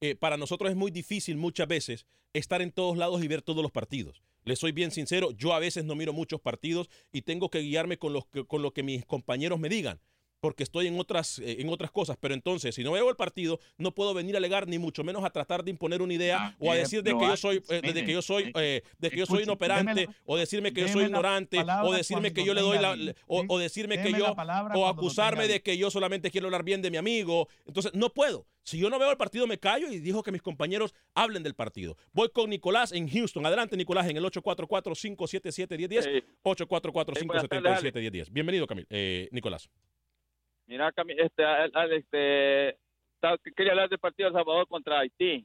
Eh, 0.00 0.14
para 0.14 0.36
nosotros 0.36 0.70
es 0.70 0.76
muy 0.76 0.90
difícil 0.90 1.36
muchas 1.36 1.68
veces 1.68 2.06
estar 2.32 2.60
en 2.62 2.72
todos 2.72 2.96
lados 2.98 3.22
y 3.22 3.28
ver 3.28 3.42
todos 3.42 3.62
los 3.62 3.70
partidos. 3.72 4.22
Le 4.44 4.56
soy 4.56 4.72
bien 4.72 4.90
sincero, 4.90 5.30
yo 5.30 5.54
a 5.54 5.58
veces 5.58 5.84
no 5.84 5.94
miro 5.94 6.12
muchos 6.12 6.40
partidos 6.40 6.90
y 7.12 7.22
tengo 7.22 7.48
que 7.48 7.60
guiarme 7.60 7.96
con, 7.96 8.12
los 8.12 8.26
que- 8.26 8.44
con 8.44 8.60
lo 8.60 8.72
que 8.72 8.82
mis 8.82 9.04
compañeros 9.06 9.58
me 9.58 9.68
digan, 9.68 10.00
porque 10.44 10.62
estoy 10.62 10.88
en 10.88 11.00
otras, 11.00 11.38
eh, 11.38 11.56
en 11.60 11.70
otras 11.70 11.90
cosas. 11.90 12.18
Pero 12.20 12.34
entonces, 12.34 12.74
si 12.74 12.84
no 12.84 12.92
veo 12.92 13.08
el 13.08 13.16
partido, 13.16 13.60
no 13.78 13.94
puedo 13.94 14.12
venir 14.12 14.34
a 14.34 14.38
alegar, 14.38 14.68
ni 14.68 14.78
mucho 14.78 15.02
menos 15.02 15.24
a 15.24 15.30
tratar 15.30 15.64
de 15.64 15.70
imponer 15.70 16.02
una 16.02 16.12
idea 16.12 16.54
o 16.60 16.70
a 16.70 16.74
decir 16.74 17.02
de 17.02 17.16
que 17.16 17.26
yo 17.26 17.34
soy, 17.38 17.62
eh, 17.70 17.80
de 17.80 18.04
que 18.04 18.12
yo 18.12 18.20
soy, 18.20 18.52
eh, 18.54 18.82
de 18.98 19.10
que 19.10 19.16
yo 19.16 19.24
soy 19.24 19.44
inoperante, 19.44 20.04
la- 20.04 20.14
o 20.26 20.36
decirme 20.36 20.74
que 20.74 20.82
yo 20.82 20.88
soy 20.88 21.00
la 21.00 21.06
ignorante, 21.06 21.64
o 21.82 21.94
decirme 21.94 22.34
que 22.34 22.44
yo 22.44 22.52
le 22.52 22.60
doy 22.60 22.78
la, 22.78 22.94
libre, 22.94 23.16
o, 23.26 23.58
decirme 23.58 24.02
que 24.02 24.12
yo, 24.12 24.18
la 24.18 24.34
palabra 24.34 24.76
o 24.76 24.86
acusarme 24.86 25.48
de 25.48 25.62
que 25.62 25.78
yo 25.78 25.90
solamente 25.90 26.30
quiero 26.30 26.48
hablar 26.48 26.62
bien 26.62 26.82
de 26.82 26.90
mi 26.90 26.98
amigo. 26.98 27.48
Entonces, 27.64 27.94
no 27.94 28.10
puedo. 28.10 28.46
Si 28.64 28.76
yo 28.78 28.90
no 28.90 28.98
veo 28.98 29.10
el 29.10 29.16
partido, 29.16 29.46
me 29.46 29.58
callo 29.58 29.90
y 29.90 29.98
dijo 29.98 30.22
que 30.22 30.30
mis 30.30 30.42
compañeros 30.42 30.92
hablen 31.14 31.42
del 31.42 31.54
partido. 31.54 31.96
Voy 32.12 32.28
con 32.28 32.50
Nicolás 32.50 32.92
en 32.92 33.08
Houston. 33.08 33.46
Adelante, 33.46 33.78
Nicolás, 33.78 34.06
en 34.08 34.18
el 34.18 34.24
844-577-1010. 34.24 36.22
844-577-1010. 36.44 38.28
Bienvenido, 38.30 38.66
Camil, 38.66 38.86
eh, 38.90 39.28
Nicolás. 39.32 39.70
Mira, 40.66 40.92
este, 41.18 41.42
este, 41.96 42.78
quería 43.56 43.72
hablar 43.72 43.88
del 43.88 43.98
partido 43.98 44.28
de 44.30 44.34
Salvador 44.34 44.66
contra 44.68 45.00
Haití. 45.00 45.44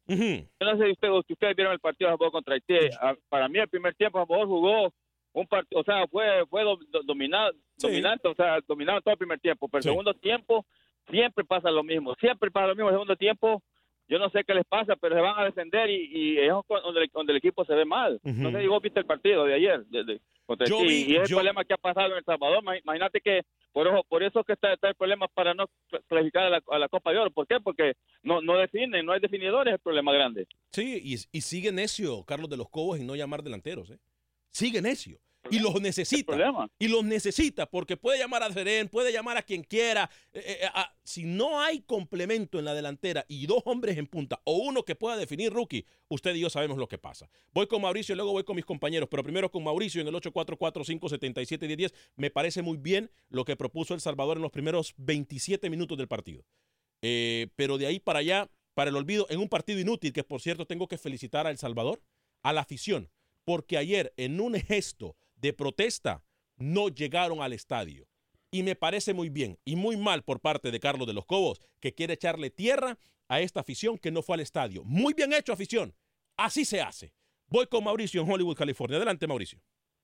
Yo 0.59 0.65
no 0.71 0.77
sé 0.77 0.85
si 0.85 0.91
ustedes, 0.91 1.23
si 1.27 1.33
ustedes 1.33 1.55
vieron 1.55 1.73
el 1.73 1.79
partido 1.79 2.09
de 2.09 2.13
Salvador 2.13 2.31
contra 2.31 2.53
Haití. 2.55 2.75
Ah, 3.01 3.15
Para 3.29 3.47
mí, 3.47 3.59
el 3.59 3.67
primer 3.69 3.95
tiempo, 3.95 4.19
Salvador 4.19 4.47
jugó 4.47 4.93
un 5.33 5.47
partido, 5.47 5.81
o 5.81 5.83
sea, 5.83 6.07
fue, 6.07 6.45
fue 6.49 6.63
do- 6.63 6.79
do- 6.89 7.03
dominado, 7.03 7.51
dominante, 7.77 8.27
o 8.27 8.35
sea, 8.35 8.59
dominado 8.67 8.99
todo 9.01 9.13
el 9.13 9.17
primer 9.17 9.39
tiempo. 9.39 9.67
Pero 9.67 9.79
el 9.79 9.83
segundo 9.91 10.13
tiempo 10.13 10.65
siempre 11.09 11.43
pasa 11.45 11.69
lo 11.71 11.83
mismo. 11.83 12.15
Siempre 12.19 12.51
pasa 12.51 12.67
lo 12.67 12.75
mismo. 12.75 12.89
El 12.89 12.95
segundo 12.95 13.15
tiempo, 13.15 13.61
yo 14.07 14.17
no 14.19 14.29
sé 14.31 14.43
qué 14.43 14.53
les 14.53 14.65
pasa, 14.65 14.95
pero 14.95 15.15
se 15.15 15.21
van 15.21 15.39
a 15.39 15.45
defender 15.45 15.89
y, 15.89 16.09
y 16.11 16.37
es 16.39 16.49
donde, 16.67 17.07
donde 17.13 17.31
el 17.33 17.37
equipo 17.37 17.63
se 17.63 17.75
ve 17.75 17.85
mal. 17.85 18.19
No 18.23 18.51
sé 18.51 18.59
si 18.61 18.67
vos 18.67 18.81
viste 18.81 18.99
el 18.99 19.05
partido 19.05 19.45
de 19.45 19.53
ayer. 19.53 19.85
de- 19.85 20.03
de- 20.03 20.21
Yo 20.67 20.81
vi- 20.81 21.03
y 21.07 21.15
es 21.15 21.21
el 21.23 21.27
yo- 21.27 21.37
problema 21.37 21.63
que 21.63 21.73
ha 21.73 21.77
pasado 21.77 22.11
en 22.11 22.17
El 22.17 22.23
Salvador. 22.25 22.63
Ma- 22.63 22.77
Imagínate 22.77 23.21
que 23.21 23.41
por 23.71 23.87
eso, 23.87 24.03
por 24.07 24.23
eso 24.23 24.43
que 24.43 24.53
está, 24.53 24.73
está 24.73 24.89
el 24.89 24.95
problema 24.95 25.27
para 25.27 25.53
no 25.53 25.65
cl- 25.91 26.01
clasificar 26.07 26.43
a 26.45 26.49
la, 26.49 26.63
a 26.69 26.79
la 26.79 26.89
Copa 26.89 27.11
de 27.11 27.19
Oro. 27.19 27.31
¿Por 27.31 27.45
qué? 27.47 27.59
Porque 27.59 27.93
no, 28.23 28.41
no 28.41 28.57
definen, 28.57 29.05
no 29.05 29.11
hay 29.13 29.19
definidores, 29.19 29.71
es 29.71 29.75
el 29.75 29.81
problema 29.83 30.11
grande. 30.13 30.47
Sí, 30.71 30.99
y, 31.03 31.15
y 31.37 31.41
sigue 31.41 31.71
necio 31.71 32.23
Carlos 32.25 32.49
de 32.49 32.57
los 32.57 32.69
Cobos 32.69 32.99
en 32.99 33.05
no 33.07 33.15
llamar 33.15 33.43
delanteros. 33.43 33.91
¿eh? 33.91 33.99
Sigue 34.51 34.81
necio. 34.81 35.19
Y 35.51 35.59
los 35.59 35.79
necesita. 35.81 36.33
Y 36.79 36.87
los 36.89 37.03
necesita 37.03 37.65
porque 37.65 37.97
puede 37.97 38.19
llamar 38.19 38.43
a 38.43 38.51
Serén, 38.51 38.87
puede 38.89 39.11
llamar 39.11 39.37
a 39.37 39.41
quien 39.41 39.63
quiera. 39.63 40.09
Eh, 40.33 40.59
eh, 40.61 40.65
a- 40.73 40.93
si 41.03 41.23
no 41.23 41.59
hay 41.61 41.81
complemento 41.81 42.59
en 42.59 42.65
la 42.65 42.73
delantera 42.73 43.25
y 43.27 43.47
dos 43.47 43.61
hombres 43.65 43.97
en 43.97 44.05
punta 44.05 44.41
o 44.43 44.57
uno 44.57 44.83
que 44.83 44.95
pueda 44.95 45.17
definir 45.17 45.51
rookie, 45.51 45.85
usted 46.09 46.35
y 46.35 46.41
yo 46.41 46.49
sabemos 46.49 46.77
lo 46.77 46.87
que 46.87 46.97
pasa. 46.97 47.29
Voy 47.53 47.67
con 47.67 47.81
Mauricio 47.81 48.13
y 48.13 48.15
luego 48.17 48.31
voy 48.33 48.43
con 48.43 48.55
mis 48.57 48.65
compañeros, 48.65 49.07
pero 49.09 49.23
primero 49.23 49.49
con 49.49 49.63
Mauricio 49.63 50.01
en 50.01 50.07
el 50.07 50.13
844-577-1010. 50.15 51.93
Me 52.15 52.29
parece 52.29 52.61
muy 52.61 52.77
bien 52.77 53.09
lo 53.29 53.45
que 53.45 53.55
propuso 53.55 53.93
El 53.93 54.01
Salvador 54.01 54.37
en 54.37 54.43
los 54.43 54.51
primeros 54.51 54.93
27 54.97 55.69
minutos 55.69 55.97
del 55.97 56.07
partido. 56.07 56.43
Eh, 57.01 57.47
pero 57.55 57.77
de 57.77 57.87
ahí 57.87 57.99
para 57.99 58.19
allá, 58.19 58.49
para 58.73 58.89
el 58.89 58.95
olvido, 58.95 59.25
en 59.29 59.39
un 59.39 59.49
partido 59.49 59.79
inútil, 59.79 60.13
que 60.13 60.23
por 60.23 60.41
cierto 60.41 60.65
tengo 60.65 60.87
que 60.87 60.97
felicitar 60.97 61.47
a 61.47 61.51
El 61.51 61.57
Salvador, 61.57 62.01
a 62.43 62.53
la 62.53 62.61
afición, 62.61 63.09
porque 63.45 63.77
ayer 63.77 64.13
en 64.17 64.39
un 64.41 64.53
gesto 64.55 65.15
de 65.41 65.53
protesta 65.53 66.23
no 66.57 66.89
llegaron 66.89 67.41
al 67.41 67.53
estadio. 67.53 68.07
Y 68.51 68.63
me 68.63 68.75
parece 68.75 69.13
muy 69.13 69.29
bien 69.29 69.59
y 69.63 69.75
muy 69.75 69.95
mal 69.95 70.23
por 70.23 70.39
parte 70.39 70.71
de 70.71 70.79
Carlos 70.79 71.07
de 71.07 71.13
los 71.13 71.25
Cobos, 71.25 71.59
que 71.79 71.93
quiere 71.93 72.13
echarle 72.13 72.49
tierra 72.49 72.97
a 73.27 73.41
esta 73.41 73.59
afición 73.59 73.97
que 73.97 74.11
no 74.11 74.23
fue 74.23 74.35
al 74.35 74.39
estadio. 74.41 74.83
Muy 74.83 75.13
bien 75.13 75.33
hecho, 75.33 75.53
afición. 75.53 75.95
Así 76.35 76.65
se 76.65 76.81
hace. 76.81 77.13
Voy 77.47 77.67
con 77.67 77.83
Mauricio 77.83 78.21
en 78.21 78.29
Hollywood, 78.29 78.55
California. 78.55 78.97
Adelante, 78.97 79.27
Mauricio. 79.27 79.61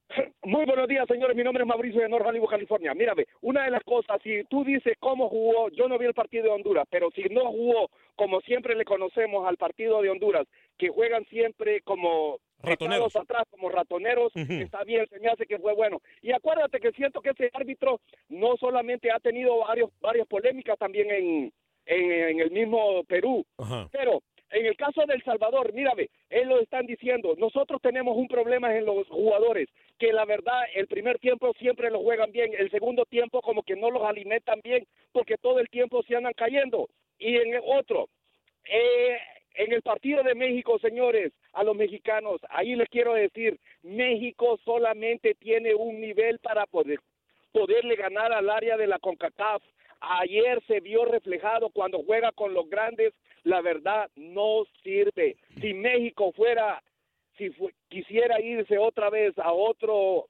Muy 0.43 0.65
buenos 0.65 0.87
días, 0.87 1.07
señores. 1.07 1.35
Mi 1.35 1.43
nombre 1.43 1.63
es 1.63 1.67
Mauricio 1.67 2.01
de 2.01 2.09
North 2.09 2.25
Hollywood, 2.25 2.49
California. 2.49 2.93
Mírame, 2.93 3.25
una 3.41 3.63
de 3.65 3.71
las 3.71 3.83
cosas, 3.83 4.21
si 4.23 4.43
tú 4.49 4.63
dices 4.63 4.95
cómo 4.99 5.29
jugó, 5.29 5.69
yo 5.69 5.87
no 5.87 5.97
vi 5.97 6.05
el 6.05 6.13
partido 6.13 6.45
de 6.45 6.49
Honduras, 6.51 6.85
pero 6.89 7.09
si 7.11 7.23
no 7.23 7.51
jugó 7.51 7.89
como 8.15 8.39
siempre 8.41 8.75
le 8.75 8.85
conocemos 8.85 9.45
al 9.45 9.57
partido 9.57 10.01
de 10.01 10.09
Honduras, 10.09 10.47
que 10.77 10.89
juegan 10.89 11.25
siempre 11.25 11.81
como 11.81 12.39
Ratoneros. 12.59 13.15
atrás, 13.15 13.43
como 13.51 13.69
ratoneros, 13.69 14.31
está 14.35 14.83
bien, 14.83 15.05
se 15.09 15.19
me 15.19 15.27
hace 15.27 15.45
que 15.45 15.59
fue 15.59 15.73
bueno. 15.73 16.01
Y 16.21 16.31
acuérdate 16.31 16.79
que 16.79 16.91
siento 16.91 17.21
que 17.21 17.31
ese 17.31 17.51
árbitro 17.53 17.99
no 18.29 18.55
solamente 18.57 19.11
ha 19.11 19.19
tenido 19.19 19.59
varios, 19.59 19.91
varias 19.99 20.27
polémicas 20.27 20.77
también 20.79 21.11
en, 21.11 21.53
en, 21.85 22.11
en 22.11 22.39
el 22.39 22.51
mismo 22.51 23.03
Perú, 23.03 23.45
pero 23.91 24.21
en 24.55 24.65
el 24.65 24.77
caso 24.77 25.05
del 25.05 25.21
Salvador, 25.23 25.73
mírame, 25.73 26.09
él 26.29 26.47
lo 26.47 26.61
están 26.61 26.85
diciendo, 26.85 27.35
nosotros 27.37 27.81
tenemos 27.81 28.15
un 28.15 28.29
problema 28.29 28.73
en 28.73 28.85
los 28.85 29.05
jugadores, 29.09 29.67
que 29.99 30.13
la 30.13 30.23
verdad 30.23 30.61
el 30.73 30.87
primer 30.87 31.19
tiempo 31.19 31.51
siempre 31.59 31.91
lo 31.91 31.99
juegan 31.99 32.31
bien, 32.31 32.53
el 32.57 32.71
segundo 32.71 33.05
tiempo 33.05 33.41
como 33.41 33.63
que 33.63 33.75
no 33.75 33.91
los 33.91 34.03
alimentan 34.03 34.61
bien, 34.63 34.87
porque 35.11 35.37
todo 35.37 35.59
el 35.59 35.69
tiempo 35.69 36.03
se 36.03 36.15
andan 36.15 36.33
cayendo. 36.33 36.87
Y 37.19 37.35
en 37.35 37.53
el 37.53 37.61
otro, 37.65 38.07
eh, 38.63 39.17
en 39.55 39.73
el 39.73 39.81
partido 39.81 40.23
de 40.23 40.35
México, 40.35 40.79
señores, 40.79 41.33
a 41.51 41.63
los 41.63 41.75
mexicanos, 41.75 42.39
ahí 42.49 42.75
les 42.75 42.87
quiero 42.87 43.13
decir, 43.13 43.59
México 43.83 44.57
solamente 44.63 45.35
tiene 45.35 45.75
un 45.75 45.99
nivel 45.99 46.39
para 46.39 46.65
poder 46.65 46.99
poderle 47.51 47.95
ganar 47.95 48.31
al 48.31 48.49
área 48.49 48.77
de 48.77 48.87
la 48.87 48.99
CONCACAF. 48.99 49.61
Ayer 49.99 50.61
se 50.67 50.81
vio 50.81 51.05
reflejado 51.05 51.69
cuando 51.69 52.03
juega 52.03 52.31
con 52.33 52.53
los 52.53 52.69
grandes, 52.69 53.13
la 53.45 53.61
verdad 53.61 54.09
no 54.17 54.65
sirve. 54.83 55.37
Si 55.61 55.73
México 55.73 56.33
fuera, 56.33 56.83
si 57.37 57.49
fu- 57.51 57.71
quisiera 57.87 58.41
irse 58.41 58.77
otra 58.77 59.09
vez 59.09 59.33
a 59.39 59.53
otro, 59.53 60.27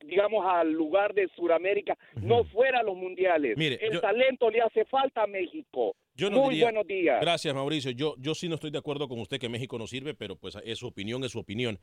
digamos, 0.00 0.44
al 0.46 0.72
lugar 0.72 1.12
de 1.14 1.28
Sudamérica, 1.36 1.96
no 2.22 2.44
fuera 2.44 2.80
a 2.80 2.82
los 2.82 2.96
mundiales. 2.96 3.56
Mire, 3.56 3.78
El 3.84 3.92
yo- 3.94 4.00
talento 4.00 4.50
le 4.50 4.60
hace 4.62 4.84
falta 4.86 5.24
a 5.24 5.26
México. 5.26 5.94
Yo 6.14 6.28
no 6.30 6.38
Muy 6.42 6.50
diría- 6.54 6.66
buenos 6.66 6.86
días. 6.86 7.20
Gracias, 7.20 7.54
Mauricio. 7.54 7.90
Yo, 7.90 8.14
yo 8.18 8.34
sí 8.34 8.48
no 8.48 8.54
estoy 8.56 8.70
de 8.70 8.78
acuerdo 8.78 9.08
con 9.08 9.18
usted 9.20 9.38
que 9.38 9.48
México 9.48 9.78
no 9.78 9.86
sirve, 9.86 10.14
pero 10.14 10.36
pues 10.36 10.56
es 10.64 10.78
su 10.78 10.86
opinión, 10.86 11.24
es 11.24 11.32
su 11.32 11.38
opinión. 11.38 11.78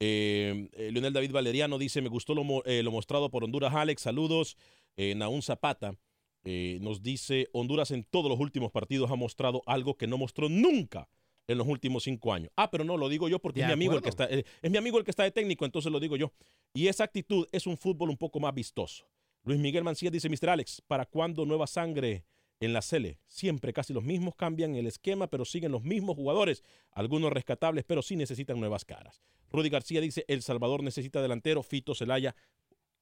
Eh, 0.00 0.68
eh, 0.74 0.90
Leonel 0.92 1.12
David 1.12 1.32
Valeriano 1.32 1.76
dice, 1.78 2.00
me 2.00 2.08
gustó 2.08 2.34
lo, 2.34 2.42
eh, 2.64 2.82
lo 2.82 2.90
mostrado 2.90 3.30
por 3.30 3.44
Honduras 3.44 3.74
Alex, 3.74 4.02
saludos. 4.02 4.56
Eh, 4.96 5.14
Naún 5.14 5.42
Zapata 5.42 5.94
Eh, 6.44 6.78
nos 6.80 7.02
dice, 7.02 7.48
Honduras 7.52 7.90
en 7.90 8.04
todos 8.04 8.30
los 8.30 8.40
últimos 8.40 8.72
partidos 8.72 9.10
ha 9.10 9.16
mostrado 9.16 9.62
algo 9.66 9.96
que 9.96 10.06
no 10.06 10.16
mostró 10.16 10.48
nunca 10.48 11.08
en 11.46 11.58
los 11.58 11.66
últimos 11.66 12.04
cinco 12.04 12.32
años. 12.32 12.50
Ah, 12.56 12.70
pero 12.70 12.84
no, 12.84 12.96
lo 12.96 13.08
digo 13.08 13.28
yo 13.28 13.40
porque 13.40 13.60
es 13.60 13.66
mi 13.66 13.72
amigo 13.72 13.94
el 13.94 14.02
que 14.02 14.08
está, 14.08 14.26
eh, 14.26 14.44
es 14.62 14.70
mi 14.70 14.78
amigo 14.78 14.98
el 14.98 15.04
que 15.04 15.10
está 15.10 15.24
de 15.24 15.32
técnico, 15.32 15.64
entonces 15.64 15.90
lo 15.90 16.00
digo 16.00 16.16
yo. 16.16 16.32
Y 16.72 16.86
esa 16.86 17.04
actitud 17.04 17.46
es 17.52 17.66
un 17.66 17.76
fútbol 17.76 18.10
un 18.10 18.16
poco 18.16 18.40
más 18.40 18.54
vistoso. 18.54 19.06
Luis 19.42 19.58
Miguel 19.58 19.84
Mancilla 19.84 20.10
dice, 20.10 20.28
Mr. 20.28 20.50
Alex, 20.50 20.82
¿para 20.86 21.06
cuándo 21.06 21.44
nueva 21.44 21.66
sangre 21.66 22.24
en 22.60 22.72
la 22.72 22.82
Cele? 22.82 23.18
Siempre 23.26 23.72
casi 23.72 23.92
los 23.92 24.04
mismos 24.04 24.34
cambian 24.36 24.76
el 24.76 24.86
esquema, 24.86 25.28
pero 25.28 25.44
siguen 25.44 25.72
los 25.72 25.82
mismos 25.82 26.16
jugadores, 26.16 26.62
algunos 26.92 27.32
rescatables, 27.32 27.84
pero 27.84 28.02
sí 28.02 28.16
necesitan 28.16 28.60
nuevas 28.60 28.84
caras. 28.84 29.20
Rudy 29.50 29.70
García 29.70 30.00
dice, 30.00 30.24
El 30.28 30.42
Salvador 30.42 30.82
necesita 30.82 31.20
delantero, 31.20 31.62
Fito 31.62 31.94
Celaya, 31.94 32.36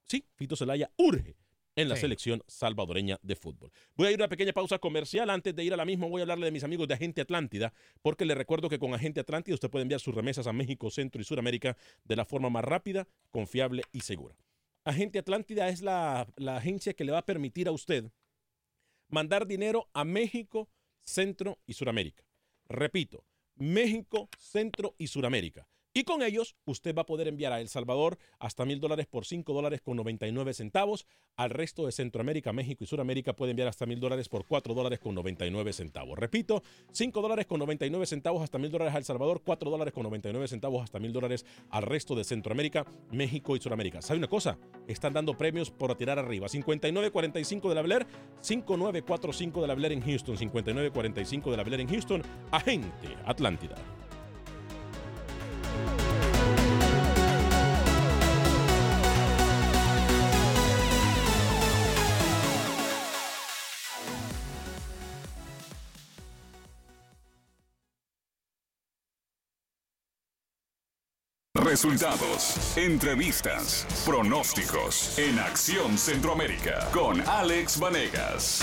sí, 0.04 0.24
Fito 0.34 0.56
Celaya 0.56 0.90
urge 0.96 1.36
en 1.80 1.88
la 1.88 1.94
Sí. 1.94 2.02
selección 2.02 2.42
salvadoreña 2.46 3.18
de 3.22 3.36
fútbol. 3.36 3.70
Voy 3.94 4.08
a 4.08 4.10
ir 4.10 4.16
a 4.20 4.24
una 4.24 4.28
pequeña 4.28 4.52
pausa 4.52 4.78
comercial. 4.78 5.30
Antes 5.30 5.54
de 5.54 5.62
ir 5.64 5.72
a 5.72 5.76
la 5.76 5.84
misma, 5.84 6.06
voy 6.06 6.20
a 6.20 6.24
hablarle 6.24 6.46
de 6.46 6.52
mis 6.52 6.64
amigos 6.64 6.88
de 6.88 6.94
Agente 6.94 7.20
Atlántida, 7.20 7.72
porque 8.02 8.24
les 8.24 8.36
recuerdo 8.36 8.68
que 8.68 8.78
con 8.78 8.94
Agente 8.94 9.20
Atlántida 9.20 9.54
usted 9.54 9.70
puede 9.70 9.82
enviar 9.82 10.00
sus 10.00 10.14
remesas 10.14 10.46
a 10.46 10.52
México, 10.52 10.90
Centro 10.90 11.20
y 11.20 11.24
Suramérica 11.24 11.76
de 12.04 12.16
la 12.16 12.24
forma 12.24 12.50
más 12.50 12.64
rápida, 12.64 13.06
confiable 13.30 13.82
y 13.92 14.00
segura. 14.00 14.34
Agente 14.84 15.18
Atlántida 15.18 15.68
es 15.68 15.82
la, 15.82 16.26
la 16.36 16.56
agencia 16.56 16.94
que 16.94 17.04
le 17.04 17.12
va 17.12 17.18
a 17.18 17.26
permitir 17.26 17.68
a 17.68 17.72
usted 17.72 18.10
mandar 19.08 19.46
dinero 19.46 19.88
a 19.92 20.04
México, 20.04 20.68
Centro 21.02 21.58
y 21.66 21.74
Suramérica. 21.74 22.24
Repito, 22.68 23.24
México, 23.56 24.28
Centro 24.38 24.94
y 24.98 25.06
Suramérica. 25.06 25.68
Y 25.94 26.04
con 26.04 26.22
ellos 26.22 26.54
usted 26.64 26.94
va 26.94 27.02
a 27.02 27.06
poder 27.06 27.28
enviar 27.28 27.52
a 27.52 27.60
El 27.60 27.68
Salvador 27.68 28.18
hasta 28.38 28.64
mil 28.64 28.80
dólares 28.80 29.06
por 29.06 29.24
cinco 29.24 29.52
dólares 29.52 29.80
con 29.80 29.96
99 29.96 30.54
centavos. 30.54 31.06
Al 31.36 31.50
resto 31.50 31.86
de 31.86 31.92
Centroamérica, 31.92 32.52
México 32.52 32.84
y 32.84 32.86
Suramérica 32.86 33.34
puede 33.34 33.52
enviar 33.52 33.68
hasta 33.68 33.86
mil 33.86 33.98
dólares 33.98 34.28
por 34.28 34.46
cuatro 34.46 34.74
dólares 34.74 34.98
con 34.98 35.14
99 35.14 35.72
centavos. 35.72 36.18
Repito, 36.18 36.62
cinco 36.92 37.22
dólares 37.22 37.46
con 37.46 37.58
99 37.58 38.06
centavos 38.06 38.42
hasta 38.42 38.58
mil 38.58 38.70
dólares 38.70 38.94
a 38.94 38.98
El 38.98 39.04
Salvador, 39.04 39.42
cuatro 39.44 39.70
dólares 39.70 39.94
con 39.94 40.02
99 40.04 40.46
centavos 40.48 40.82
hasta 40.82 40.98
mil 40.98 41.12
dólares 41.12 41.46
al 41.70 41.82
resto 41.82 42.14
de 42.14 42.24
Centroamérica, 42.24 42.86
México 43.10 43.56
y 43.56 43.60
Suramérica. 43.60 44.02
¿Sabe 44.02 44.18
una 44.18 44.28
cosa? 44.28 44.58
Están 44.86 45.14
dando 45.14 45.36
premios 45.36 45.70
por 45.70 45.94
tirar 45.96 46.18
arriba. 46.18 46.48
59.45 46.48 47.68
de 47.68 47.74
la 47.74 47.82
Bel 47.82 47.92
Air, 47.92 48.06
59.45 48.42 49.60
de 49.60 49.66
la 49.66 49.74
Bel 49.74 49.84
Air 49.84 49.92
en 49.92 50.02
Houston, 50.02 50.36
59.45 50.36 51.50
de 51.50 51.56
la 51.56 51.64
Bel 51.64 51.74
Air 51.74 51.80
en 51.80 51.88
Houston, 51.88 52.22
agente 52.50 53.16
Atlántida. 53.24 53.76
Resultados, 71.64 72.76
entrevistas, 72.76 73.84
pronósticos 74.06 75.18
en 75.18 75.40
Acción 75.40 75.98
Centroamérica 75.98 76.88
con 76.92 77.20
Alex 77.22 77.80
Vanegas. 77.80 78.62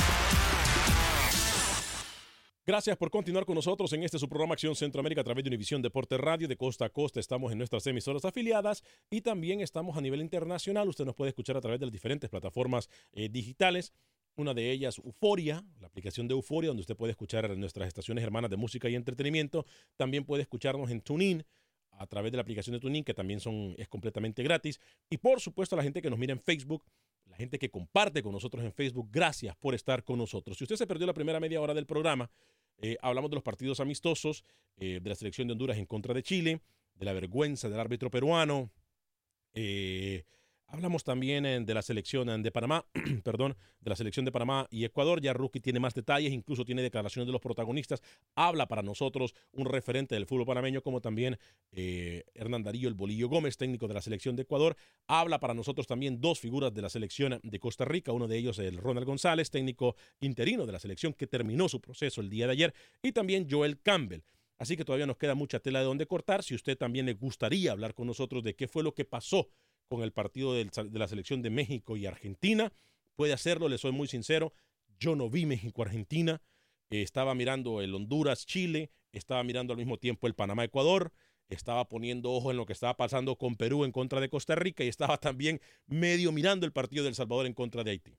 Gracias 2.65 2.95
por 2.95 3.11
continuar 3.11 3.45
con 3.45 3.55
nosotros 3.55 3.91
en 3.91 4.03
este 4.03 4.17
su 4.17 4.29
programa 4.29 4.53
Acción 4.53 4.77
Centroamérica 4.77 5.19
a 5.19 5.23
través 5.25 5.43
de 5.43 5.49
Univisión 5.49 5.81
Deporte 5.81 6.17
Radio 6.17 6.47
de 6.47 6.55
costa 6.55 6.85
a 6.85 6.89
costa. 6.89 7.19
Estamos 7.19 7.51
en 7.51 7.57
nuestras 7.57 7.85
emisoras 7.85 8.23
afiliadas 8.23 8.81
y 9.09 9.19
también 9.19 9.59
estamos 9.59 9.97
a 9.97 10.01
nivel 10.01 10.21
internacional. 10.21 10.87
Usted 10.87 11.03
nos 11.03 11.15
puede 11.15 11.29
escuchar 11.29 11.57
a 11.57 11.61
través 11.61 11.81
de 11.81 11.87
las 11.87 11.93
diferentes 11.93 12.29
plataformas 12.29 12.89
eh, 13.11 13.27
digitales. 13.27 13.91
Una 14.37 14.53
de 14.53 14.71
ellas, 14.71 14.99
Euforia, 15.03 15.65
la 15.81 15.87
aplicación 15.87 16.29
de 16.29 16.33
Euforia, 16.33 16.69
donde 16.69 16.81
usted 16.81 16.95
puede 16.95 17.11
escuchar 17.11 17.57
nuestras 17.57 17.89
estaciones 17.89 18.23
hermanas 18.23 18.49
de 18.49 18.55
música 18.55 18.87
y 18.87 18.95
entretenimiento. 18.95 19.65
También 19.97 20.23
puede 20.23 20.43
escucharnos 20.43 20.91
en 20.91 21.01
TuneIn 21.01 21.45
a 21.97 22.07
través 22.07 22.31
de 22.31 22.37
la 22.37 22.41
aplicación 22.41 22.73
de 22.73 22.79
TuneIn, 22.79 23.03
que 23.03 23.13
también 23.13 23.39
son, 23.39 23.75
es 23.77 23.87
completamente 23.87 24.43
gratis. 24.43 24.79
Y 25.09 25.17
por 25.17 25.39
supuesto, 25.39 25.75
a 25.75 25.77
la 25.77 25.83
gente 25.83 26.01
que 26.01 26.09
nos 26.09 26.19
mira 26.19 26.33
en 26.33 26.39
Facebook, 26.39 26.83
la 27.25 27.37
gente 27.37 27.57
que 27.57 27.69
comparte 27.69 28.21
con 28.21 28.31
nosotros 28.31 28.63
en 28.63 28.71
Facebook, 28.71 29.09
gracias 29.11 29.55
por 29.55 29.73
estar 29.75 30.03
con 30.03 30.17
nosotros. 30.17 30.57
Si 30.57 30.63
usted 30.63 30.75
se 30.75 30.87
perdió 30.87 31.07
la 31.07 31.13
primera 31.13 31.39
media 31.39 31.61
hora 31.61 31.73
del 31.73 31.85
programa, 31.85 32.29
eh, 32.77 32.97
hablamos 33.01 33.31
de 33.31 33.35
los 33.35 33.43
partidos 33.43 33.79
amistosos, 33.79 34.43
eh, 34.77 34.99
de 35.01 35.09
la 35.09 35.15
selección 35.15 35.47
de 35.47 35.53
Honduras 35.53 35.77
en 35.77 35.85
contra 35.85 36.13
de 36.13 36.23
Chile, 36.23 36.61
de 36.95 37.05
la 37.05 37.13
vergüenza 37.13 37.69
del 37.69 37.79
árbitro 37.79 38.09
peruano. 38.09 38.71
eh, 39.53 40.23
hablamos 40.75 41.03
también 41.03 41.45
eh, 41.45 41.59
de 41.61 41.73
la 41.73 41.81
selección 41.81 42.29
eh, 42.29 42.37
de 42.37 42.51
Panamá, 42.51 42.85
perdón, 43.23 43.55
de 43.79 43.89
la 43.89 43.95
selección 43.95 44.25
de 44.25 44.31
Panamá 44.31 44.67
y 44.69 44.83
Ecuador. 44.83 45.21
Ya 45.21 45.33
Rookie 45.33 45.59
tiene 45.59 45.79
más 45.79 45.93
detalles, 45.93 46.33
incluso 46.33 46.65
tiene 46.65 46.81
declaraciones 46.81 47.27
de 47.27 47.31
los 47.31 47.41
protagonistas. 47.41 48.01
Habla 48.35 48.67
para 48.67 48.83
nosotros 48.83 49.33
un 49.53 49.65
referente 49.65 50.15
del 50.15 50.25
fútbol 50.25 50.45
panameño, 50.45 50.81
como 50.81 51.01
también 51.01 51.37
eh, 51.71 52.23
Hernán 52.33 52.63
Darío, 52.63 52.89
el 52.89 52.93
Bolillo 52.93 53.29
Gómez, 53.29 53.57
técnico 53.57 53.87
de 53.87 53.93
la 53.93 54.01
selección 54.01 54.35
de 54.35 54.43
Ecuador. 54.43 54.75
Habla 55.07 55.39
para 55.39 55.53
nosotros 55.53 55.87
también 55.87 56.19
dos 56.19 56.39
figuras 56.39 56.73
de 56.73 56.81
la 56.81 56.89
selección 56.89 57.39
de 57.41 57.59
Costa 57.59 57.85
Rica, 57.85 58.11
uno 58.11 58.27
de 58.27 58.37
ellos 58.37 58.59
el 58.59 58.77
Ronald 58.77 59.07
González, 59.07 59.49
técnico 59.49 59.95
interino 60.19 60.65
de 60.65 60.73
la 60.73 60.79
selección 60.79 61.13
que 61.13 61.27
terminó 61.27 61.69
su 61.69 61.79
proceso 61.79 62.21
el 62.21 62.29
día 62.29 62.47
de 62.47 62.53
ayer, 62.53 62.73
y 63.01 63.11
también 63.13 63.47
Joel 63.49 63.79
Campbell. 63.81 64.21
Así 64.57 64.77
que 64.77 64.85
todavía 64.85 65.05
nos 65.05 65.17
queda 65.17 65.35
mucha 65.35 65.59
tela 65.59 65.79
de 65.79 65.85
donde 65.85 66.05
cortar. 66.05 66.43
Si 66.43 66.55
usted 66.55 66.77
también 66.77 67.05
le 67.05 67.13
gustaría 67.13 67.71
hablar 67.71 67.93
con 67.93 68.07
nosotros 68.07 68.41
de 68.43 68.55
qué 68.55 68.67
fue 68.67 68.83
lo 68.83 68.93
que 68.93 69.03
pasó 69.03 69.49
con 69.87 70.01
el 70.01 70.11
partido 70.11 70.53
de 70.53 70.69
la 70.91 71.07
selección 71.07 71.41
de 71.41 71.49
México 71.49 71.97
y 71.97 72.05
Argentina, 72.05 72.73
puede 73.15 73.33
hacerlo, 73.33 73.69
le 73.69 73.77
soy 73.77 73.91
muy 73.91 74.07
sincero. 74.07 74.53
Yo 74.99 75.15
no 75.15 75.29
vi 75.29 75.45
México-Argentina, 75.45 76.41
eh, 76.89 77.01
estaba 77.01 77.35
mirando 77.35 77.81
el 77.81 77.93
Honduras-Chile, 77.93 78.91
estaba 79.11 79.43
mirando 79.43 79.73
al 79.73 79.77
mismo 79.77 79.97
tiempo 79.97 80.27
el 80.27 80.35
Panamá-Ecuador, 80.35 81.11
estaba 81.49 81.87
poniendo 81.87 82.31
ojo 82.31 82.51
en 82.51 82.57
lo 82.57 82.65
que 82.65 82.73
estaba 82.73 82.97
pasando 82.97 83.35
con 83.37 83.55
Perú 83.55 83.85
en 83.85 83.91
contra 83.91 84.19
de 84.19 84.29
Costa 84.29 84.55
Rica 84.55 84.83
y 84.83 84.87
estaba 84.87 85.17
también 85.17 85.61
medio 85.85 86.31
mirando 86.31 86.65
el 86.65 86.71
partido 86.71 87.03
del 87.03 87.15
Salvador 87.15 87.45
en 87.45 87.53
contra 87.53 87.83
de 87.83 87.91
Haití. 87.91 88.17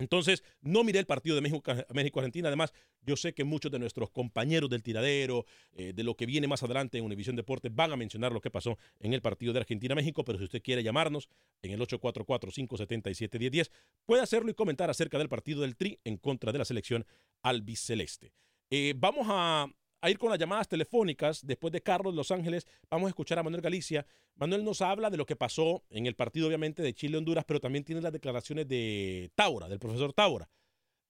Entonces, 0.00 0.42
no 0.60 0.82
miré 0.82 0.98
el 0.98 1.06
partido 1.06 1.36
de 1.36 1.42
México- 1.42 1.72
México-Argentina. 1.94 2.48
Además, 2.48 2.72
yo 3.02 3.16
sé 3.16 3.32
que 3.34 3.44
muchos 3.44 3.70
de 3.70 3.78
nuestros 3.78 4.10
compañeros 4.10 4.68
del 4.70 4.82
tiradero, 4.82 5.44
eh, 5.72 5.92
de 5.94 6.02
lo 6.02 6.16
que 6.16 6.26
viene 6.26 6.48
más 6.48 6.62
adelante 6.62 6.98
en 6.98 7.04
Univisión 7.04 7.36
Deporte, 7.36 7.68
van 7.70 7.92
a 7.92 7.96
mencionar 7.96 8.32
lo 8.32 8.40
que 8.40 8.50
pasó 8.50 8.78
en 8.98 9.12
el 9.12 9.22
partido 9.22 9.52
de 9.52 9.60
Argentina-México. 9.60 10.24
Pero 10.24 10.38
si 10.38 10.44
usted 10.44 10.62
quiere 10.62 10.82
llamarnos 10.82 11.28
en 11.62 11.72
el 11.72 11.80
844-577-1010, 11.80 13.70
puede 14.06 14.22
hacerlo 14.22 14.50
y 14.50 14.54
comentar 14.54 14.90
acerca 14.90 15.18
del 15.18 15.28
partido 15.28 15.60
del 15.62 15.76
Tri 15.76 16.00
en 16.04 16.16
contra 16.16 16.50
de 16.50 16.58
la 16.58 16.64
selección 16.64 17.06
albiceleste. 17.42 18.32
Eh, 18.70 18.94
vamos 18.96 19.26
a, 19.28 19.66
a 20.00 20.10
ir 20.10 20.18
con 20.18 20.30
las 20.30 20.38
llamadas 20.38 20.68
telefónicas. 20.68 21.46
Después 21.46 21.72
de 21.72 21.82
Carlos 21.82 22.14
Los 22.14 22.30
Ángeles, 22.30 22.66
vamos 22.90 23.06
a 23.06 23.10
escuchar 23.10 23.38
a 23.38 23.42
Manuel 23.42 23.62
Galicia. 23.62 24.06
Manuel 24.36 24.64
nos 24.64 24.80
habla 24.80 25.10
de 25.10 25.16
lo 25.16 25.26
que 25.26 25.36
pasó 25.36 25.84
en 25.90 26.06
el 26.06 26.14
partido, 26.14 26.48
obviamente, 26.48 26.82
de 26.82 26.94
Chile-Honduras, 26.94 27.44
pero 27.44 27.60
también 27.60 27.84
tiene 27.84 28.00
las 28.00 28.12
declaraciones 28.12 28.66
de 28.68 29.30
Taura, 29.34 29.68
del 29.68 29.78
profesor 29.78 30.12
Taura. 30.12 30.48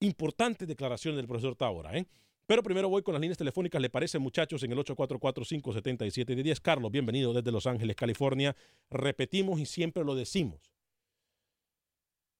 Importantes 0.00 0.66
declaraciones 0.66 1.16
del 1.16 1.29
profesor 1.29 1.55
Taura, 1.57 1.96
¿eh? 1.96 2.07
Pero 2.46 2.64
primero 2.64 2.88
voy 2.88 3.03
con 3.03 3.14
las 3.14 3.20
líneas 3.20 3.38
telefónicas, 3.38 3.81
¿le 3.81 3.90
parece, 3.90 4.18
muchachos? 4.18 4.64
En 4.64 4.72
el 4.72 4.79
844-577-10. 4.79 6.61
Carlos, 6.61 6.90
bienvenido 6.90 7.33
desde 7.33 7.53
Los 7.53 7.68
Ángeles, 7.68 7.94
California. 7.94 8.57
Repetimos 8.90 9.61
y 9.61 9.66
siempre 9.66 10.03
lo 10.03 10.16
decimos. 10.16 10.72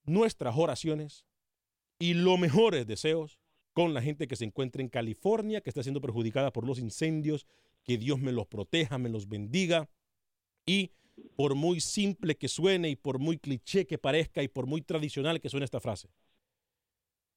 Nuestras 0.03 0.57
oraciones 0.57 1.25
y 1.97 2.15
los 2.15 2.37
mejores 2.37 2.85
deseos 2.87 3.39
con 3.73 3.93
la 3.93 4.01
gente 4.01 4.27
que 4.27 4.35
se 4.35 4.45
encuentra 4.45 4.81
en 4.81 4.89
California, 4.89 5.61
que 5.61 5.69
está 5.69 5.83
siendo 5.83 6.01
perjudicada 6.01 6.51
por 6.51 6.65
los 6.65 6.79
incendios. 6.79 7.45
Que 7.83 7.97
Dios 7.97 8.19
me 8.19 8.31
los 8.31 8.47
proteja, 8.47 8.97
me 8.97 9.09
los 9.09 9.27
bendiga. 9.27 9.89
Y 10.65 10.91
por 11.35 11.55
muy 11.55 11.79
simple 11.79 12.37
que 12.37 12.47
suene 12.47 12.89
y 12.89 12.95
por 12.95 13.19
muy 13.19 13.37
cliché 13.37 13.87
que 13.87 13.97
parezca 13.97 14.43
y 14.43 14.47
por 14.47 14.67
muy 14.67 14.81
tradicional 14.81 15.39
que 15.39 15.49
suene 15.49 15.65
esta 15.65 15.79
frase, 15.79 16.09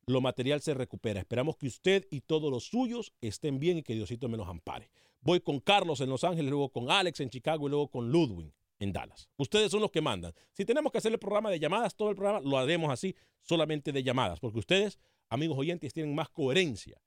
lo 0.06 0.20
material 0.20 0.60
se 0.60 0.74
recupera. 0.74 1.20
Esperamos 1.20 1.56
que 1.56 1.66
usted 1.66 2.06
y 2.10 2.20
todos 2.20 2.50
los 2.50 2.64
suyos 2.66 3.12
estén 3.20 3.58
bien 3.58 3.78
y 3.78 3.82
que 3.82 3.94
Diosito 3.94 4.28
me 4.28 4.36
los 4.36 4.48
ampare. 4.48 4.90
Voy 5.20 5.40
con 5.40 5.60
Carlos 5.60 6.00
en 6.00 6.10
Los 6.10 6.24
Ángeles, 6.24 6.50
luego 6.50 6.68
con 6.68 6.90
Alex 6.90 7.20
en 7.20 7.30
Chicago 7.30 7.66
y 7.66 7.70
luego 7.70 7.88
con 7.88 8.10
Ludwig 8.10 8.52
en 8.78 8.92
Dallas. 8.92 9.30
Ustedes 9.38 9.70
son 9.70 9.80
los 9.80 9.90
que 9.90 10.02
mandan. 10.02 10.34
Si 10.52 10.64
tenemos 10.64 10.92
que 10.92 10.98
hacer 10.98 11.12
el 11.12 11.18
programa 11.18 11.50
de 11.50 11.58
llamadas, 11.58 11.96
todo 11.96 12.10
el 12.10 12.16
programa 12.16 12.40
lo 12.40 12.58
haremos 12.58 12.90
así, 12.90 13.14
solamente 13.40 13.92
de 13.92 14.02
llamadas, 14.02 14.40
porque 14.40 14.58
ustedes, 14.58 14.98
amigos 15.28 15.58
oyentes, 15.58 15.92
tienen 15.92 16.14
más 16.14 16.28
coherencia 16.28 16.98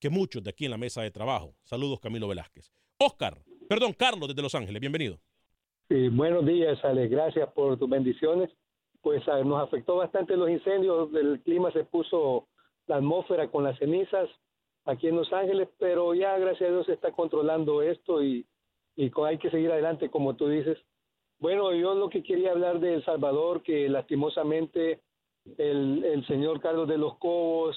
que 0.00 0.10
muchos 0.10 0.42
de 0.42 0.50
aquí 0.50 0.64
en 0.66 0.70
la 0.70 0.78
mesa 0.78 1.02
de 1.02 1.10
trabajo. 1.10 1.54
Saludos, 1.62 2.00
Camilo 2.00 2.28
Velázquez. 2.28 2.72
Oscar, 2.98 3.38
perdón, 3.68 3.92
Carlos 3.92 4.28
desde 4.28 4.42
Los 4.42 4.54
Ángeles, 4.54 4.80
bienvenido. 4.80 5.18
Sí, 5.88 6.08
buenos 6.08 6.46
días, 6.46 6.82
Ale. 6.84 7.08
Gracias 7.08 7.50
por 7.52 7.78
tus 7.78 7.88
bendiciones. 7.88 8.50
Pues 9.00 9.22
ah, 9.28 9.42
nos 9.44 9.62
afectó 9.62 9.96
bastante 9.96 10.36
los 10.36 10.48
incendios, 10.48 11.12
el 11.14 11.40
clima 11.42 11.70
se 11.72 11.84
puso 11.84 12.48
la 12.86 12.96
atmósfera 12.96 13.50
con 13.50 13.64
las 13.64 13.78
cenizas 13.78 14.28
aquí 14.84 15.08
en 15.08 15.16
Los 15.16 15.32
Ángeles, 15.32 15.68
pero 15.78 16.14
ya 16.14 16.38
gracias 16.38 16.68
a 16.68 16.72
Dios 16.72 16.86
se 16.86 16.92
está 16.92 17.12
controlando 17.12 17.82
esto 17.82 18.22
y, 18.22 18.46
hay 18.96 19.38
que 19.38 19.50
seguir 19.50 19.72
adelante, 19.72 20.08
como 20.08 20.36
tú 20.36 20.48
dices. 20.48 20.78
Bueno, 21.40 21.74
yo 21.74 21.94
lo 21.94 22.08
que 22.08 22.22
quería 22.22 22.52
hablar 22.52 22.78
de 22.78 22.94
El 22.94 23.04
Salvador, 23.04 23.62
que 23.62 23.88
lastimosamente 23.88 25.00
el, 25.58 26.04
el 26.04 26.26
señor 26.26 26.60
Carlos 26.60 26.88
de 26.88 26.98
los 26.98 27.16
Cobos 27.18 27.76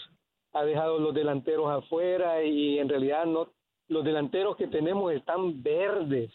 ha 0.54 0.64
dejado 0.64 1.00
los 1.00 1.14
delanteros 1.14 1.70
afuera 1.70 2.44
y 2.44 2.80
en 2.80 2.90
realidad 2.90 3.26
no 3.26 3.50
los 3.90 4.04
delanteros 4.04 4.58
que 4.58 4.68
tenemos 4.68 5.14
están 5.14 5.64
verdes. 5.64 6.32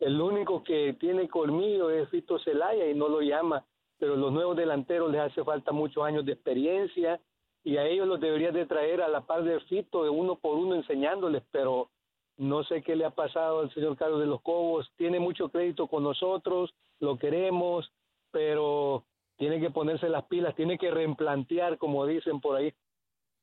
El 0.00 0.20
único 0.20 0.62
que 0.62 0.94
tiene 0.94 1.28
colmillo 1.28 1.90
es 1.90 2.08
Fito 2.08 2.38
Celaya 2.38 2.88
y 2.88 2.94
no 2.94 3.08
lo 3.08 3.20
llama, 3.20 3.64
pero 3.98 4.16
los 4.16 4.32
nuevos 4.32 4.56
delanteros 4.56 5.10
les 5.10 5.20
hace 5.20 5.44
falta 5.44 5.72
muchos 5.72 6.04
años 6.04 6.24
de 6.24 6.32
experiencia 6.32 7.20
y 7.62 7.76
a 7.76 7.86
ellos 7.86 8.06
los 8.06 8.20
deberías 8.20 8.54
de 8.54 8.66
traer 8.66 9.02
a 9.02 9.08
la 9.08 9.22
par 9.22 9.44
de 9.44 9.60
Fito 9.60 10.04
de 10.04 10.10
uno 10.10 10.36
por 10.36 10.56
uno 10.56 10.74
enseñándoles, 10.74 11.42
pero 11.50 11.90
no 12.36 12.64
sé 12.64 12.82
qué 12.82 12.96
le 12.96 13.04
ha 13.04 13.10
pasado 13.10 13.60
al 13.60 13.72
señor 13.72 13.96
Carlos 13.96 14.20
de 14.20 14.26
los 14.26 14.42
Cobos, 14.42 14.90
tiene 14.96 15.20
mucho 15.20 15.48
crédito 15.48 15.86
con 15.86 16.02
nosotros, 16.02 16.74
lo 17.00 17.16
queremos, 17.18 17.90
pero 18.30 19.04
tiene 19.36 19.60
que 19.60 19.70
ponerse 19.70 20.08
las 20.08 20.24
pilas, 20.24 20.54
tiene 20.56 20.78
que 20.78 20.90
reimplantear, 20.90 21.78
como 21.78 22.06
dicen 22.06 22.40
por 22.40 22.56
ahí. 22.56 22.72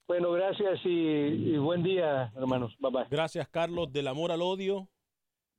Bueno, 0.08 0.32
gracias 0.32 0.80
y, 0.84 0.90
y 0.90 1.58
buen 1.58 1.84
día, 1.84 2.32
hermanos. 2.36 2.76
Bye 2.80 2.92
bye. 2.92 3.06
Gracias, 3.10 3.48
Carlos. 3.48 3.92
Del 3.92 4.08
amor 4.08 4.32
al 4.32 4.42
odio 4.42 4.90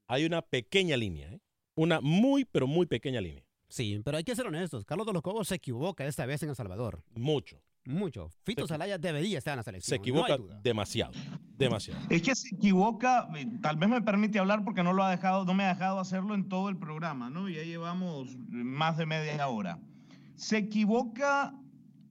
hay 0.09 0.25
una 0.25 0.42
pequeña 0.42 0.97
línea, 0.97 1.33
¿eh? 1.33 1.40
una 1.75 2.01
muy, 2.01 2.45
pero 2.45 2.66
muy 2.66 2.87
pequeña 2.87 3.21
línea. 3.21 3.45
Sí, 3.68 4.01
pero 4.05 4.18
hay 4.18 4.25
que 4.25 4.37
ser 4.37 4.47
honestos. 4.47 4.85
Carlos 4.85 5.07
de 5.07 5.14
los 5.14 5.23
Cobos 5.23 5.49
se 5.49 5.55
equivoca 5.55 6.05
esta 6.05 6.27
vez 6.27 6.42
en 6.42 6.51
El 6.51 6.57
Salvador. 6.57 7.03
Mucho. 7.14 7.62
Mucho. 7.85 8.29
Fito 8.45 8.66
Salaya 8.66 8.99
debería 8.99 9.38
estar 9.38 9.55
en 9.55 9.57
la 9.57 9.62
selección. 9.62 9.97
Se 9.97 9.97
equivoca 9.97 10.37
demasiado, 10.62 11.12
demasiado. 11.57 12.01
Es 12.11 12.23
que 12.23 12.35
se 12.35 12.55
equivoca, 12.55 13.29
eh, 13.35 13.47
tal 13.61 13.77
vez 13.77 13.88
me 13.88 14.03
permite 14.03 14.38
hablar 14.38 14.64
porque 14.64 14.83
no 14.83 14.92
lo 14.92 15.03
ha 15.03 15.11
dejado, 15.11 15.45
no 15.45 15.55
me 15.55 15.64
ha 15.64 15.68
dejado 15.68 15.99
hacerlo 15.99 16.35
en 16.35 16.49
todo 16.49 16.68
el 16.68 16.77
programa, 16.77 17.31
¿no? 17.31 17.49
Ya 17.49 17.62
llevamos 17.62 18.37
más 18.49 18.99
de 18.99 19.07
media 19.07 19.49
hora. 19.49 19.81
Se 20.35 20.59
equivoca 20.59 21.55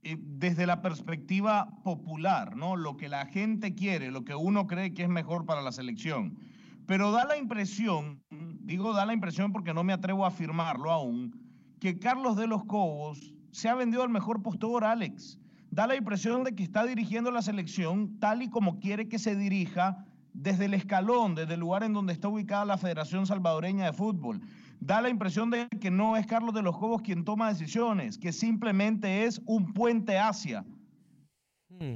eh, 0.02 0.16
desde 0.18 0.66
la 0.66 0.82
perspectiva 0.82 1.68
popular, 1.84 2.56
¿no? 2.56 2.76
Lo 2.76 2.96
que 2.96 3.08
la 3.08 3.26
gente 3.26 3.74
quiere, 3.74 4.10
lo 4.10 4.24
que 4.24 4.34
uno 4.34 4.66
cree 4.66 4.94
que 4.94 5.02
es 5.02 5.08
mejor 5.08 5.46
para 5.46 5.62
la 5.62 5.72
selección. 5.72 6.38
Pero 6.86 7.12
da 7.12 7.24
la 7.24 7.36
impresión, 7.36 8.22
digo 8.60 8.92
da 8.92 9.06
la 9.06 9.14
impresión 9.14 9.52
porque 9.52 9.74
no 9.74 9.84
me 9.84 9.92
atrevo 9.92 10.24
a 10.24 10.28
afirmarlo 10.28 10.90
aún, 10.90 11.32
que 11.80 11.98
Carlos 11.98 12.36
de 12.36 12.46
los 12.46 12.64
Cobos 12.64 13.34
se 13.52 13.68
ha 13.68 13.74
vendido 13.74 14.02
al 14.02 14.10
mejor 14.10 14.42
postor, 14.42 14.84
Alex 14.84 15.38
da 15.72 15.86
la 15.86 15.96
impresión 15.96 16.44
de 16.44 16.54
que 16.54 16.62
está 16.62 16.84
dirigiendo 16.84 17.30
la 17.30 17.40
selección 17.40 18.18
tal 18.20 18.42
y 18.42 18.50
como 18.50 18.78
quiere 18.78 19.08
que 19.08 19.18
se 19.18 19.34
dirija 19.34 20.04
desde 20.32 20.66
el 20.66 20.74
escalón, 20.74 21.34
desde 21.34 21.54
el 21.54 21.60
lugar 21.60 21.82
en 21.82 21.92
donde 21.92 22.12
está 22.12 22.28
ubicada 22.28 22.64
la 22.64 22.78
Federación 22.78 23.26
Salvadoreña 23.26 23.86
de 23.86 23.92
Fútbol. 23.92 24.40
Da 24.80 25.00
la 25.00 25.08
impresión 25.08 25.50
de 25.50 25.68
que 25.80 25.90
no 25.90 26.16
es 26.16 26.26
Carlos 26.26 26.54
de 26.54 26.62
los 26.62 26.76
Cobos 26.76 27.02
quien 27.02 27.24
toma 27.24 27.48
decisiones, 27.48 28.18
que 28.18 28.32
simplemente 28.32 29.24
es 29.24 29.40
un 29.46 29.72
puente 29.72 30.18
hacia. 30.18 30.64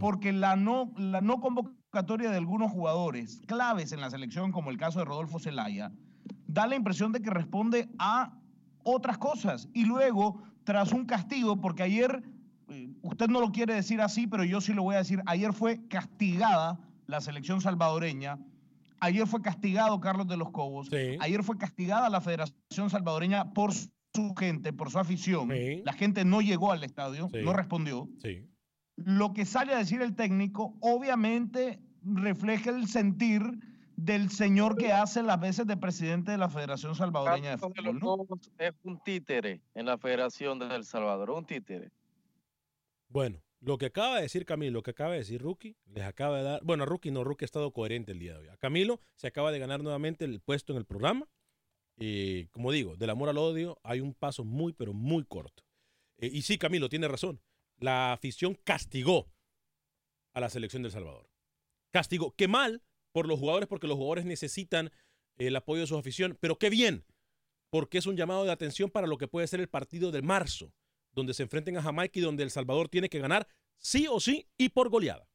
Porque 0.01 0.33
la 0.33 0.57
no, 0.57 0.93
la 0.97 1.21
no 1.21 1.41
convocatoria 1.41 2.31
de 2.31 2.39
algunos 2.39 2.73
jugadores 2.73 3.41
claves 3.47 3.93
en 3.93 4.01
la 4.01 4.11
selección, 4.11 4.51
como 4.51 4.71
el 4.71 4.79
caso 4.79 4.99
de 4.99 5.05
Rodolfo 5.05 5.39
Zelaya, 5.39 5.93
da 6.47 6.67
la 6.67 6.75
impresión 6.75 7.13
de 7.13 7.21
que 7.21 7.31
responde 7.31 7.89
a 7.99 8.37
otras 8.83 9.19
cosas. 9.19 9.69
Y 9.75 9.85
luego, 9.85 10.43
tras 10.65 10.93
un 10.93 11.05
castigo, 11.05 11.61
porque 11.61 11.85
ayer 11.85 12.23
usted 13.03 13.29
no 13.29 13.41
lo 13.41 13.53
quiere 13.53 13.75
decir 13.75 14.01
así, 14.01 14.27
pero 14.27 14.45
yo 14.45 14.61
sí 14.61 14.73
lo 14.73 14.83
voy 14.83 14.97
a 14.97 14.99
decir. 14.99 15.23
Ayer 15.27 15.53
fue 15.53 15.87
castigada 15.89 16.81
la 17.07 17.21
selección 17.21 17.61
salvadoreña. 17.61 18.39
Ayer 19.01 19.27
fue 19.27 19.43
castigado 19.43 20.01
Carlos 20.01 20.27
de 20.27 20.37
los 20.37 20.51
Cobos. 20.51 20.89
Ayer 21.21 21.43
fue 21.43 21.59
castigada 21.59 22.09
la 22.09 22.21
Federación 22.21 22.91
Salvadoreña 22.91 23.53
por 23.53 23.73
su 23.75 24.35
gente, 24.39 24.73
por 24.73 24.91
su 24.91 24.99
afición. 24.99 25.51
La 25.85 25.93
gente 25.93 26.25
no 26.25 26.41
llegó 26.41 26.73
al 26.73 26.83
estadio, 26.83 27.29
no 27.45 27.53
respondió. 27.53 28.09
Lo 28.97 29.35
que 29.35 29.45
sale 29.45 29.75
a 29.75 29.79
decir 29.79 30.01
el 30.01 30.15
técnico, 30.15 30.77
obviamente 30.81 31.81
refleja 32.03 32.71
el 32.71 32.89
sentir 32.89 33.43
del 33.97 34.31
señor 34.31 34.77
que 34.77 34.93
hace 34.93 35.23
las 35.23 35.41
veces 35.41 35.67
de 35.67 35.77
presidente 35.77 36.31
de 36.31 36.39
la 36.39 36.49
Federación 36.49 36.95
Salvadoreña 36.95 37.51
de 37.51 37.59
Fútbol. 37.59 37.99
¿no? 37.99 38.17
Es 38.59 38.75
un 38.85 38.99
títere 39.01 39.61
en 39.75 39.87
la 39.87 39.99
Federación 39.99 40.59
de 40.59 40.75
El 40.75 40.85
Salvador, 40.85 41.31
un 41.31 41.45
títere. 41.45 41.91
Bueno, 43.09 43.39
lo 43.67 43.79
que 43.79 43.87
acaba 43.87 44.17
de 44.17 44.23
decir 44.23 44.47
Camilo, 44.47 44.75
lo 44.75 44.83
que 44.85 44.93
acaba 44.93 45.11
de 45.15 45.19
decir 45.19 45.43
Rookie, 45.43 45.77
les 45.87 46.05
acaba 46.05 46.39
de 46.39 46.45
dar. 46.45 46.61
Bueno, 46.63 46.85
a 46.85 46.87
Rookie 46.87 47.11
no, 47.11 47.25
Rookie 47.25 47.45
ha 47.45 47.47
estado 47.47 47.73
coherente 47.73 48.13
el 48.13 48.21
día 48.21 48.35
de 48.35 48.39
hoy. 48.39 48.49
A 48.49 48.57
Camilo 48.57 49.01
se 49.17 49.27
acaba 49.27 49.51
de 49.51 49.59
ganar 49.59 49.83
nuevamente 49.83 50.25
el 50.25 50.41
puesto 50.41 50.73
en 50.73 50.79
el 50.79 50.85
programa. 50.85 51.29
Y 51.97 52.47
como 52.49 52.71
digo, 52.71 52.97
del 52.97 53.11
amor 53.11 53.29
al 53.29 53.39
odio 53.39 53.81
hay 53.83 53.99
un 53.99 54.15
paso 54.15 54.45
muy, 54.45 54.73
pero 54.73 54.93
muy 54.93 55.25
corto. 55.25 55.65
Eh, 56.19 56.31
y 56.33 56.43
sí, 56.43 56.59
Camilo, 56.59 56.89
tiene 56.89 57.09
razón. 57.09 57.41
La 57.79 58.13
afición 58.13 58.55
castigó 58.55 59.33
a 60.33 60.39
la 60.39 60.49
selección 60.49 60.85
del 60.85 60.93
Salvador. 60.93 61.29
Castigó. 61.91 62.37
Qué 62.37 62.47
mal 62.47 62.85
por 63.11 63.27
los 63.27 63.41
jugadores, 63.41 63.69
porque 63.69 63.89
los 63.89 63.97
jugadores 63.97 64.27
necesitan 64.27 64.93
el 65.39 65.57
apoyo 65.57 65.81
de 65.81 65.89
su 65.89 65.99
afición. 65.99 66.39
Pero 66.39 66.57
qué 66.57 66.71
bien, 66.71 67.05
porque 67.71 67.99
es 67.99 68.07
un 68.07 68.17
llamado 68.17 68.45
de 68.45 68.53
atención 68.53 68.91
para 68.91 69.09
lo 69.09 69.19
que 69.19 69.27
puede 69.27 69.49
ser 69.49 69.59
el 69.59 69.69
partido 69.69 70.13
de 70.13 70.23
marzo 70.23 70.73
donde 71.17 71.35
se 71.35 71.43
enfrenten 71.43 71.77
a 71.79 71.83
Jamaica 71.83 72.19
y 72.19 72.23
donde 72.23 72.45
El 72.45 72.51
Salvador 72.51 72.89
tiene 72.89 73.09
que 73.09 73.19
ganar 73.19 73.49
sí 73.79 74.07
o 74.09 74.21
sí 74.21 74.47
y 74.57 74.69
por 74.69 74.91
goleada. 74.91 75.27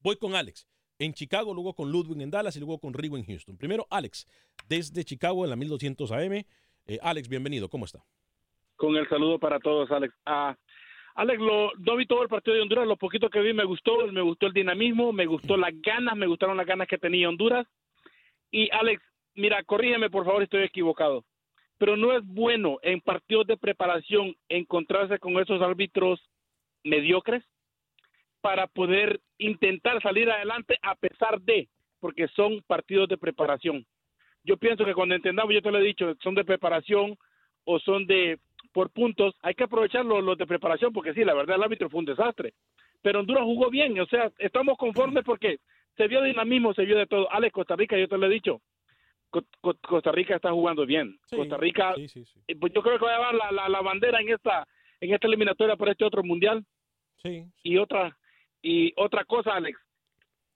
Voy 0.00 0.16
con 0.16 0.34
Alex 0.34 0.68
en 0.98 1.14
Chicago, 1.14 1.54
luego 1.54 1.74
con 1.74 1.90
Ludwig 1.90 2.20
en 2.20 2.30
Dallas 2.30 2.56
y 2.56 2.60
luego 2.60 2.78
con 2.78 2.92
Rigo 2.92 3.16
en 3.16 3.24
Houston. 3.24 3.56
Primero, 3.56 3.86
Alex, 3.88 4.26
desde 4.68 5.04
Chicago 5.04 5.44
en 5.44 5.50
la 5.50 5.56
1200 5.56 6.10
AM. 6.10 6.44
Eh, 6.88 6.98
Alex, 7.00 7.28
bienvenido, 7.28 7.68
¿cómo 7.68 7.84
está? 7.84 8.00
Con 8.76 8.96
el 8.96 9.08
saludo 9.08 9.38
para 9.38 9.60
todos, 9.60 9.90
Alex. 9.90 10.12
Ah, 10.26 10.56
Alex, 11.14 11.40
lo, 11.40 11.72
no 11.78 11.96
vi 11.96 12.06
todo 12.06 12.22
el 12.22 12.28
partido 12.28 12.56
de 12.56 12.62
Honduras, 12.62 12.86
lo 12.86 12.96
poquito 12.96 13.30
que 13.30 13.40
vi 13.40 13.54
me 13.54 13.64
gustó, 13.64 14.06
me 14.08 14.20
gustó 14.20 14.46
el 14.46 14.52
dinamismo, 14.52 15.12
me 15.12 15.26
gustó 15.26 15.56
las 15.56 15.72
ganas, 15.80 16.16
me 16.16 16.26
gustaron 16.26 16.56
las 16.56 16.66
ganas 16.66 16.88
que 16.88 16.98
tenía 16.98 17.28
Honduras. 17.28 17.66
Y 18.50 18.70
Alex, 18.70 19.02
mira, 19.34 19.62
corrígeme 19.64 20.10
por 20.10 20.24
favor, 20.24 20.42
estoy 20.42 20.64
equivocado 20.64 21.24
pero 21.78 21.96
no 21.96 22.16
es 22.16 22.24
bueno 22.24 22.78
en 22.82 23.00
partidos 23.00 23.46
de 23.46 23.56
preparación 23.56 24.34
encontrarse 24.48 25.18
con 25.18 25.38
esos 25.38 25.60
árbitros 25.60 26.20
mediocres 26.84 27.44
para 28.40 28.66
poder 28.66 29.20
intentar 29.38 30.00
salir 30.02 30.30
adelante 30.30 30.78
a 30.82 30.94
pesar 30.94 31.40
de, 31.40 31.68
porque 32.00 32.28
son 32.28 32.62
partidos 32.66 33.08
de 33.08 33.18
preparación. 33.18 33.84
Yo 34.44 34.56
pienso 34.56 34.84
que 34.84 34.94
cuando 34.94 35.14
entendamos, 35.14 35.52
yo 35.52 35.60
te 35.60 35.72
lo 35.72 35.78
he 35.78 35.82
dicho, 35.82 36.14
son 36.22 36.34
de 36.34 36.44
preparación 36.44 37.16
o 37.64 37.80
son 37.80 38.06
de 38.06 38.38
por 38.72 38.90
puntos, 38.90 39.34
hay 39.42 39.54
que 39.54 39.64
aprovechar 39.64 40.04
los, 40.04 40.36
de 40.36 40.46
preparación 40.46 40.92
porque 40.92 41.14
sí, 41.14 41.24
la 41.24 41.34
verdad 41.34 41.56
el 41.56 41.62
árbitro 41.62 41.88
fue 41.88 42.00
un 42.00 42.04
desastre. 42.04 42.52
Pero 43.02 43.20
Honduras 43.20 43.44
jugó 43.44 43.70
bien, 43.70 43.98
o 43.98 44.06
sea, 44.06 44.30
estamos 44.38 44.76
conformes 44.76 45.24
porque 45.24 45.58
se 45.96 46.06
vio 46.08 46.22
dinamismo, 46.22 46.74
se 46.74 46.84
vio 46.84 46.98
de 46.98 47.06
todo. 47.06 47.30
Alex, 47.32 47.52
Costa 47.52 47.74
Rica, 47.74 47.98
yo 47.98 48.06
te 48.06 48.18
lo 48.18 48.26
he 48.26 48.30
dicho, 48.30 48.60
Costa 49.30 50.12
Rica 50.12 50.36
está 50.36 50.52
jugando 50.52 50.86
bien. 50.86 51.18
Costa 51.30 51.56
Rica, 51.56 51.94
eh, 51.96 52.56
pues 52.58 52.72
yo 52.72 52.82
creo 52.82 52.98
que 52.98 53.04
va 53.04 53.14
a 53.14 53.32
llevar 53.32 53.52
la, 53.52 53.68
la, 53.68 53.80
bandera 53.80 54.20
en 54.20 54.30
esta 54.30 54.66
en 55.00 55.12
esta 55.12 55.26
eliminatoria 55.26 55.76
para 55.76 55.92
este 55.92 56.04
otro 56.04 56.22
mundial. 56.22 56.64
Sí. 57.22 57.44
Y 57.62 57.76
otra 57.78 58.16
y 58.62 58.92
otra 58.96 59.24
cosa, 59.24 59.54
Alex. 59.54 59.78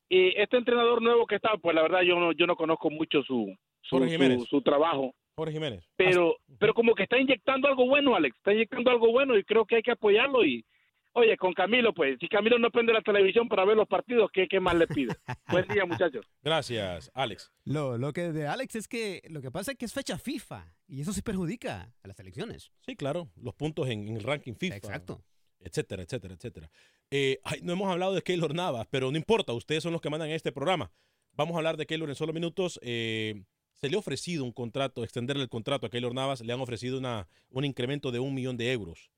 Y 0.09 0.29
este 0.41 0.57
entrenador 0.57 1.03
nuevo 1.03 1.27
que 1.27 1.37
está, 1.37 1.57
pues 1.57 1.75
la 1.75 1.83
verdad 1.83 2.03
yo 2.03 2.19
no 2.19 2.33
yo 2.33 2.47
no 2.47 2.57
conozco 2.57 2.91
mucho 2.91 3.23
su 3.23 3.55
su, 3.83 4.47
su, 4.49 4.63
trabajo. 4.63 5.15
Jorge 5.35 5.55
Jiménez. 5.55 5.85
Pero 5.97 6.37
pero 6.59 6.75
como 6.75 6.95
que 6.95 7.05
está 7.05 7.19
inyectando 7.19 7.69
algo 7.69 7.87
bueno, 7.87 8.15
Alex. 8.15 8.37
Está 8.37 8.53
inyectando 8.53 8.91
algo 8.91 9.11
bueno 9.11 9.37
y 9.37 9.45
creo 9.45 9.65
que 9.65 9.77
hay 9.77 9.83
que 9.83 9.93
apoyarlo 9.93 10.45
y 10.45 10.65
Oye, 11.13 11.37
con 11.37 11.53
Camilo, 11.53 11.93
pues, 11.93 12.19
si 12.21 12.29
Camilo 12.29 12.59
no 12.59 12.71
prende 12.71 12.93
la 12.93 13.03
televisión 13.03 13.49
para 13.49 13.65
ver 13.65 13.77
los 13.77 13.89
partidos, 13.89 14.31
¿qué, 14.33 14.47
qué 14.47 14.61
más 14.61 14.77
le 14.77 14.87
pide? 14.87 15.13
Buen 15.49 15.67
día, 15.67 15.85
muchachos. 15.85 16.25
Gracias, 16.43 17.11
Alex. 17.15 17.53
Lo, 17.65 17.99
lo 17.99 18.13
que 18.13 18.31
de 18.31 18.47
Alex 18.47 18.77
es 18.77 18.87
que 18.87 19.23
lo 19.29 19.43
que 19.43 19.51
pasa 19.51 19.73
es 19.73 19.79
que 19.79 19.87
es 19.87 19.93
fecha 19.93 20.19
FIFA 20.19 20.73
y 20.87 21.01
eso 21.01 21.13
sí 21.13 21.21
perjudica 21.21 21.93
a 22.03 22.09
las 22.09 22.19
elecciones. 22.21 22.71
Sí, 22.87 22.95
claro, 22.95 23.29
los 23.37 23.55
puntos 23.55 23.89
en, 23.89 24.09
el 24.09 24.23
ranking 24.23 24.55
FIFA. 24.55 24.77
Exacto. 24.77 25.25
Etcétera, 25.59 26.03
etcétera, 26.05 26.35
etcétera. 26.35 26.71
Eh, 27.11 27.41
no 27.63 27.73
hemos 27.73 27.91
hablado 27.91 28.15
de 28.15 28.23
Keylor 28.23 28.55
Navas, 28.55 28.87
pero 28.89 29.11
no 29.11 29.17
importa, 29.17 29.53
ustedes 29.53 29.83
son 29.83 29.93
los 29.93 30.01
que 30.01 30.11
mandan 30.11 30.29
en 30.29 30.37
este 30.37 30.53
programa. 30.53 30.93
Vamos 31.33 31.55
a 31.55 31.59
hablar 31.59 31.77
de 31.77 31.87
Keylor 31.87 32.09
en 32.09 32.15
solo 32.15 32.33
minutos. 32.33 32.79
Eh, 32.83 33.43
se 33.73 33.89
le 33.89 33.97
ha 33.97 33.99
ofrecido 33.99 34.45
un 34.45 34.53
contrato, 34.53 35.03
extenderle 35.03 35.43
el 35.43 35.49
contrato 35.49 35.87
a 35.87 35.91
Keylor 35.91 36.15
Navas, 36.15 36.41
le 36.41 36.53
han 36.53 36.61
ofrecido 36.61 36.99
una, 36.99 37.29
un 37.51 37.65
incremento 37.65 38.13
de 38.13 38.21
un 38.21 38.33
millón 38.33 38.57
de 38.57 38.73
euros 38.73 39.11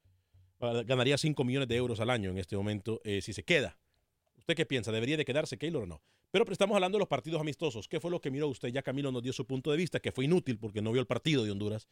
ganaría 0.84 1.18
5 1.18 1.44
millones 1.44 1.68
de 1.68 1.76
euros 1.76 2.00
al 2.00 2.10
año 2.10 2.30
en 2.30 2.38
este 2.38 2.56
momento 2.56 3.00
eh, 3.04 3.20
si 3.20 3.32
se 3.32 3.44
queda. 3.44 3.76
¿Usted 4.38 4.54
qué 4.54 4.66
piensa? 4.66 4.92
¿Debería 4.92 5.16
de 5.16 5.24
quedarse 5.24 5.58
Keylor 5.58 5.84
o 5.84 5.86
no? 5.86 6.02
Pero 6.30 6.50
estamos 6.50 6.74
hablando 6.74 6.96
de 6.96 7.00
los 7.00 7.08
partidos 7.08 7.40
amistosos. 7.40 7.88
¿Qué 7.88 8.00
fue 8.00 8.10
lo 8.10 8.20
que 8.20 8.30
miró 8.30 8.48
usted? 8.48 8.68
Ya 8.68 8.82
Camilo 8.82 9.12
nos 9.12 9.22
dio 9.22 9.32
su 9.32 9.46
punto 9.46 9.70
de 9.70 9.76
vista, 9.76 10.00
que 10.00 10.12
fue 10.12 10.24
inútil 10.24 10.58
porque 10.58 10.80
no 10.80 10.90
vio 10.90 11.00
el 11.00 11.06
partido 11.06 11.44
de 11.44 11.50
Honduras. 11.50 11.88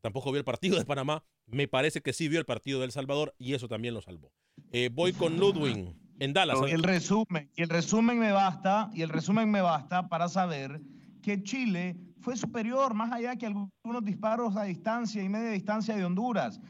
Tampoco 0.00 0.32
vio 0.32 0.40
el 0.40 0.44
partido 0.44 0.78
de 0.78 0.84
Panamá. 0.84 1.24
Me 1.46 1.68
parece 1.68 2.02
que 2.02 2.12
sí 2.12 2.28
vio 2.28 2.38
el 2.38 2.44
partido 2.44 2.80
de 2.80 2.86
El 2.86 2.92
Salvador 2.92 3.34
y 3.38 3.54
eso 3.54 3.68
también 3.68 3.94
lo 3.94 4.02
salvó. 4.02 4.32
Eh, 4.72 4.90
voy 4.92 5.12
con 5.12 5.38
Ludwig 5.38 5.94
en 6.18 6.32
Dallas. 6.32 6.58
El 6.68 6.82
resumen, 6.82 7.50
el 7.56 7.68
resumen 7.68 8.18
me 8.18 8.32
basta, 8.32 8.90
y 8.92 9.02
el 9.02 9.08
resumen 9.08 9.50
me 9.50 9.60
basta 9.60 10.08
para 10.08 10.28
saber 10.28 10.80
que 11.22 11.42
Chile 11.42 11.96
fue 12.20 12.36
superior 12.36 12.94
más 12.94 13.12
allá 13.12 13.36
que 13.36 13.46
algunos 13.46 14.04
disparos 14.04 14.56
a 14.56 14.64
distancia 14.64 15.22
y 15.22 15.28
media 15.28 15.50
distancia 15.50 15.96
de 15.96 16.04
Honduras 16.04 16.60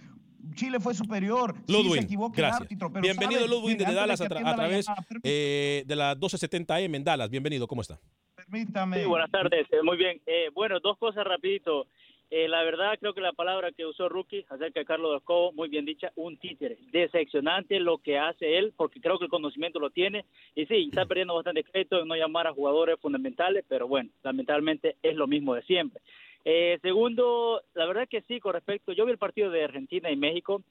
Chile 0.55 0.79
fue 0.81 0.95
superior. 0.95 1.55
Sí, 1.67 1.73
se 1.73 1.73
Ludwin, 1.73 2.07
el 2.09 2.19
gracias. 2.33 2.61
árbitro, 2.63 2.91
pero 2.93 3.03
Bienvenido 3.03 3.41
¿sabe? 3.41 3.51
Ludwin 3.53 3.79
desde 3.79 3.95
Dallas 3.95 4.19
de 4.19 4.27
a, 4.27 4.29
tra- 4.29 4.43
la 4.43 4.55
través 4.57 4.87
llamada, 4.87 5.07
eh, 5.23 5.85
de 5.87 5.97
las 5.97 6.19
1270M 6.19 6.95
en 6.97 7.05
Dallas. 7.05 7.31
Bienvenido, 7.31 7.67
¿cómo 7.67 7.83
está? 7.83 7.99
Permítame. 8.37 9.01
Sí, 9.03 9.07
buenas 9.09 9.31
tardes. 9.31 9.67
Eh, 9.73 9.83
Muy 9.83 9.97
bien. 9.97 10.21
Eh, 10.27 10.51
bueno, 10.55 10.79
dos 10.81 10.99
cosas 10.99 11.25
rapidito. 11.25 11.87
Eh, 12.31 12.49
la 12.49 12.63
verdad, 12.65 12.97
creo 12.99 13.15
que 13.15 13.21
la 13.21 13.33
palabra 13.33 13.71
que 13.71 13.87
usó 13.87 14.09
Rookie 14.09 14.45
acerca 14.49 14.81
de 14.81 14.87
Carlos 14.87 15.13
Doscovo, 15.13 15.53
muy 15.53 15.69
bien 15.69 15.85
dicha, 15.85 16.11
un 16.17 16.37
títere. 16.37 16.79
Decepcionante 16.91 17.79
lo 17.79 17.99
que 17.99 18.19
hace 18.19 18.59
él, 18.59 18.73
porque 18.77 19.01
creo 19.01 19.19
que 19.19 19.27
el 19.27 19.31
conocimiento 19.31 19.79
lo 19.79 19.91
tiene. 19.91 20.25
Y 20.57 20.67
sí, 20.67 20.87
está 20.89 21.07
perdiendo 21.07 21.35
bastante 21.35 21.63
crédito 21.63 22.01
en 22.01 22.09
no 22.09 22.17
llamar 22.17 22.47
a 22.49 22.53
jugadores 22.53 22.99
fundamentales, 23.01 23.65
pero 23.69 23.87
bueno, 23.87 24.11
lamentablemente 24.25 24.97
es 25.03 25.15
lo 25.15 25.27
mismo 25.29 25.55
de 25.55 25.63
siempre. 25.63 26.01
Eh, 26.45 26.79
segundo, 26.83 27.63
la 27.73 27.87
verdad 27.87 28.07
que 28.09 28.21
sí, 28.23 28.39
con 28.39 28.53
respecto, 28.53 28.93
yo 28.93 29.07
vi 29.07 29.13
el 29.13 29.19
partido 29.19 29.51
de 29.51 29.65
Argentina 29.65 30.11
y 30.11 30.17
México. 30.17 30.63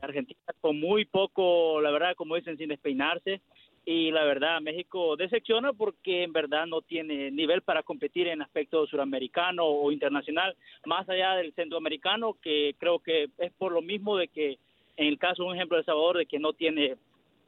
Argentina 0.00 0.38
con 0.60 0.78
muy 0.78 1.04
poco, 1.04 1.80
la 1.80 1.90
verdad, 1.90 2.14
como 2.14 2.36
dicen, 2.36 2.56
sin 2.56 2.68
despeinarse. 2.68 3.40
Y 3.84 4.10
la 4.10 4.24
verdad, 4.24 4.60
México 4.60 5.16
decepciona 5.16 5.72
porque 5.72 6.24
en 6.24 6.32
verdad 6.32 6.66
no 6.66 6.82
tiene 6.82 7.30
nivel 7.30 7.62
para 7.62 7.84
competir 7.84 8.26
en 8.26 8.42
aspecto 8.42 8.84
suramericano 8.86 9.64
o 9.64 9.92
internacional, 9.92 10.56
más 10.86 11.08
allá 11.08 11.34
del 11.34 11.54
centroamericano, 11.54 12.34
que 12.42 12.74
creo 12.78 12.98
que 12.98 13.28
es 13.38 13.52
por 13.52 13.72
lo 13.72 13.82
mismo 13.82 14.16
de 14.16 14.26
que, 14.26 14.58
en 14.96 15.06
el 15.06 15.18
caso, 15.18 15.44
un 15.44 15.54
ejemplo 15.54 15.76
de 15.76 15.82
El 15.82 15.86
Salvador, 15.86 16.18
de 16.18 16.26
que 16.26 16.40
no 16.40 16.52
tiene 16.52 16.96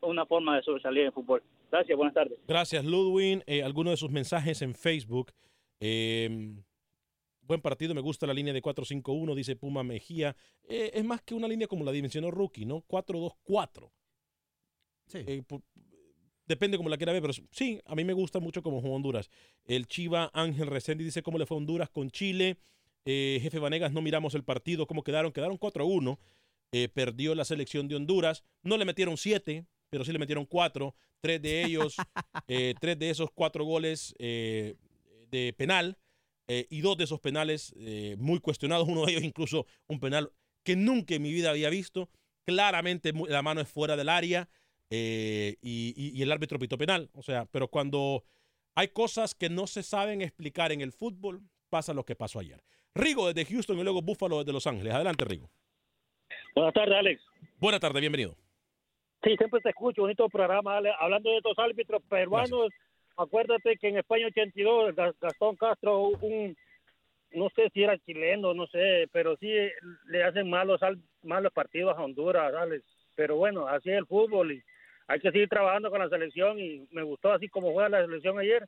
una 0.01 0.27
forma 0.27 0.57
de 0.57 0.63
sobresalir 0.63 1.05
en 1.05 1.13
fútbol. 1.13 1.43
Gracias, 1.73 1.97
buenas 1.97 2.15
tardes. 2.15 2.39
Gracias, 2.47 2.85
Ludwin. 2.85 3.43
Eh, 3.47 3.63
algunos 3.63 3.93
de 3.93 3.97
sus 3.97 4.11
mensajes 4.11 4.63
en 4.63 4.75
Facebook. 4.75 5.33
Eh, 5.81 6.55
buen 7.49 7.61
partido, 7.61 7.95
me 7.95 8.01
gusta 8.01 8.27
la 8.27 8.35
línea 8.35 8.53
de 8.53 8.63
4-5-1, 8.63 9.35
dice 9.35 9.57
Puma 9.57 9.83
Mejía. 9.83 10.37
Eh, 10.69 10.93
es 10.95 11.05
más 11.05 11.23
que 11.23 11.35
una 11.35 11.49
línea 11.49 11.67
como 11.67 11.85
la 11.85 11.91
dimensionó 11.91 12.31
Rookie, 12.31 12.65
¿no? 12.67 12.83
4-2-4. 12.87 13.91
Eh, 15.15 15.43
por- 15.47 15.63
depende 16.47 16.77
como 16.77 16.89
la 16.91 16.97
quiera 16.99 17.13
ver, 17.13 17.23
pero 17.23 17.33
sí, 17.51 17.81
a 17.87 17.95
mí 17.95 18.05
me 18.05 18.13
gusta 18.13 18.39
mucho 18.39 18.63
como 18.63 18.81
jugó 18.81 18.95
Honduras. 18.95 19.31
El 19.65 19.87
Chiva 19.89 20.31
Ángel 20.35 20.67
Resendi 20.69 21.05
dice 21.05 21.23
cómo 21.23 21.39
le 21.39 21.47
fue 21.47 21.57
a 21.57 21.59
Honduras 21.59 21.89
con 21.91 22.11
Chile. 22.11 22.59
Eh, 23.05 23.39
Jefe 23.43 23.59
Vanegas, 23.59 23.93
no 23.93 24.03
miramos 24.03 24.35
el 24.35 24.45
partido, 24.45 24.87
cómo 24.87 25.03
quedaron. 25.03 25.33
Quedaron 25.33 25.57
4-1. 25.59 26.19
Eh, 26.73 26.89
perdió 26.89 27.35
la 27.35 27.47
selección 27.47 27.89
de 27.89 27.97
Honduras. 27.97 28.45
No 28.63 28.77
le 28.77 28.85
metieron 28.85 29.17
7, 29.17 29.65
pero 29.89 30.05
sí 30.05 30.13
le 30.13 30.19
metieron 30.19 30.45
4. 30.45 30.95
Tres 31.21 31.41
de 31.43 31.65
ellos, 31.65 31.97
eh, 32.49 32.75
tres 32.81 32.99
de 32.99 33.11
esos 33.11 33.31
cuatro 33.33 33.65
goles 33.65 34.15
eh, 34.19 34.77
de 35.31 35.53
penal 35.57 35.97
eh, 36.49 36.67
y 36.71 36.81
dos 36.81 36.97
de 36.97 37.05
esos 37.05 37.21
penales 37.21 37.75
eh, 37.79 38.17
muy 38.19 38.41
cuestionados. 38.41 38.89
Uno 38.89 39.05
de 39.05 39.13
ellos 39.13 39.23
incluso 39.25 39.67
un 39.87 40.01
penal 40.01 40.33
que 40.65 40.75
nunca 40.77 41.15
en 41.15 41.23
mi 41.23 41.33
vida 41.33 41.51
había 41.51 41.71
visto. 41.71 42.09
Claramente 42.45 43.13
la 43.29 43.43
mano 43.43 43.61
es 43.61 43.69
fuera 43.69 43.97
del 43.97 44.09
área 44.09 44.49
eh, 44.91 45.57
y, 45.61 45.93
y- 45.97 46.19
y 46.19 46.23
el 46.23 46.33
árbitro 46.33 46.59
pitó 46.59 46.77
penal. 46.79 47.11
O 47.15 47.23
sea, 47.23 47.45
pero 47.47 47.69
cuando 47.69 48.25
hay 48.75 48.89
cosas 48.89 49.35
que 49.35 49.51
no 49.51 49.67
se 49.67 49.83
saben 49.83 50.23
explicar 50.23 50.73
en 50.73 50.81
el 50.81 50.93
fútbol, 50.93 51.43
pasa 51.69 51.93
lo 51.93 52.05
que 52.05 52.17
pasó 52.17 52.39
ayer. 52.41 52.63
Rigo 52.95 53.31
desde 53.31 53.45
Houston 53.53 53.79
y 53.79 53.85
luego 53.85 54.01
Buffalo 54.03 54.39
desde 54.39 54.53
Los 54.53 54.67
Ángeles. 54.67 54.95
Adelante, 54.95 55.25
Rigo. 55.25 55.51
Buenas 56.55 56.75
tardes, 56.75 56.95
Alex. 56.97 57.23
Buenas 57.59 57.81
tardes, 57.81 58.01
bienvenido. 58.01 58.37
Sí, 59.23 59.35
siempre 59.37 59.61
te 59.61 59.69
escucho, 59.71 60.03
bonito 60.03 60.29
programa. 60.29 60.79
Hablando 61.01 61.31
de 61.31 61.37
estos 61.39 61.59
árbitros 61.59 62.01
peruanos, 62.09 62.69
acuérdate 63.19 63.77
que 63.77 63.89
en 63.89 63.99
España 63.99 64.27
82, 64.29 64.95
Ga- 64.95 65.15
Gastón 65.21 65.57
Castro, 65.57 66.09
un, 66.09 66.57
no 67.33 67.49
sé 67.55 67.69
si 67.75 67.83
era 67.83 67.99
chileno, 67.99 68.55
no 68.55 68.67
sé, 68.69 69.09
pero 69.13 69.37
sí 69.37 69.49
le 70.07 70.25
hacen 70.25 70.49
malos, 70.49 70.83
al- 70.83 71.03
malos 71.23 71.53
partidos 71.53 71.97
a 71.97 72.03
Honduras, 72.03 72.55
Alex. 72.55 72.85
Pero 73.15 73.37
bueno, 73.37 73.67
así 73.67 73.91
es 73.91 73.99
el 73.99 74.07
fútbol 74.07 74.53
y 74.53 74.63
hay 75.09 75.21
que 75.21 75.31
seguir 75.33 75.49
trabajando 75.49 75.91
con 75.91 76.01
la 76.01 76.09
selección 76.09 76.59
y 76.59 76.87
me 76.93 77.03
gustó 77.03 77.33
así 77.33 77.49
como 77.49 77.73
juega 77.73 77.89
la 77.89 78.05
selección 78.07 78.39
ayer, 78.39 78.67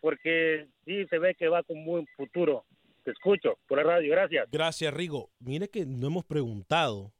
porque 0.00 0.66
sí 0.84 1.06
se 1.06 1.18
ve 1.18 1.34
que 1.34 1.48
va 1.48 1.62
con 1.62 1.84
buen 1.84 2.06
futuro. 2.16 2.64
Te 3.04 3.10
escucho 3.12 3.58
por 3.68 3.78
la 3.78 3.84
radio, 3.84 4.10
gracias. 4.12 4.48
Gracias, 4.50 4.92
Rigo. 4.94 5.30
Mire 5.38 5.68
que 5.68 5.84
no 5.86 6.06
hemos 6.06 6.24
preguntado. 6.24 7.12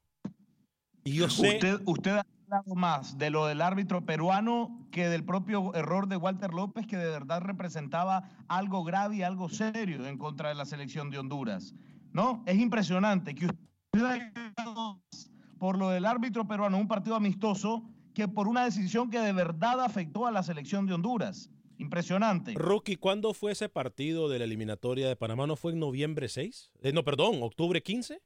Y 1.04 1.18
yo 1.18 1.28
sé. 1.28 1.48
Usted, 1.56 1.74
usted 1.84 2.12
más 2.74 3.18
de 3.18 3.30
lo 3.30 3.46
del 3.46 3.60
árbitro 3.60 4.04
peruano 4.04 4.86
que 4.90 5.08
del 5.08 5.24
propio 5.24 5.74
error 5.74 6.08
de 6.08 6.16
Walter 6.16 6.52
López, 6.52 6.86
que 6.86 6.96
de 6.96 7.08
verdad 7.08 7.40
representaba 7.40 8.28
algo 8.48 8.84
grave 8.84 9.16
y 9.16 9.22
algo 9.22 9.48
serio 9.48 10.06
en 10.06 10.18
contra 10.18 10.50
de 10.50 10.54
la 10.54 10.64
selección 10.64 11.10
de 11.10 11.18
Honduras. 11.18 11.74
¿No? 12.12 12.42
Es 12.46 12.58
impresionante 12.58 13.34
que 13.34 13.46
usted 13.46 14.04
haya 14.04 14.32
por 15.58 15.78
lo 15.78 15.90
del 15.90 16.04
árbitro 16.04 16.46
peruano, 16.46 16.78
un 16.78 16.88
partido 16.88 17.16
amistoso, 17.16 17.82
que 18.14 18.28
por 18.28 18.48
una 18.48 18.64
decisión 18.64 19.10
que 19.10 19.18
de 19.18 19.32
verdad 19.32 19.80
afectó 19.80 20.26
a 20.26 20.30
la 20.30 20.42
selección 20.42 20.86
de 20.86 20.94
Honduras. 20.94 21.50
Impresionante. 21.78 22.54
Rookie, 22.54 22.96
¿cuándo 22.96 23.34
fue 23.34 23.52
ese 23.52 23.68
partido 23.68 24.28
de 24.28 24.38
la 24.38 24.44
eliminatoria 24.44 25.08
de 25.08 25.16
Panamá? 25.16 25.46
¿No 25.46 25.56
fue 25.56 25.72
en 25.72 25.80
noviembre 25.80 26.28
6? 26.28 26.70
Eh, 26.82 26.92
no, 26.92 27.02
perdón, 27.02 27.42
octubre 27.42 27.82
15, 27.82 28.22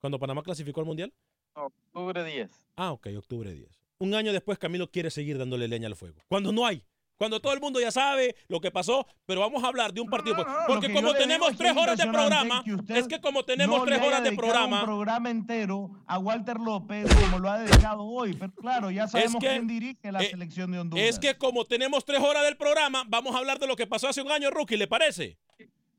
cuando 0.00 0.18
Panamá 0.18 0.42
clasificó 0.42 0.80
al 0.80 0.86
Mundial. 0.86 1.12
Octubre 1.54 2.24
10. 2.24 2.50
Ah, 2.76 2.92
ok, 2.92 3.08
octubre 3.18 3.52
10. 3.52 3.68
Un 3.98 4.14
año 4.14 4.32
después 4.32 4.58
Camilo 4.58 4.90
quiere 4.90 5.10
seguir 5.10 5.38
dándole 5.38 5.68
leña 5.68 5.86
al 5.86 5.96
fuego. 5.96 6.16
Cuando 6.28 6.52
no 6.52 6.66
hay. 6.66 6.82
Cuando 7.18 7.40
todo 7.40 7.52
el 7.52 7.60
mundo 7.60 7.78
ya 7.78 7.92
sabe 7.92 8.34
lo 8.48 8.60
que 8.60 8.72
pasó, 8.72 9.06
pero 9.26 9.40
vamos 9.40 9.62
a 9.62 9.68
hablar 9.68 9.92
de 9.92 10.00
un 10.00 10.08
partido. 10.10 10.44
porque 10.66 10.88
que 10.88 10.92
como 10.92 11.14
tenemos 11.14 11.52
es 11.52 11.56
tres 11.56 11.70
es 11.70 11.76
horas 11.76 11.96
de 11.96 12.08
programa, 12.08 12.64
que 12.64 12.98
es 12.98 13.06
que 13.06 13.20
como 13.20 13.44
tenemos 13.44 13.84
tres 13.84 14.02
horas 14.02 14.24
de 14.24 14.32
programa, 14.32 14.80
un 14.80 14.86
programa 14.86 15.30
entero 15.30 15.90
a 16.06 16.18
Walter 16.18 16.58
López 16.58 17.06
como 17.14 17.38
lo 17.38 17.48
ha 17.48 17.60
dedicado 17.60 18.02
hoy. 18.02 18.34
Pero 18.34 18.52
claro, 18.54 18.90
ya 18.90 19.06
sabemos 19.06 19.36
que- 19.40 19.46
quién 19.50 19.68
dirige 19.68 20.10
la 20.10 20.20
eh, 20.20 20.30
selección 20.30 20.72
de 20.72 20.80
Honduras. 20.80 21.04
es 21.06 21.18
que 21.20 21.38
como 21.38 21.64
tenemos 21.64 22.04
tres 22.04 22.20
horas 22.20 22.42
del 22.42 22.56
programa, 22.56 23.04
vamos 23.06 23.36
a 23.36 23.38
hablar 23.38 23.60
de 23.60 23.68
lo 23.68 23.76
que 23.76 23.86
pasó 23.86 24.08
hace 24.08 24.20
un 24.20 24.32
año, 24.32 24.50
Rookie, 24.50 24.76
¿le 24.76 24.88
parece? 24.88 25.38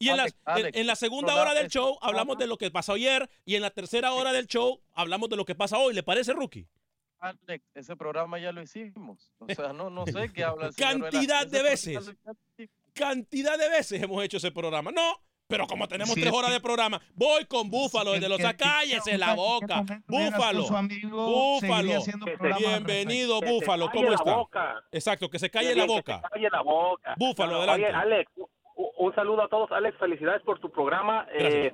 Y 0.03 0.09
en, 0.09 0.19
Alex, 0.19 0.37
la, 0.45 0.51
en- 0.53 0.57
Alex, 0.65 0.77
en 0.77 0.87
la 0.87 0.95
segunda 0.95 1.35
hora 1.35 1.53
del 1.53 1.67
show 1.69 1.97
hablamos 2.01 2.37
de 2.37 2.47
lo 2.47 2.57
que 2.57 2.69
pasó 2.71 2.93
ayer 2.93 3.29
y 3.45 3.55
en 3.55 3.61
la 3.61 3.69
tercera 3.71 4.13
hora 4.13 4.31
del 4.33 4.47
show 4.47 4.81
hablamos 4.93 5.29
de 5.29 5.35
lo 5.37 5.45
que 5.45 5.55
pasa 5.55 5.77
hoy. 5.77 5.93
¿Le 5.93 6.03
parece, 6.03 6.33
Rookie? 6.33 6.67
Alex, 7.19 7.63
ese 7.73 7.95
programa 7.95 8.37
ya 8.37 8.51
lo 8.51 8.61
hicimos. 8.61 9.31
O 9.39 9.47
sea, 9.47 9.71
no, 9.71 9.89
no 9.89 10.05
sé 10.05 10.29
qué 10.33 10.43
habla 10.43 10.67
el 10.67 10.75
Cantidad 10.75 11.47
de 11.47 11.63
veces. 11.63 12.11
Cantidad 12.93 13.57
de 13.57 13.69
veces 13.69 14.01
hemos 14.03 14.23
hecho 14.23 14.37
ese 14.37 14.51
programa. 14.51 14.91
No, 14.91 15.19
pero 15.47 15.65
como 15.67 15.87
tenemos 15.87 16.13
Sí, 16.15 16.21
tres 16.21 16.33
es 16.33 16.37
horas 16.37 16.51
de 16.51 16.59
programa, 16.59 17.01
voy 17.15 17.45
con 17.45 17.69
Búfalo 17.69 18.11
que- 18.11 18.19
desde 18.19 18.29
los 18.29 18.37
que- 18.39 18.43
que- 18.47 18.55
cállese 18.57 19.11
que- 19.11 19.17
la 19.17 19.33
boca. 19.35 19.83
Búfalo. 20.05 20.63
Búfalo. 21.09 22.01
Bienvenido. 22.59 23.39
Búfalo. 23.41 23.89
¿Cómo 23.91 24.13
está? 24.13 24.83
Exacto, 24.91 25.29
que 25.29 25.39
se 25.39 25.49
calle 25.49 25.73
la 25.75 25.85
boca. 25.85 26.21
Búfalo, 27.17 27.57
adelante. 27.57 27.87
Alex, 27.87 28.31
un 28.97 29.13
saludo 29.15 29.43
a 29.43 29.47
todos. 29.47 29.71
Alex, 29.71 29.97
felicidades 29.97 30.41
por 30.43 30.59
tu 30.59 30.69
programa. 30.71 31.27
Eh, 31.33 31.73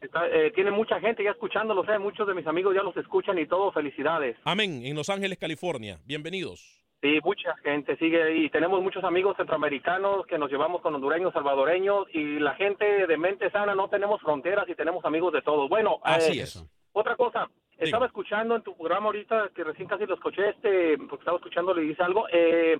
está- 0.00 0.28
eh, 0.28 0.50
tiene 0.54 0.70
mucha 0.70 1.00
gente 1.00 1.22
ya 1.24 1.30
escuchándolo, 1.30 1.84
sé, 1.84 1.98
muchos 1.98 2.26
de 2.26 2.34
mis 2.34 2.46
amigos 2.46 2.74
ya 2.74 2.82
los 2.82 2.96
escuchan 2.96 3.38
y 3.38 3.46
todo. 3.46 3.72
Felicidades. 3.72 4.36
Amén. 4.44 4.82
En 4.84 4.96
Los 4.96 5.10
Ángeles, 5.10 5.38
California. 5.38 5.98
Bienvenidos. 6.04 6.76
Sí, 7.00 7.20
mucha 7.22 7.56
gente 7.58 7.96
sigue 7.96 8.20
ahí. 8.22 8.50
Tenemos 8.50 8.82
muchos 8.82 9.04
amigos 9.04 9.36
centroamericanos 9.36 10.26
que 10.26 10.36
nos 10.36 10.50
llevamos 10.50 10.80
con 10.82 10.94
hondureños, 10.96 11.32
salvadoreños 11.32 12.06
y 12.12 12.40
la 12.40 12.54
gente 12.56 13.06
de 13.06 13.16
mente 13.16 13.50
sana 13.50 13.74
no 13.76 13.88
tenemos 13.88 14.20
fronteras 14.20 14.68
y 14.68 14.74
tenemos 14.74 15.04
amigos 15.04 15.32
de 15.32 15.42
todos. 15.42 15.68
Bueno, 15.68 16.00
Así 16.02 16.40
eh, 16.40 16.42
es. 16.42 16.64
Otra 16.92 17.14
cosa, 17.14 17.48
estaba 17.76 18.06
escuchando 18.06 18.56
en 18.56 18.62
tu 18.62 18.76
programa 18.76 19.06
ahorita 19.06 19.50
que 19.54 19.62
recién 19.62 19.86
casi 19.86 20.06
lo 20.06 20.14
escuché, 20.14 20.48
este, 20.48 20.98
porque 20.98 21.22
estaba 21.22 21.36
escuchando 21.36 21.72
le 21.72 21.82
dice 21.82 22.02
algo. 22.02 22.26
Eh, 22.32 22.78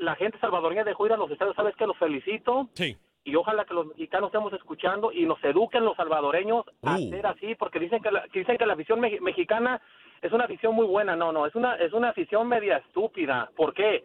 la 0.00 0.14
gente 0.16 0.38
salvadoreña 0.38 0.84
dejó 0.84 1.06
ir 1.06 1.12
a 1.12 1.16
los 1.16 1.30
estadios, 1.30 1.54
¿sabes 1.56 1.74
qué? 1.76 1.86
Los 1.86 1.96
felicito. 1.98 2.68
Sí. 2.74 2.96
Y 3.22 3.34
ojalá 3.36 3.64
que 3.66 3.74
los 3.74 3.86
mexicanos 3.86 4.28
estemos 4.28 4.52
escuchando 4.54 5.12
y 5.12 5.26
nos 5.26 5.42
eduquen 5.44 5.84
los 5.84 5.96
salvadoreños 5.96 6.64
a 6.82 6.96
Uh. 6.96 7.10
ser 7.10 7.26
así, 7.26 7.54
porque 7.54 7.78
dicen 7.78 8.02
que 8.02 8.10
la, 8.10 8.22
que 8.28 8.38
dicen 8.40 8.56
que 8.56 8.64
la 8.66 8.72
afición 8.72 8.98
me- 8.98 9.20
mexicana 9.20 9.80
es 10.22 10.32
una 10.32 10.44
afición 10.44 10.74
muy 10.74 10.86
buena. 10.86 11.14
No, 11.16 11.30
no, 11.30 11.46
es 11.46 11.54
una 11.54 11.74
es 11.76 11.92
una 11.92 12.08
afición 12.10 12.48
media 12.48 12.78
estúpida. 12.78 13.50
¿Por 13.56 13.74
qué? 13.74 14.04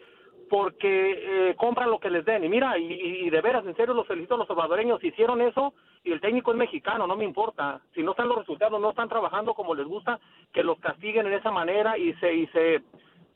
Porque 0.49 1.49
eh, 1.49 1.55
compran 1.55 1.89
lo 1.89 1.99
que 1.99 2.09
les 2.09 2.23
den. 2.25 2.43
Y 2.43 2.49
mira, 2.49 2.77
y, 2.77 2.83
y- 2.91 3.25
y 3.25 3.29
de 3.29 3.41
veras, 3.41 3.65
en 3.65 3.75
serio, 3.75 3.93
los 3.93 4.05
felicito 4.05 4.35
a 4.35 4.37
los 4.37 4.47
salvadoreños. 4.47 5.03
Hicieron 5.03 5.41
eso 5.41 5.73
y 6.03 6.11
el 6.11 6.21
técnico 6.21 6.51
es 6.51 6.57
mexicano, 6.57 7.07
no 7.07 7.15
me 7.15 7.23
importa. 7.25 7.81
Si 7.95 8.03
no 8.03 8.11
están 8.11 8.27
los 8.27 8.37
resultados, 8.37 8.79
no 8.79 8.89
están 8.91 9.09
trabajando 9.09 9.53
como 9.53 9.73
les 9.73 9.87
gusta, 9.87 10.19
que 10.53 10.61
los 10.63 10.77
castiguen 10.79 11.25
en 11.27 11.33
esa 11.33 11.51
manera 11.51 11.97
y 11.97 12.13
se 12.15 12.33
y 12.35 12.47
se, 12.47 12.81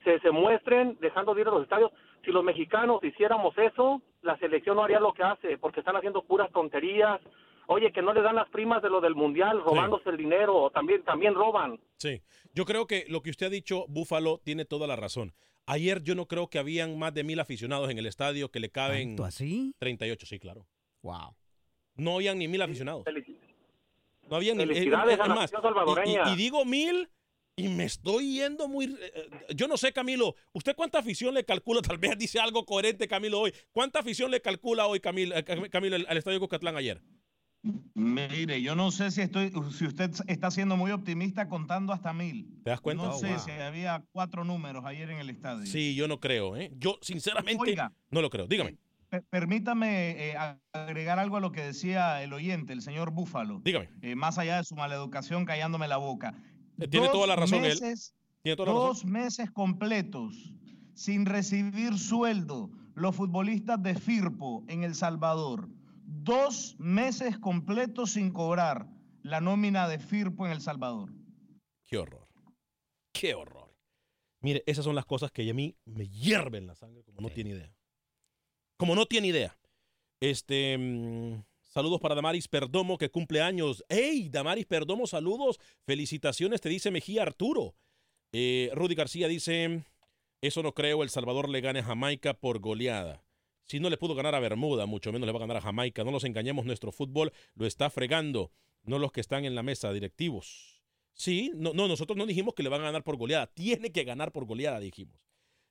se, 0.03 0.19
se 0.19 0.29
muestren 0.31 0.97
dejando 0.99 1.33
de 1.33 1.41
ir 1.41 1.47
a 1.47 1.51
los 1.51 1.63
estadios. 1.63 1.91
Si 2.29 2.33
los 2.33 2.43
mexicanos 2.43 3.03
hiciéramos 3.03 3.57
eso, 3.57 4.03
la 4.21 4.37
selección 4.37 4.75
no 4.75 4.83
haría 4.83 4.99
lo 4.99 5.13
que 5.13 5.23
hace, 5.23 5.57
porque 5.57 5.79
están 5.79 5.95
haciendo 5.95 6.21
puras 6.21 6.51
tonterías. 6.51 7.19
Oye, 7.65 7.91
que 7.91 8.03
no 8.03 8.13
le 8.13 8.21
dan 8.21 8.35
las 8.35 8.47
primas 8.49 8.83
de 8.83 8.89
lo 8.91 9.01
del 9.01 9.15
mundial, 9.15 9.59
robándose 9.63 10.11
el 10.11 10.17
dinero, 10.17 10.69
también 10.71 11.03
también 11.03 11.33
roban. 11.33 11.79
Sí. 11.97 12.21
Yo 12.53 12.65
creo 12.65 12.85
que 12.85 13.05
lo 13.09 13.23
que 13.23 13.31
usted 13.31 13.47
ha 13.47 13.49
dicho, 13.49 13.85
Búfalo, 13.87 14.37
tiene 14.43 14.63
toda 14.65 14.85
la 14.85 14.95
razón. 14.95 15.33
Ayer 15.65 16.03
yo 16.03 16.13
no 16.13 16.27
creo 16.27 16.49
que 16.51 16.59
habían 16.59 16.99
más 16.99 17.15
de 17.15 17.23
mil 17.23 17.39
aficionados 17.39 17.89
en 17.89 17.97
el 17.97 18.05
estadio 18.05 18.51
que 18.51 18.59
le 18.59 18.69
caben. 18.69 19.09
¿Tanto 19.15 19.23
así? 19.25 19.73
38, 19.79 20.27
sí, 20.27 20.37
claro. 20.37 20.67
Wow. 21.01 21.35
No 21.95 22.17
habían 22.17 22.37
ni 22.37 22.47
mil 22.47 22.61
aficionados. 22.61 23.05
No 24.29 24.35
habían 24.35 24.55
ni 24.57 24.67
Felicidades 24.67 25.13
es- 25.13 25.19
es 25.19 25.25
a 25.25 25.27
la 25.27 25.33
más, 25.33 25.43
afición 25.45 25.61
salvadoreña. 25.63 26.23
y, 26.27 26.29
y- 26.29 26.33
y 26.33 26.35
digo 26.37 26.63
mil 26.63 27.09
Y 27.59 27.67
me 27.67 27.83
estoy 27.85 28.33
yendo 28.35 28.67
muy... 28.67 28.85
eh, 28.85 28.97
eh, 29.13 29.29
Yo 29.55 29.67
no 29.67 29.75
sé, 29.77 29.91
Camilo, 29.91 30.35
¿usted 30.53 30.75
cuánta 30.75 30.99
afición 30.99 31.33
le 31.33 31.43
calcula? 31.43 31.81
Tal 31.93 31.97
vez 31.97 32.17
dice 32.17 32.39
algo 32.39 32.65
coherente, 32.65 33.07
Camilo, 33.07 33.39
hoy. 33.41 33.53
¿Cuánta 33.71 33.99
afición 33.99 34.31
le 34.31 34.41
calcula 34.41 34.87
hoy, 34.87 34.99
Camilo, 34.99 35.35
eh, 35.35 35.43
Cam- 35.43 35.69
Camilo 35.69 35.95
al, 35.97 36.17
Estadio 36.17 36.39
Cucatlán 36.39 36.77
ayer? 36.77 37.01
Mire, 37.93 38.61
yo 38.61 38.73
no 38.75 38.89
sé 38.91 39.11
si 39.11 39.19
estoy, 39.21 39.51
si 39.77 39.85
usted 39.85 40.11
está 40.27 40.49
siendo 40.49 40.77
muy 40.77 40.91
optimista 40.91 41.49
contando 41.49 41.91
hasta 41.91 42.13
mil. 42.13 42.47
¿Te 42.63 42.69
das 42.69 42.79
cuenta? 42.79 43.03
No 43.03 43.09
Oh, 43.15 43.19
sé 43.19 43.31
wow. 43.31 43.39
si 43.39 43.51
había 43.51 44.05
cuatro 44.13 44.45
números 44.45 44.85
ayer 44.85 45.09
en 45.09 45.17
el 45.17 45.29
estadio. 45.29 45.65
Sí, 45.65 45.93
yo 45.95 46.07
no 46.07 46.21
creo, 46.21 46.55
¿eh? 46.55 46.71
Yo, 46.77 46.97
sinceramente, 47.01 47.61
Oiga. 47.61 47.91
no 48.11 48.21
lo 48.21 48.29
creo. 48.29 48.47
Dígame, 48.47 48.77
Per- 49.09 49.23
Permítame 49.29 50.29
eh, 50.29 50.35
agregar 50.71 51.19
algo 51.19 51.35
a 51.35 51.39
lo 51.41 51.51
que 51.51 51.61
decía 51.61 52.23
el 52.23 52.31
oyente, 52.31 52.71
el 52.71 52.81
señor 52.81 53.11
Búfalo. 53.11 53.59
dígame. 53.65 53.89
Eh, 54.01 54.15
más 54.15 54.37
allá 54.37 54.55
de 54.57 54.63
su 54.63 54.75
maleducación 54.75 55.43
callándome 55.43 55.89
la 55.89 55.97
boca. 55.97 56.35
Eh, 56.79 56.87
tiene 56.87 57.07
Dos 57.07 57.13
toda 57.13 57.27
la 57.27 57.35
razón 57.35 57.63
él. 57.65 57.71
meses- 57.79 58.15
Tiene 58.41 58.55
toda 58.55 58.67
la 58.73 58.79
dos 58.79 58.97
razón. 58.99 59.11
meses 59.11 59.51
completos 59.51 60.53
sin 60.93 61.25
recibir 61.25 61.97
sueldo 61.97 62.69
los 62.95 63.15
futbolistas 63.15 63.81
de 63.81 63.95
Firpo 63.95 64.63
en 64.67 64.83
El 64.83 64.95
Salvador. 64.95 65.69
Dos 66.05 66.75
meses 66.79 67.37
completos 67.37 68.11
sin 68.11 68.31
cobrar 68.31 68.87
la 69.21 69.41
nómina 69.41 69.87
de 69.87 69.99
Firpo 69.99 70.45
en 70.45 70.51
El 70.53 70.61
Salvador. 70.61 71.13
Qué 71.85 71.97
horror. 71.97 72.27
Qué 73.13 73.33
horror. 73.35 73.73
Mire, 74.41 74.63
esas 74.65 74.85
son 74.85 74.95
las 74.95 75.05
cosas 75.05 75.31
que 75.31 75.49
a 75.49 75.53
mí 75.53 75.75
me 75.85 76.07
hierven 76.07 76.65
la 76.67 76.75
sangre 76.75 77.03
como 77.03 77.19
no 77.21 77.29
tiene 77.29 77.49
idea. 77.51 77.73
Como 78.77 78.95
no 78.95 79.05
tiene 79.05 79.27
idea. 79.27 79.57
Este, 80.21 80.77
mm, 80.77 81.43
saludos 81.79 82.01
para 82.01 82.13
Damaris 82.13 82.49
Perdomo 82.49 82.97
que 82.97 83.09
cumple 83.09 83.39
años. 83.39 83.85
¡Ey, 83.87 84.27
Damaris 84.27 84.65
Perdomo, 84.65 85.07
saludos! 85.07 85.61
Felicitaciones, 85.85 86.59
te 86.59 86.67
dice 86.67 86.91
Mejía 86.91 87.21
Arturo. 87.21 87.73
Eh, 88.33 88.69
Rudy 88.73 88.95
García 88.95 89.29
dice, 89.29 89.85
eso 90.41 90.61
no 90.61 90.73
creo, 90.73 91.03
El 91.03 91.09
Salvador 91.09 91.47
le 91.47 91.61
gane 91.61 91.79
a 91.79 91.83
Jamaica 91.83 92.33
por 92.33 92.59
goleada. 92.59 93.23
Si 93.63 93.79
no 93.79 93.89
le 93.89 93.95
pudo 93.95 94.13
ganar 94.13 94.35
a 94.35 94.41
Bermuda, 94.41 94.87
mucho 94.87 95.13
menos 95.13 95.25
le 95.25 95.31
va 95.31 95.37
a 95.37 95.47
ganar 95.47 95.55
a 95.55 95.61
Jamaica. 95.61 96.03
No 96.03 96.11
los 96.11 96.25
engañemos, 96.25 96.65
nuestro 96.65 96.91
fútbol 96.91 97.31
lo 97.55 97.65
está 97.65 97.89
fregando, 97.89 98.51
no 98.83 98.99
los 98.99 99.13
que 99.13 99.21
están 99.21 99.45
en 99.45 99.55
la 99.55 99.63
mesa, 99.63 99.93
directivos. 99.93 100.83
Sí, 101.13 101.53
no, 101.55 101.71
no, 101.71 101.87
nosotros 101.87 102.17
no 102.17 102.25
dijimos 102.25 102.55
que 102.55 102.63
le 102.63 102.67
van 102.67 102.81
a 102.81 102.85
ganar 102.85 103.05
por 103.05 103.15
goleada. 103.15 103.47
Tiene 103.47 103.93
que 103.93 104.03
ganar 104.03 104.33
por 104.33 104.43
goleada, 104.43 104.81
dijimos. 104.81 105.17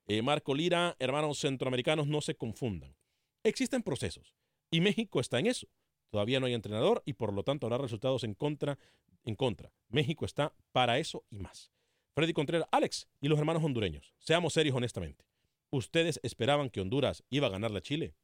Eh, 0.07 0.23
Marco 0.23 0.55
Lira, 0.55 0.97
hermanos 1.01 1.39
centroamericanos, 1.39 2.07
no 2.07 2.23
se 2.23 2.35
confundan. 2.35 2.97
Existen 3.45 3.83
procesos 3.83 4.35
y 4.71 4.81
México 4.81 5.21
está 5.21 5.39
en 5.39 5.49
eso. 5.49 5.69
Todavía 6.11 6.41
no 6.41 6.47
hay 6.47 6.55
entrenador 6.55 7.03
y 7.05 7.15
por 7.15 7.33
lo 7.33 7.43
tanto 7.43 7.67
habrá 7.67 7.79
resultados 7.79 8.25
en 8.25 8.35
contra. 8.35 8.79
En 9.25 9.35
contra. 9.35 9.73
México 9.89 10.25
está 10.25 10.55
para 10.73 10.99
eso 10.99 11.25
y 11.31 11.39
más. 11.39 11.71
Freddy 12.15 12.33
Contreras, 12.33 12.69
Alex 12.73 13.09
y 13.21 13.29
los 13.29 13.39
hermanos 13.39 13.63
hondureños. 13.63 14.15
Seamos 14.19 14.55
serios 14.55 14.75
honestamente. 14.75 15.25
¿Ustedes 15.71 16.19
esperaban 16.23 16.71
que 16.71 16.81
Honduras 16.81 17.23
iba 17.29 17.47
a 17.47 17.51
ganarle 17.51 17.79
a 17.79 17.83
Chile? 17.83 18.15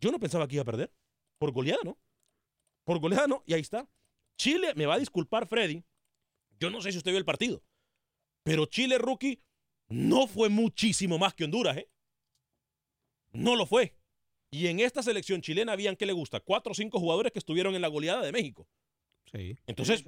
Yo 0.00 0.10
no 0.10 0.18
pensaba 0.18 0.48
que 0.48 0.54
iba 0.56 0.62
a 0.62 0.66
perder. 0.66 0.92
Por 1.38 1.52
goleada, 1.52 1.80
¿no? 1.84 1.98
Por 2.84 2.98
goleada, 3.00 3.26
¿no? 3.26 3.42
Y 3.46 3.52
ahí 3.52 3.60
está. 3.60 3.88
Chile, 4.36 4.72
me 4.74 4.86
va 4.86 4.94
a 4.94 4.98
disculpar 4.98 5.46
Freddy. 5.46 5.84
Yo 6.58 6.70
no 6.70 6.80
sé 6.80 6.92
si 6.92 6.98
usted 6.98 7.10
vio 7.10 7.18
el 7.18 7.24
partido. 7.24 7.62
Pero 8.42 8.66
Chile, 8.66 8.98
rookie, 8.98 9.42
no 9.88 10.26
fue 10.26 10.48
muchísimo 10.48 11.18
más 11.18 11.34
que 11.34 11.44
Honduras, 11.44 11.76
¿eh? 11.76 11.90
No 13.32 13.56
lo 13.56 13.66
fue. 13.66 13.99
Y 14.50 14.66
en 14.66 14.80
esta 14.80 15.02
selección 15.02 15.40
chilena 15.42 15.72
habían, 15.72 15.94
¿qué 15.96 16.06
le 16.06 16.12
gusta? 16.12 16.40
Cuatro 16.40 16.72
o 16.72 16.74
cinco 16.74 16.98
jugadores 16.98 17.30
que 17.32 17.38
estuvieron 17.38 17.74
en 17.74 17.82
la 17.82 17.88
goleada 17.88 18.22
de 18.22 18.32
México. 18.32 18.66
Sí. 19.32 19.56
Entonces, 19.68 20.04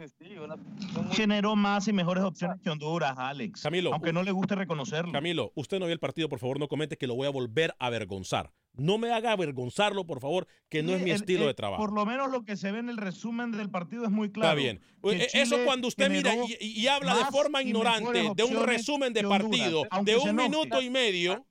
Generó 1.13 1.55
más 1.55 1.87
y 1.87 1.93
mejores 1.93 2.25
opciones 2.25 2.61
que 2.61 2.71
Honduras, 2.71 3.15
Alex. 3.17 3.63
Camilo, 3.63 3.93
Aunque 3.93 4.13
no 4.13 4.25
le 4.25 4.33
guste 4.33 4.57
reconocerlo. 4.57 5.13
Camilo, 5.13 5.53
usted 5.55 5.79
no 5.79 5.87
vio 5.87 5.93
el 5.93 6.01
partido, 6.01 6.29
por 6.29 6.41
favor, 6.41 6.59
no 6.59 6.67
comente 6.67 6.97
que 6.97 7.07
lo 7.07 7.15
voy 7.15 7.29
a 7.29 7.31
volver 7.31 7.73
a 7.79 7.87
avergonzar. 7.87 8.51
No 8.75 8.99
me 8.99 9.13
haga 9.13 9.31
avergonzarlo, 9.31 10.07
por 10.07 10.19
favor, 10.21 10.49
que 10.69 10.83
no 10.83 10.93
es 10.95 11.03
mi 11.03 11.11
El- 11.11 11.17
estilo 11.17 11.43
el- 11.43 11.49
de 11.49 11.55
trabajo. 11.55 11.81
Por 11.81 11.93
lo 11.93 12.05
menos 12.05 12.33
lo 12.33 12.45
que 12.45 12.57
se 12.57 12.73
ve 12.73 12.81
en 12.81 12.89
el 12.89 12.97
resumen 12.97 13.53
del 13.53 13.71
partido 13.71 14.05
es 14.05 14.11
muy 14.11 14.33
claro. 14.33 14.59
Está 14.59 14.61
bien. 14.61 14.81
Eh, 15.21 15.29
Eso 15.35 15.57
cuando 15.65 15.87
usted 15.87 16.11
mira 16.11 16.35
y, 16.35 16.81
y 16.81 16.87
habla 16.89 17.15
de 17.15 17.25
forma 17.27 17.63
ignorante 17.63 18.29
de 18.35 18.43
un 18.45 18.65
resumen 18.67 19.13
de 19.13 19.21
Honduras, 19.21 19.43
partido 19.43 19.85
de 20.05 20.17
un 20.17 20.35
minuto 20.35 20.81
y 20.83 20.91
medio. 20.91 21.47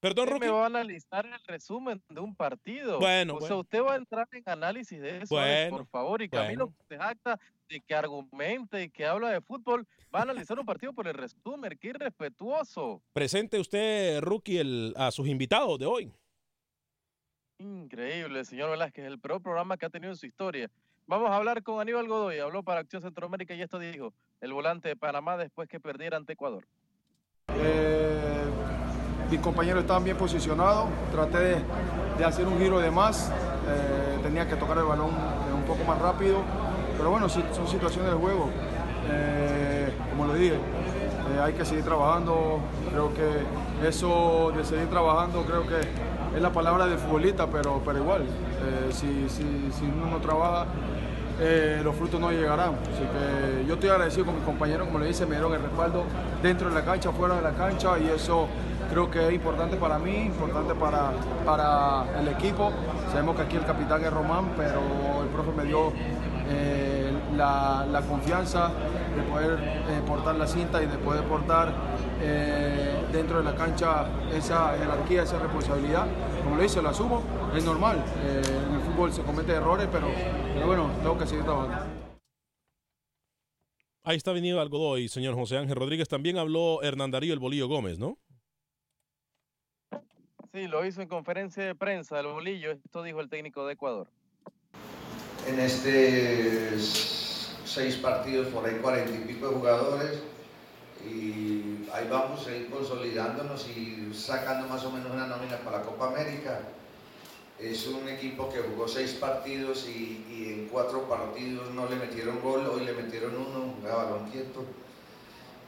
Perdón, 0.00 0.26
¿Quién 0.26 0.34
Rookie. 0.34 0.46
me 0.46 0.52
va 0.52 0.62
a 0.62 0.66
analizar 0.66 1.26
el 1.26 1.40
resumen 1.46 2.00
de 2.08 2.20
un 2.20 2.34
partido? 2.36 3.00
Bueno, 3.00 3.34
o 3.36 3.40
sea, 3.40 3.56
usted 3.56 3.82
va 3.82 3.94
a 3.94 3.96
entrar 3.96 4.28
en 4.30 4.42
análisis 4.46 5.00
de 5.00 5.22
eso, 5.22 5.36
Alex, 5.38 5.70
Bueno, 5.70 5.76
por 5.76 5.86
favor. 5.88 6.22
Y 6.22 6.28
Camilo 6.28 6.66
bueno. 6.66 6.76
se 6.88 6.96
jacta 6.98 7.40
de 7.68 7.80
que 7.80 7.94
argumente 7.96 8.82
y 8.84 8.90
que 8.90 9.04
habla 9.06 9.30
de 9.30 9.40
fútbol. 9.40 9.84
Va 10.14 10.20
a 10.20 10.22
analizar 10.22 10.58
un 10.58 10.64
partido 10.66 10.92
por 10.92 11.08
el 11.08 11.14
resumen. 11.14 11.76
Qué 11.80 11.88
irrespetuoso. 11.88 13.02
Presente 13.12 13.58
usted, 13.58 14.20
Rookie, 14.20 14.58
el- 14.58 14.94
a 14.96 15.10
sus 15.10 15.26
invitados 15.26 15.78
de 15.80 15.86
hoy. 15.86 16.12
Increíble, 17.58 18.44
señor 18.44 18.70
Velázquez, 18.70 19.04
el 19.04 19.18
peor 19.18 19.42
programa 19.42 19.76
que 19.76 19.86
ha 19.86 19.90
tenido 19.90 20.12
en 20.12 20.16
su 20.16 20.26
historia. 20.26 20.70
Vamos 21.08 21.28
a 21.30 21.36
hablar 21.36 21.62
con 21.64 21.80
Aníbal 21.80 22.06
Godoy, 22.06 22.38
habló 22.38 22.62
para 22.62 22.80
Acción 22.80 23.02
Centroamérica 23.02 23.54
y 23.54 23.62
esto 23.62 23.78
dijo 23.80 24.14
el 24.40 24.52
volante 24.52 24.88
de 24.88 24.94
Panamá 24.96 25.36
después 25.36 25.68
que 25.68 25.80
perdiera 25.80 26.16
ante 26.18 26.34
Ecuador. 26.34 26.68
Eh, 27.48 28.47
mis 29.30 29.40
compañeros 29.40 29.82
estaban 29.82 30.04
bien 30.04 30.16
posicionados, 30.16 30.86
traté 31.12 31.38
de, 31.38 31.56
de 32.18 32.24
hacer 32.24 32.46
un 32.46 32.58
giro 32.58 32.78
de 32.78 32.90
más, 32.90 33.30
eh, 33.68 34.18
tenía 34.22 34.48
que 34.48 34.56
tocar 34.56 34.78
el 34.78 34.84
balón 34.84 35.10
eh, 35.10 35.54
un 35.54 35.62
poco 35.62 35.84
más 35.84 35.98
rápido, 36.00 36.38
pero 36.96 37.10
bueno, 37.10 37.28
son 37.28 37.68
situaciones 37.68 38.10
del 38.10 38.18
juego. 38.18 38.48
Eh, 39.10 39.92
como 40.10 40.26
lo 40.26 40.34
dije, 40.34 40.58
hay 41.42 41.52
que 41.52 41.64
seguir 41.64 41.84
trabajando, 41.84 42.58
creo 42.90 43.12
que 43.14 43.86
eso 43.86 44.52
de 44.56 44.64
seguir 44.64 44.88
trabajando 44.88 45.42
creo 45.42 45.66
que 45.66 45.78
es 46.36 46.42
la 46.42 46.50
palabra 46.50 46.86
del 46.86 46.98
futbolista, 46.98 47.46
pero, 47.46 47.80
pero 47.84 47.98
igual, 47.98 48.24
si, 48.90 49.28
si, 49.28 49.70
si 49.72 49.84
uno 49.84 50.10
no 50.10 50.18
trabaja, 50.18 50.66
los 51.84 51.94
frutos 51.94 52.20
no 52.20 52.32
llegarán. 52.32 52.70
Así 52.92 53.02
que 53.02 53.66
yo 53.66 53.74
estoy 53.74 53.90
agradecido 53.90 54.26
con 54.26 54.34
mis 54.34 54.44
compañeros, 54.44 54.88
como 54.88 54.98
le 54.98 55.06
dice, 55.06 55.26
me 55.26 55.36
dieron 55.36 55.54
el 55.54 55.62
respaldo 55.62 56.02
dentro 56.42 56.68
de 56.68 56.74
la 56.74 56.84
cancha, 56.84 57.12
fuera 57.12 57.36
de 57.36 57.42
la 57.42 57.52
cancha, 57.52 57.98
y 57.98 58.08
eso 58.08 58.48
creo 58.98 59.10
que 59.10 59.28
es 59.28 59.34
importante 59.34 59.76
para 59.76 59.96
mí, 59.96 60.24
importante 60.26 60.74
para, 60.74 61.12
para 61.44 62.20
el 62.20 62.26
equipo. 62.28 62.72
Sabemos 63.12 63.36
que 63.36 63.42
aquí 63.42 63.56
el 63.56 63.64
capitán 63.64 64.02
es 64.04 64.12
Román, 64.12 64.54
pero 64.56 65.22
el 65.22 65.28
profe 65.28 65.52
me 65.52 65.64
dio 65.64 65.92
eh, 66.48 67.12
la, 67.36 67.86
la 67.92 68.00
confianza 68.02 68.72
de 69.14 69.22
poder 69.22 69.58
eh, 69.62 70.00
portar 70.04 70.34
la 70.34 70.48
cinta 70.48 70.82
y 70.82 70.86
de 70.86 70.98
poder 70.98 71.22
portar 71.24 71.72
eh, 72.20 73.06
dentro 73.12 73.38
de 73.38 73.44
la 73.44 73.54
cancha 73.54 74.06
esa 74.34 74.76
jerarquía, 74.76 75.22
esa 75.22 75.38
responsabilidad. 75.38 76.06
Como 76.42 76.56
le 76.56 76.64
dice, 76.64 76.82
la 76.82 76.90
asumo, 76.90 77.22
es 77.54 77.64
normal. 77.64 78.02
en 78.24 78.74
el 78.74 78.80
fútbol 78.80 79.12
se 79.12 79.22
cometen 79.22 79.56
errores, 79.56 79.86
pero, 79.92 80.08
bueno, 80.66 80.90
tengo 81.02 81.16
que 81.16 81.26
seguir 81.26 81.44
trabajando. 81.44 81.84
Ahí 84.02 84.16
está 84.16 84.32
venido 84.32 84.60
al 84.60 84.70
Godoy, 84.70 85.06
señor 85.06 85.36
José 85.36 85.56
Ángel 85.58 85.76
Rodríguez. 85.76 86.08
También 86.08 86.38
habló 86.38 86.82
Hernán 86.82 87.12
Darío 87.12 87.32
el 87.32 87.38
Bolillo 87.38 87.68
Gómez, 87.68 88.00
¿no? 88.00 88.18
Sí, 90.52 90.66
lo 90.66 90.84
hizo 90.84 91.02
en 91.02 91.08
conferencia 91.08 91.62
de 91.62 91.74
prensa 91.74 92.16
del 92.16 92.28
bolillo. 92.28 92.72
Esto 92.72 93.02
dijo 93.02 93.20
el 93.20 93.28
técnico 93.28 93.66
de 93.66 93.74
Ecuador. 93.74 94.08
En 95.46 95.60
este 95.60 96.78
seis 97.64 97.96
partidos 97.96 98.48
por 98.48 98.66
ahí 98.66 98.76
cuarenta 98.76 99.14
y 99.14 99.18
pico 99.26 99.48
de 99.48 99.54
jugadores 99.54 100.22
y 101.04 101.86
ahí 101.92 102.08
vamos 102.10 102.46
a 102.46 102.56
ir 102.56 102.70
consolidándonos 102.70 103.68
y 103.68 104.10
sacando 104.14 104.66
más 104.68 104.84
o 104.84 104.90
menos 104.90 105.12
una 105.12 105.26
nómina 105.26 105.58
para 105.58 105.78
la 105.78 105.84
Copa 105.84 106.08
América. 106.08 106.60
Es 107.58 107.86
un 107.86 108.08
equipo 108.08 108.48
que 108.48 108.60
jugó 108.60 108.88
seis 108.88 109.12
partidos 109.12 109.86
y, 109.88 110.24
en 110.48 110.68
cuatro 110.68 111.08
partidos 111.08 111.70
no 111.72 111.88
le 111.88 111.96
metieron 111.96 112.40
gol, 112.40 112.66
hoy 112.66 112.84
le 112.84 112.94
metieron 112.94 113.36
uno, 113.36 113.74
jugaba 113.80 114.04
balón 114.04 114.30
quieto. 114.30 114.64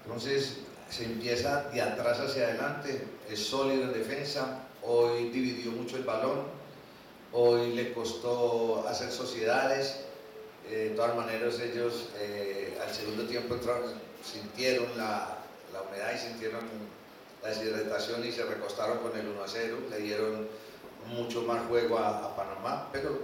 Entonces 0.04 0.60
se 0.88 1.04
empieza 1.04 1.64
de 1.70 1.82
atrás 1.82 2.18
hacia 2.20 2.44
adelante, 2.44 3.06
es 3.30 3.44
sólido 3.46 3.84
en 3.84 3.92
defensa, 3.92 4.64
hoy 4.82 5.30
dividió 5.30 5.72
mucho 5.72 5.96
el 5.96 6.04
balón, 6.04 6.42
hoy 7.32 7.72
le 7.74 7.92
costó 7.92 8.86
hacer 8.88 9.10
sociedades, 9.10 10.04
eh, 10.68 10.90
de 10.90 10.90
todas 10.90 11.16
maneras 11.16 11.58
ellos 11.60 12.10
eh, 12.18 12.78
al 12.82 12.92
segundo 12.92 13.24
tiempo 13.24 13.54
entraron, 13.54 13.92
sintieron 14.22 14.86
la, 14.96 15.38
la 15.72 15.82
humedad 15.82 16.14
y 16.14 16.18
sintieron 16.18 16.60
la 17.42 17.48
deshidratación 17.48 18.26
y 18.26 18.32
se 18.32 18.44
recostaron 18.44 18.98
con 18.98 19.18
el 19.18 19.28
1 19.28 19.42
a 19.42 19.48
0, 19.48 19.78
le 19.90 19.98
dieron 19.98 20.48
mucho 21.08 21.42
más 21.42 21.66
juego 21.66 21.98
a, 21.98 22.36
Panamá, 22.36 22.88
pero 22.92 23.18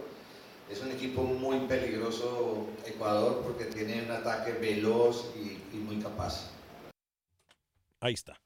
es 0.71 0.81
un 0.81 0.91
equipo 0.91 1.23
muy 1.23 1.61
peligroso 1.67 2.67
Ecuador 2.85 3.43
porque 3.43 3.67
tiene 3.67 4.03
un 4.03 4.11
ataque 4.11 4.53
veloz 4.53 5.33
y 5.37 5.77
muy 5.77 6.01
capaz. 6.01 6.51
Ahí 8.01 8.15
está. 8.15 8.37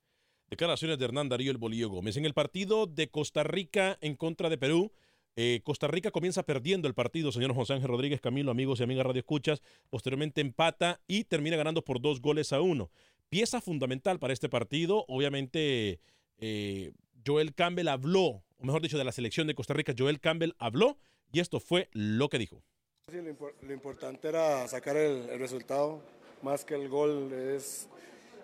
Declaraciones 0.51 0.99
de 0.99 1.05
Hernán 1.05 1.29
Darío 1.29 1.53
el 1.53 1.59
Bolillo 1.59 1.89
Gómez. 1.89 2.17
En 2.17 2.25
el 2.25 2.35
partido 2.35 2.87
de 2.87 3.09
Costa 3.09 3.45
Rica 3.45 3.97
en 4.01 4.17
contra 4.17 4.49
de 4.51 4.59
Perú, 4.59 4.93
Eh, 5.37 5.61
Costa 5.63 5.87
Rica 5.87 6.11
comienza 6.11 6.43
perdiendo 6.43 6.89
el 6.89 6.95
partido, 6.95 7.31
señor 7.31 7.55
José 7.55 7.75
Ángel 7.75 7.89
Rodríguez 7.89 8.21
Camilo, 8.21 8.51
amigos 8.51 8.81
y 8.81 8.83
amigas 8.83 9.07
Radio 9.07 9.21
Escuchas. 9.21 9.63
Posteriormente 9.89 10.41
empata 10.41 11.01
y 11.07 11.23
termina 11.23 11.57
ganando 11.57 11.83
por 11.83 12.01
dos 12.01 12.21
goles 12.21 12.53
a 12.53 12.61
uno. 12.61 12.91
Pieza 13.29 13.61
fundamental 13.61 14.19
para 14.19 14.33
este 14.33 14.49
partido, 14.49 15.05
obviamente 15.07 16.01
eh, 16.39 16.91
Joel 17.25 17.55
Campbell 17.55 17.87
habló, 17.87 18.43
o 18.59 18.65
mejor 18.65 18.83
dicho, 18.83 18.99
de 18.99 19.05
la 19.05 19.13
selección 19.13 19.47
de 19.47 19.55
Costa 19.55 19.73
Rica, 19.73 19.95
Joel 19.97 20.19
Campbell 20.19 20.53
habló 20.59 20.99
y 21.33 21.39
esto 21.39 21.61
fue 21.61 21.89
lo 21.93 22.29
que 22.29 22.39
dijo. 22.41 22.61
Lo, 23.07 23.23
impor- 23.23 23.55
lo 23.63 23.73
importante 23.73 24.29
era 24.29 24.67
sacar 24.67 24.97
el 24.97 25.39
resultado, 25.39 26.03
más 26.43 26.65
que 26.65 26.75
el 26.75 26.89
gol, 26.89 27.33
es, 27.33 27.89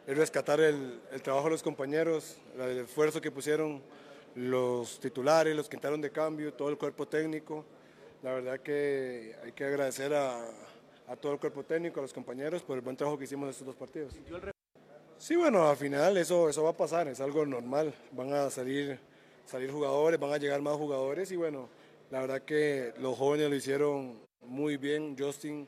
es 0.06 0.16
rescatar 0.16 0.60
el, 0.60 1.00
el 1.10 1.22
trabajo 1.22 1.46
de 1.46 1.50
los 1.52 1.62
compañeros, 1.62 2.36
el 2.58 2.78
esfuerzo 2.78 3.20
que 3.20 3.30
pusieron 3.30 3.82
los 4.36 5.00
titulares, 5.00 5.56
los 5.56 5.68
que 5.68 5.76
entraron 5.76 6.00
de 6.00 6.10
cambio, 6.10 6.52
todo 6.54 6.68
el 6.68 6.78
cuerpo 6.78 7.08
técnico. 7.08 7.64
La 8.22 8.32
verdad 8.32 8.60
que 8.60 9.34
hay 9.44 9.52
que 9.52 9.64
agradecer 9.64 10.14
a, 10.14 10.46
a 11.08 11.16
todo 11.16 11.32
el 11.32 11.38
cuerpo 11.38 11.64
técnico, 11.64 12.00
a 12.00 12.02
los 12.02 12.12
compañeros, 12.12 12.62
por 12.62 12.76
el 12.76 12.82
buen 12.82 12.96
trabajo 12.96 13.18
que 13.18 13.24
hicimos 13.24 13.44
en 13.46 13.50
estos 13.50 13.66
dos 13.66 13.76
partidos. 13.76 14.14
Sí, 15.18 15.34
bueno, 15.34 15.68
al 15.68 15.76
final 15.76 16.16
eso, 16.18 16.48
eso 16.48 16.62
va 16.62 16.70
a 16.70 16.76
pasar, 16.76 17.08
es 17.08 17.20
algo 17.20 17.44
normal. 17.44 17.92
Van 18.12 18.32
a 18.32 18.50
salir, 18.50 18.98
salir 19.44 19.70
jugadores, 19.72 20.20
van 20.20 20.32
a 20.32 20.36
llegar 20.36 20.60
más 20.62 20.76
jugadores 20.76 21.32
y 21.32 21.36
bueno, 21.36 21.68
la 22.10 22.20
verdad 22.20 22.42
que 22.42 22.92
los 22.98 23.16
jóvenes 23.16 23.50
lo 23.50 23.56
hicieron 23.56 24.20
muy 24.42 24.76
bien. 24.76 25.16
Justin 25.18 25.66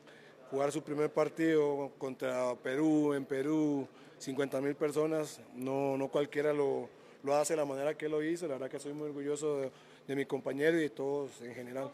jugar 0.49 0.71
su 0.71 0.81
primer 0.81 1.11
partido 1.11 1.91
contra 1.97 2.55
Perú, 2.55 3.13
en 3.13 3.25
Perú, 3.25 3.87
50 4.19 4.61
mil 4.61 4.75
personas, 4.75 5.41
no, 5.55 5.97
no 5.97 6.09
cualquiera 6.09 6.53
lo, 6.53 6.89
lo 7.23 7.35
hace 7.35 7.53
de 7.53 7.57
la 7.57 7.65
manera 7.65 7.97
que 7.97 8.09
lo 8.09 8.23
hizo. 8.23 8.47
La 8.47 8.53
verdad 8.53 8.69
que 8.69 8.79
soy 8.79 8.93
muy 8.93 9.07
orgulloso 9.07 9.57
de, 9.57 9.71
de 10.07 10.15
mi 10.15 10.25
compañero 10.25 10.77
y 10.77 10.81
de 10.81 10.89
todos 10.89 11.41
en 11.41 11.53
general. 11.55 11.91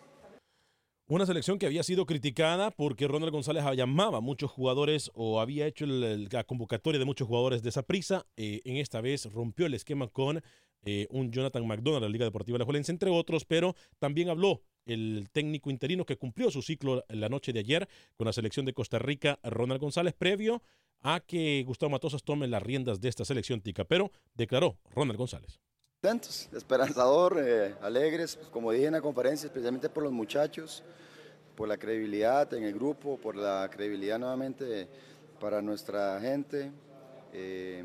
Una 1.08 1.28
selección 1.28 1.60
que 1.60 1.68
había 1.68 1.84
sido 1.84 2.08
criticada 2.08 2.72
porque 2.72 3.08
Ronald 3.08 3.32
González 3.32 3.64
llamaba 3.76 4.18
a 4.18 4.22
muchos 4.22 4.50
jugadores 4.50 5.12
o 5.14 5.40
había 5.40 5.68
hecho 5.68 5.86
la 5.86 6.44
convocatoria 6.46 6.98
de 6.98 7.06
muchos 7.06 7.28
jugadores 7.28 7.62
de 7.62 7.70
esa 7.70 7.84
prisa. 7.84 8.26
Eh, 8.38 8.62
en 8.66 8.78
esta 8.78 9.02
vez 9.02 9.32
rompió 9.32 9.68
el 9.68 9.76
esquema 9.76 10.08
con 10.08 10.42
eh, 10.84 11.06
un 11.12 11.32
Jonathan 11.32 11.68
McDonald 11.68 12.02
de 12.02 12.10
la 12.10 12.12
Liga 12.12 12.26
Deportiva 12.26 12.56
Alajuelense, 12.56 12.92
entre 12.92 13.12
otros, 13.12 13.46
pero 13.46 13.76
también 14.00 14.30
habló 14.30 14.64
el 14.88 15.30
técnico 15.32 15.70
interino 15.70 16.08
que 16.08 16.18
cumplió 16.18 16.50
su 16.50 16.64
ciclo 16.64 17.04
la 17.10 17.30
noche 17.30 17.54
de 17.54 17.60
ayer 17.60 17.88
con 18.16 18.26
la 18.26 18.34
selección 18.34 18.66
de 18.66 18.74
Costa 18.74 18.98
Rica, 18.98 19.40
Ronald 19.44 19.82
González, 19.82 20.16
previo 20.18 20.64
a 21.02 21.20
que 21.20 21.64
Gustavo 21.66 21.92
Matosas 21.92 22.24
tome 22.24 22.48
las 22.48 22.64
riendas 22.64 23.00
de 23.00 23.10
esta 23.10 23.26
selección 23.26 23.62
tica, 23.62 23.84
pero 23.84 24.12
declaró 24.34 24.78
Ronald 24.92 25.18
González. 25.18 25.60
contentos, 26.02 26.50
esperanzador, 26.54 27.38
eh, 27.40 27.76
alegres, 27.82 28.36
pues, 28.36 28.50
como 28.50 28.72
dije 28.72 28.86
en 28.86 28.94
la 28.94 29.02
conferencia, 29.02 29.48
especialmente 29.48 29.90
por 29.90 30.04
los 30.04 30.12
muchachos, 30.12 30.84
por 31.56 31.68
la 31.68 31.78
credibilidad 31.78 32.54
en 32.54 32.64
el 32.64 32.74
grupo, 32.74 33.18
por 33.18 33.36
la 33.36 33.70
credibilidad 33.72 34.20
nuevamente 34.20 34.88
para 35.40 35.62
nuestra 35.62 36.20
gente. 36.20 36.72
Eh, 37.34 37.84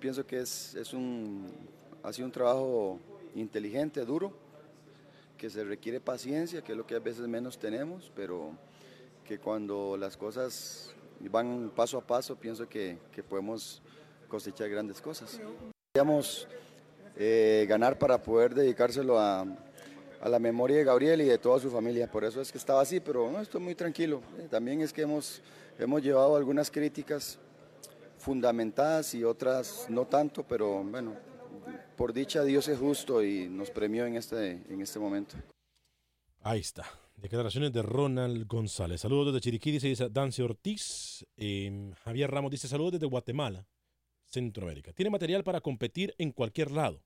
pienso 0.00 0.26
que 0.26 0.40
es, 0.40 0.74
es 0.74 0.92
un, 0.92 1.46
ha 2.02 2.12
sido 2.12 2.26
un 2.26 2.32
trabajo 2.32 2.98
inteligente, 3.34 4.04
duro, 4.04 4.32
que 5.38 5.50
se 5.50 5.64
requiere 5.64 6.00
paciencia, 6.00 6.62
que 6.62 6.72
es 6.72 6.78
lo 6.78 6.86
que 6.86 6.94
a 6.94 7.00
veces 7.00 7.26
menos 7.28 7.58
tenemos, 7.58 8.10
pero 8.14 8.52
que 9.24 9.38
cuando 9.38 9.96
las 9.96 10.16
cosas 10.16 10.94
van 11.28 11.70
paso 11.74 11.98
a 11.98 12.00
paso, 12.06 12.36
pienso 12.36 12.68
que, 12.68 12.98
que 13.12 13.22
podemos 13.22 13.82
cosechar 14.28 14.68
grandes 14.68 15.00
cosas. 15.00 15.40
Queríamos 15.92 16.48
eh, 17.16 17.66
ganar 17.68 17.98
para 17.98 18.22
poder 18.22 18.54
dedicárselo 18.54 19.18
a, 19.18 19.44
a 20.20 20.28
la 20.28 20.38
memoria 20.38 20.78
de 20.78 20.84
Gabriel 20.84 21.20
y 21.20 21.26
de 21.26 21.38
toda 21.38 21.58
su 21.58 21.70
familia. 21.70 22.10
Por 22.10 22.24
eso 22.24 22.40
es 22.40 22.50
que 22.50 22.58
estaba 22.58 22.80
así, 22.80 23.00
pero 23.00 23.30
no, 23.30 23.40
estoy 23.40 23.60
muy 23.60 23.74
tranquilo. 23.74 24.22
Eh, 24.38 24.48
También 24.50 24.80
es 24.80 24.92
que 24.92 25.02
hemos, 25.02 25.42
hemos 25.78 26.02
llevado 26.02 26.36
algunas 26.36 26.70
críticas 26.70 27.38
fundamentadas 28.18 29.14
y 29.14 29.24
otras 29.24 29.86
no 29.88 30.06
tanto, 30.06 30.44
pero 30.44 30.82
bueno, 30.84 31.14
por 31.96 32.12
dicha 32.12 32.44
Dios 32.44 32.68
es 32.68 32.78
justo 32.78 33.22
y 33.22 33.48
nos 33.48 33.70
premió 33.70 34.06
en 34.06 34.16
este, 34.16 34.62
en 34.68 34.80
este 34.80 34.98
momento. 34.98 35.34
Ahí 36.40 36.60
está. 36.60 36.84
Declaraciones 37.16 37.72
de 37.72 37.82
Ronald 37.82 38.46
González. 38.46 39.00
Saludos 39.00 39.26
desde 39.26 39.40
Chiriquí, 39.40 39.70
dice 39.70 40.08
Dance 40.10 40.42
Ortiz. 40.42 41.24
Eh, 41.36 41.92
Javier 42.02 42.30
Ramos 42.30 42.50
dice 42.50 42.68
saludos 42.68 42.92
desde 42.92 43.06
Guatemala, 43.06 43.68
Centroamérica. 44.24 44.92
Tiene 44.92 45.10
material 45.10 45.44
para 45.44 45.60
competir 45.60 46.14
en 46.18 46.32
cualquier 46.32 46.70
lado, 46.70 47.04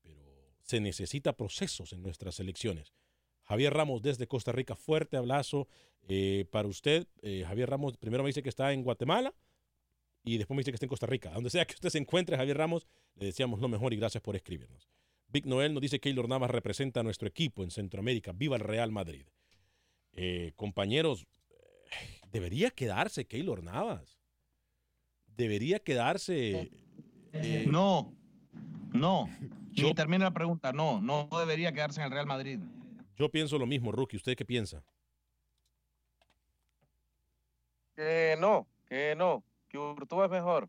pero 0.00 0.54
se 0.62 0.80
necesita 0.80 1.34
procesos 1.34 1.92
en 1.92 2.02
nuestras 2.02 2.36
selecciones. 2.36 2.94
Javier 3.42 3.74
Ramos 3.74 4.00
desde 4.00 4.26
Costa 4.26 4.52
Rica, 4.52 4.76
fuerte 4.76 5.16
abrazo 5.16 5.68
eh, 6.08 6.46
para 6.50 6.68
usted. 6.68 7.06
Eh, 7.20 7.44
Javier 7.46 7.68
Ramos 7.68 7.96
primero 7.98 8.22
me 8.22 8.28
dice 8.28 8.42
que 8.42 8.48
está 8.48 8.72
en 8.72 8.82
Guatemala 8.82 9.34
y 10.24 10.38
después 10.38 10.56
me 10.56 10.60
dice 10.60 10.70
que 10.70 10.76
está 10.76 10.86
en 10.86 10.90
Costa 10.90 11.06
Rica. 11.06 11.30
Donde 11.30 11.50
sea 11.50 11.66
que 11.66 11.74
usted 11.74 11.90
se 11.90 11.98
encuentre, 11.98 12.36
Javier 12.36 12.56
Ramos, 12.56 12.86
le 13.16 13.26
deseamos 13.26 13.60
lo 13.60 13.68
mejor 13.68 13.92
y 13.92 13.96
gracias 13.96 14.22
por 14.22 14.36
escribirnos. 14.36 14.88
Vic 15.32 15.46
Noel 15.46 15.72
nos 15.72 15.80
dice 15.80 15.98
que 15.98 16.10
Keylor 16.10 16.28
Navas 16.28 16.50
representa 16.50 17.00
a 17.00 17.02
nuestro 17.02 17.26
equipo 17.26 17.62
en 17.64 17.70
Centroamérica. 17.70 18.32
Viva 18.32 18.56
el 18.56 18.62
Real 18.62 18.92
Madrid. 18.92 19.26
Eh, 20.12 20.52
compañeros, 20.56 21.26
eh, 21.50 22.20
debería 22.30 22.70
quedarse 22.70 23.26
Keylor 23.26 23.62
Navas. 23.62 24.18
Debería 25.26 25.78
quedarse. 25.78 26.70
eh, 27.32 27.64
No, 27.66 28.14
no. 28.92 29.28
Ni 29.74 29.94
termina 29.94 30.24
la 30.24 30.32
pregunta. 30.34 30.72
No, 30.72 31.00
no 31.00 31.28
debería 31.38 31.72
quedarse 31.72 32.00
en 32.00 32.06
el 32.06 32.12
Real 32.12 32.26
Madrid. 32.26 32.58
Yo 33.16 33.30
pienso 33.30 33.56
lo 33.58 33.66
mismo, 33.66 33.90
Rookie. 33.90 34.18
¿Usted 34.18 34.36
qué 34.36 34.44
piensa? 34.44 34.84
Que 37.96 38.36
no, 38.38 38.66
que 38.86 39.14
no, 39.16 39.44
que 39.68 39.78
Urtúa 39.78 40.26
es 40.26 40.30
mejor. 40.30 40.68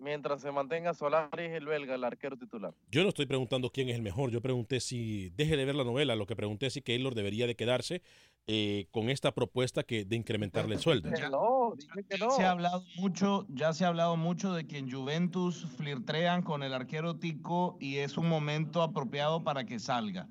Mientras 0.00 0.42
se 0.42 0.52
mantenga 0.52 0.94
Solaris, 0.94 1.50
el 1.50 1.66
belga, 1.66 1.96
el 1.96 2.04
arquero 2.04 2.36
titular. 2.36 2.72
Yo 2.90 3.02
no 3.02 3.08
estoy 3.08 3.26
preguntando 3.26 3.70
quién 3.70 3.88
es 3.88 3.96
el 3.96 4.02
mejor. 4.02 4.30
Yo 4.30 4.40
pregunté 4.40 4.78
si, 4.78 5.30
deje 5.30 5.56
de 5.56 5.64
ver 5.64 5.74
la 5.74 5.82
novela, 5.82 6.14
lo 6.14 6.26
que 6.26 6.36
pregunté 6.36 6.66
es 6.66 6.74
si 6.74 6.82
Keylor 6.82 7.16
debería 7.16 7.48
de 7.48 7.56
quedarse 7.56 8.02
eh, 8.46 8.86
con 8.92 9.10
esta 9.10 9.34
propuesta 9.34 9.82
que 9.82 10.04
de 10.04 10.14
incrementarle 10.14 10.76
el 10.76 10.80
sueldo. 10.80 11.10
Que 11.10 11.28
no, 11.28 11.74
dije 11.76 12.04
que 12.08 12.16
no. 12.16 12.30
Se 12.30 12.44
ha 12.44 12.52
hablado 12.52 12.84
mucho, 12.96 13.44
ya 13.48 13.72
se 13.72 13.84
ha 13.84 13.88
hablado 13.88 14.16
mucho 14.16 14.54
de 14.54 14.68
que 14.68 14.78
en 14.78 14.90
Juventus 14.90 15.66
flirtean 15.76 16.42
con 16.42 16.62
el 16.62 16.72
arquero 16.74 17.16
Tico 17.16 17.76
y 17.80 17.96
es 17.96 18.16
un 18.16 18.28
momento 18.28 18.82
apropiado 18.82 19.42
para 19.42 19.64
que 19.64 19.80
salga. 19.80 20.28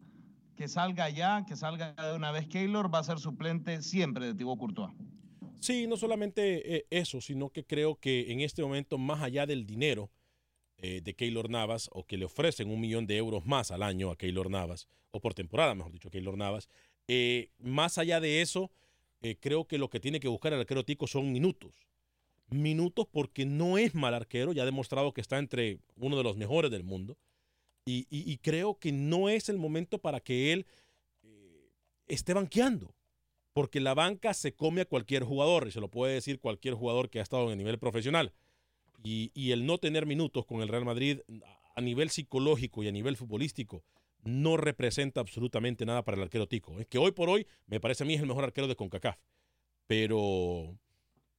Que 0.55 0.69
salga 0.69 1.09
ya, 1.09 1.45
que 1.45 1.57
salga 1.57 1.93
de 1.93 2.15
una 2.15 2.31
vez 2.31 2.47
Keylor, 2.47 2.91
va 2.91 2.99
a 2.99 3.03
ser 3.03 3.19
suplente 3.19 3.81
siempre 3.81 4.25
de 4.27 4.33
Thibaut 4.33 4.57
Courtois. 4.57 4.93
Sí, 5.59 5.87
no 5.87 5.97
solamente 5.97 6.75
eh, 6.75 6.87
eso, 6.89 7.21
sino 7.21 7.49
que 7.49 7.63
creo 7.63 7.95
que 7.95 8.31
en 8.31 8.41
este 8.41 8.61
momento, 8.61 8.97
más 8.97 9.21
allá 9.21 9.45
del 9.45 9.65
dinero 9.65 10.09
eh, 10.77 11.01
de 11.03 11.15
Keylor 11.15 11.49
Navas, 11.49 11.89
o 11.93 12.05
que 12.05 12.17
le 12.17 12.25
ofrecen 12.25 12.69
un 12.69 12.79
millón 12.79 13.07
de 13.07 13.17
euros 13.17 13.45
más 13.45 13.71
al 13.71 13.83
año 13.83 14.11
a 14.11 14.17
Keylor 14.17 14.49
Navas, 14.49 14.87
o 15.11 15.19
por 15.19 15.33
temporada, 15.33 15.73
mejor 15.73 15.91
dicho, 15.91 16.09
a 16.09 16.11
Keylor 16.11 16.37
Navas, 16.37 16.69
eh, 17.07 17.49
más 17.59 17.97
allá 17.97 18.19
de 18.19 18.41
eso, 18.41 18.71
creo 19.41 19.67
que 19.67 19.77
lo 19.77 19.89
que 19.89 19.99
tiene 19.99 20.21
que 20.21 20.27
buscar 20.29 20.53
el 20.53 20.59
arquero 20.59 20.85
Tico 20.85 21.05
son 21.07 21.33
minutos. 21.33 21.87
Minutos 22.49 23.07
porque 23.11 23.45
no 23.45 23.77
es 23.77 23.93
mal 23.93 24.13
arquero, 24.13 24.53
ya 24.53 24.61
ha 24.61 24.65
demostrado 24.65 25.13
que 25.13 25.19
está 25.19 25.37
entre 25.37 25.79
uno 25.97 26.15
de 26.15 26.23
los 26.23 26.37
mejores 26.37 26.71
del 26.71 26.83
mundo. 26.83 27.17
Y, 27.85 28.37
creo 28.37 28.77
que 28.79 28.91
no 28.91 29.27
es 29.27 29.49
el 29.49 29.57
momento 29.57 29.97
para 29.97 30.19
que 30.19 30.53
él 30.53 30.65
esté 32.07 32.33
banqueando 32.33 32.96
porque 33.57 33.79
la 33.79 33.95
banca 33.95 34.35
se 34.35 34.53
come 34.53 34.81
a 34.81 34.85
cualquier 34.85 35.23
jugador, 35.23 35.67
y 35.67 35.71
se 35.71 35.79
lo 35.79 35.89
puede 35.89 36.13
decir 36.13 36.39
cualquier 36.39 36.75
jugador 36.75 37.09
que 37.09 37.17
ha 37.17 37.23
estado 37.23 37.45
en 37.45 37.53
el 37.53 37.57
nivel 37.57 37.79
profesional. 37.79 38.31
Y, 39.03 39.51
el 39.51 39.65
no 39.65 39.79
tener 39.79 40.05
minutos 40.05 40.45
con 40.45 40.61
el 40.61 40.67
Real 40.67 40.85
Madrid 40.85 41.21
a 41.75 41.81
nivel 41.81 42.11
psicológico 42.11 42.83
y 42.83 42.87
a 42.87 42.91
nivel 42.91 43.17
futbolístico 43.17 43.83
no 44.21 44.57
representa 44.57 45.21
absolutamente 45.21 45.87
nada 45.87 46.05
para 46.05 46.17
el 46.17 46.21
arquero 46.21 46.47
Tico. 46.47 46.79
Es 46.79 46.85
que 46.85 46.99
hoy 46.99 47.13
por 47.13 47.29
hoy 47.29 47.47
me 47.65 47.79
parece 47.79 48.03
a 48.03 48.05
mí 48.05 48.13
es 48.13 48.21
el 48.21 48.27
mejor 48.27 48.43
arquero 48.43 48.67
de 48.67 48.75
CONCACAF. 48.75 49.17
Pero 49.87 50.77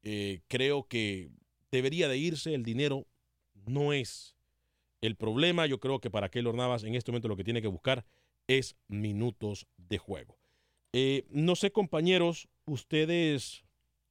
eh, 0.03 0.41
creo 0.49 0.89
que 0.89 1.31
debería 1.71 2.09
de 2.09 2.19
irse, 2.19 2.53
el 2.53 2.65
dinero 2.65 3.07
no 3.65 3.93
es 3.93 4.35
el 5.03 5.15
problema. 5.15 5.67
Yo 5.67 5.79
creo 5.79 6.01
que 6.01 6.11
para 6.11 6.31
Keylor 6.31 6.57
Navas 6.57 6.83
en 6.83 6.97
este 6.97 7.13
momento 7.13 7.29
lo 7.29 7.37
que 7.37 7.45
tiene 7.45 7.63
que 7.63 7.69
buscar 7.69 8.05
es 8.49 8.75
minutos 8.89 9.69
de 9.77 9.99
juego. 9.99 10.38
Eh, 10.93 11.27
no 11.31 11.55
sé, 11.57 11.71
compañeros, 11.71 12.49
ustedes 12.65 13.65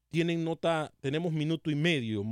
tienen 0.09 0.43
nota, 0.43 0.93
tenemos 0.99 1.33
minuto 1.33 1.69
y 1.71 1.75
medio, 1.75 2.23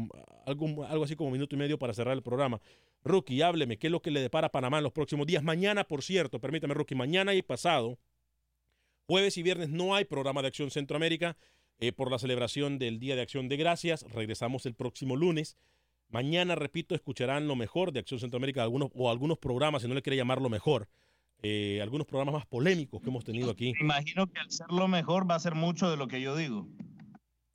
algo 0.46 1.04
así 1.04 1.16
como 1.16 1.32
minuto 1.32 1.56
y 1.56 1.60
medio 1.60 1.80
para 1.80 1.94
cerrar 1.94 2.16
el 2.16 2.24
programa. 2.24 2.62
Rookie, 3.04 3.42
hábleme, 3.42 3.78
¿qué 3.78 3.88
es 3.88 3.92
lo 3.92 4.02
que 4.02 4.12
le 4.12 4.20
depara 4.20 4.48
a 4.48 4.52
Panamá 4.52 4.78
en 4.78 4.84
los 4.84 4.94
próximos 4.94 5.28
días? 5.28 5.44
Mañana, 5.44 5.84
por 5.84 6.04
cierto, 6.04 6.40
permítame, 6.40 6.74
Rookie, 6.74 6.96
mañana 6.96 7.34
y 7.36 7.42
pasado, 7.42 8.00
jueves 9.08 9.38
y 9.38 9.44
viernes 9.44 9.70
no 9.70 9.96
hay 9.96 10.06
programa 10.06 10.42
de 10.42 10.48
Acción 10.48 10.72
Centroamérica 10.72 11.38
eh, 11.80 11.92
por 11.92 12.10
la 12.10 12.18
celebración 12.18 12.80
del 12.80 13.00
Día 13.00 13.16
de 13.16 13.22
Acción 13.22 13.48
de 13.48 13.58
Gracias. 13.58 14.04
Regresamos 14.04 14.66
el 14.66 14.74
próximo 14.74 15.16
lunes. 15.16 15.58
Mañana, 16.10 16.56
repito, 16.56 16.96
escucharán 16.96 17.48
lo 17.48 17.56
mejor 17.56 17.92
de 17.92 18.00
Acción 18.00 18.20
Centroamérica 18.20 18.64
algunos, 18.64 18.90
o 18.96 19.12
algunos 19.12 19.38
programas, 19.38 19.82
si 19.82 19.88
no 19.88 19.94
le 19.94 20.02
quiere 20.02 20.18
llamar 20.18 20.42
lo 20.42 20.50
mejor, 20.50 20.88
eh, 21.42 21.80
algunos 21.82 22.08
programas 22.08 22.34
más 22.34 22.46
polémicos 22.46 23.02
que 23.02 23.10
hemos 23.10 23.24
tenido 23.24 23.52
aquí. 23.52 23.74
Me 23.74 23.82
imagino 23.82 24.28
que 24.28 24.40
al 24.40 24.52
ser 24.52 24.68
lo 24.70 24.88
mejor 24.88 25.30
va 25.30 25.36
a 25.36 25.40
ser 25.40 25.56
mucho 25.56 25.90
de 25.90 25.98
lo 25.98 26.08
que 26.08 26.22
yo 26.22 26.36
digo. 26.36 26.68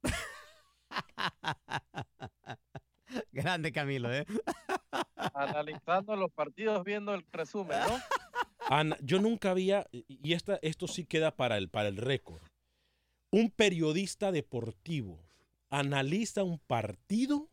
Grande 3.33 3.73
Camilo, 3.73 4.13
¿eh? 4.13 4.25
Analizando 5.35 6.17
los 6.17 6.31
partidos, 6.33 6.85
viendo 6.85 7.15
el 7.15 7.25
resumen, 7.33 7.79
¿no? 7.81 7.99
Ana, 8.69 8.97
yo 9.03 9.21
nunca 9.21 9.51
había, 9.51 9.87
y 9.91 10.33
esta, 10.33 10.61
esto 10.63 10.87
sí 10.87 11.05
queda 11.05 11.35
para 11.35 11.57
el, 11.57 11.69
para 11.69 11.89
el 11.89 11.97
récord, 11.97 12.41
un 13.33 13.51
periodista 13.51 14.31
deportivo 14.31 15.19
analiza 15.71 16.43
un 16.43 16.59
partido 16.59 17.50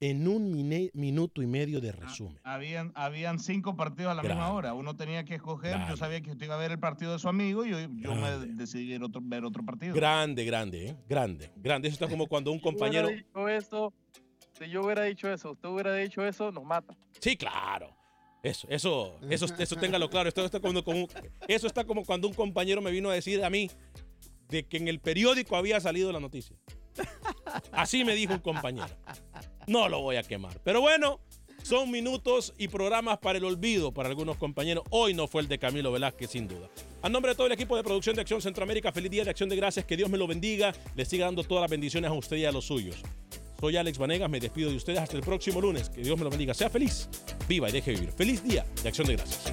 en 0.00 0.28
un 0.28 0.50
mine- 0.52 0.90
minuto 0.94 1.40
y 1.42 1.46
medio 1.46 1.80
de 1.80 1.92
resumen. 1.92 2.38
Habían, 2.44 2.92
habían 2.94 3.38
cinco 3.38 3.76
partidos 3.76 4.12
a 4.12 4.14
la 4.14 4.22
misma 4.22 4.52
hora. 4.52 4.74
Uno 4.74 4.94
tenía 4.96 5.24
que 5.24 5.34
escoger. 5.36 5.76
Yo 5.88 5.96
sabía 5.96 6.20
que 6.20 6.32
usted 6.32 6.44
iba 6.46 6.54
a 6.54 6.58
ver 6.58 6.72
el 6.72 6.78
partido 6.78 7.12
de 7.12 7.18
su 7.18 7.28
amigo 7.28 7.64
y 7.64 7.70
yo, 7.70 7.78
yo 7.80 8.14
me 8.14 8.30
decidí 8.54 8.88
ver 8.90 9.02
otro, 9.02 9.20
ver 9.24 9.44
otro 9.44 9.64
partido. 9.64 9.94
Grande, 9.94 10.44
grande, 10.44 10.88
¿eh? 10.88 10.96
grande, 11.08 11.50
grande. 11.56 11.88
Eso 11.88 11.94
está 11.94 12.08
como 12.08 12.26
cuando 12.26 12.52
un 12.52 12.58
compañero... 12.60 13.08
Si 13.08 13.14
yo 13.32 13.40
hubiera 13.42 13.54
dicho 13.56 13.66
eso, 13.66 13.92
si 14.58 14.68
yo 14.70 14.82
hubiera 14.84 15.02
dicho 15.04 15.32
eso, 15.32 15.52
usted 15.52 15.68
hubiera 15.68 15.94
dicho 15.94 16.26
eso, 16.26 16.52
nos 16.52 16.64
mata. 16.64 16.94
Sí, 17.20 17.36
claro. 17.36 17.94
Eso, 18.42 18.68
eso, 18.70 19.18
eso, 19.30 19.46
eso 19.58 19.76
téngalo 19.80 20.10
claro. 20.10 20.28
Esto 20.28 20.44
está 20.44 20.60
como, 20.60 20.84
como- 20.84 21.08
eso 21.48 21.66
está 21.66 21.84
como 21.84 22.04
cuando 22.04 22.28
un 22.28 22.34
compañero 22.34 22.82
me 22.82 22.90
vino 22.90 23.08
a 23.08 23.14
decir 23.14 23.42
a 23.42 23.48
mí 23.50 23.70
de 24.50 24.62
que 24.64 24.76
en 24.76 24.88
el 24.88 25.00
periódico 25.00 25.56
había 25.56 25.80
salido 25.80 26.12
la 26.12 26.20
noticia. 26.20 26.54
Así 27.72 28.04
me 28.04 28.14
dijo 28.14 28.34
un 28.34 28.38
compañero. 28.40 28.86
No 29.66 29.88
lo 29.88 30.00
voy 30.00 30.16
a 30.16 30.22
quemar. 30.22 30.60
Pero 30.62 30.80
bueno, 30.80 31.20
son 31.62 31.90
minutos 31.90 32.54
y 32.58 32.68
programas 32.68 33.18
para 33.18 33.38
el 33.38 33.44
olvido 33.44 33.92
para 33.92 34.08
algunos 34.08 34.36
compañeros. 34.36 34.84
Hoy 34.90 35.14
no 35.14 35.26
fue 35.26 35.42
el 35.42 35.48
de 35.48 35.58
Camilo 35.58 35.90
Velázquez, 35.90 36.30
sin 36.30 36.46
duda. 36.46 36.68
A 37.02 37.08
nombre 37.08 37.32
de 37.32 37.34
todo 37.34 37.46
el 37.46 37.52
equipo 37.52 37.76
de 37.76 37.82
producción 37.82 38.14
de 38.14 38.22
Acción 38.22 38.40
Centroamérica, 38.40 38.92
feliz 38.92 39.10
día 39.10 39.24
de 39.24 39.30
Acción 39.30 39.48
de 39.48 39.56
Gracias. 39.56 39.84
Que 39.84 39.96
Dios 39.96 40.08
me 40.08 40.18
lo 40.18 40.26
bendiga. 40.26 40.72
Le 40.94 41.04
siga 41.04 41.26
dando 41.26 41.42
todas 41.42 41.62
las 41.62 41.70
bendiciones 41.70 42.10
a 42.10 42.14
usted 42.14 42.36
y 42.36 42.44
a 42.44 42.52
los 42.52 42.66
suyos. 42.66 43.02
Soy 43.58 43.76
Alex 43.76 43.98
Vanegas, 43.98 44.30
me 44.30 44.38
despido 44.38 44.70
de 44.70 44.76
ustedes 44.76 45.00
hasta 45.00 45.16
el 45.16 45.22
próximo 45.22 45.60
lunes. 45.60 45.88
Que 45.90 46.02
Dios 46.02 46.16
me 46.16 46.24
lo 46.24 46.30
bendiga. 46.30 46.54
Sea 46.54 46.70
feliz, 46.70 47.08
viva 47.48 47.68
y 47.68 47.72
deje 47.72 47.92
vivir. 47.92 48.12
Feliz 48.12 48.44
día 48.44 48.64
de 48.82 48.88
Acción 48.88 49.06
de 49.08 49.16
Gracias. 49.16 49.52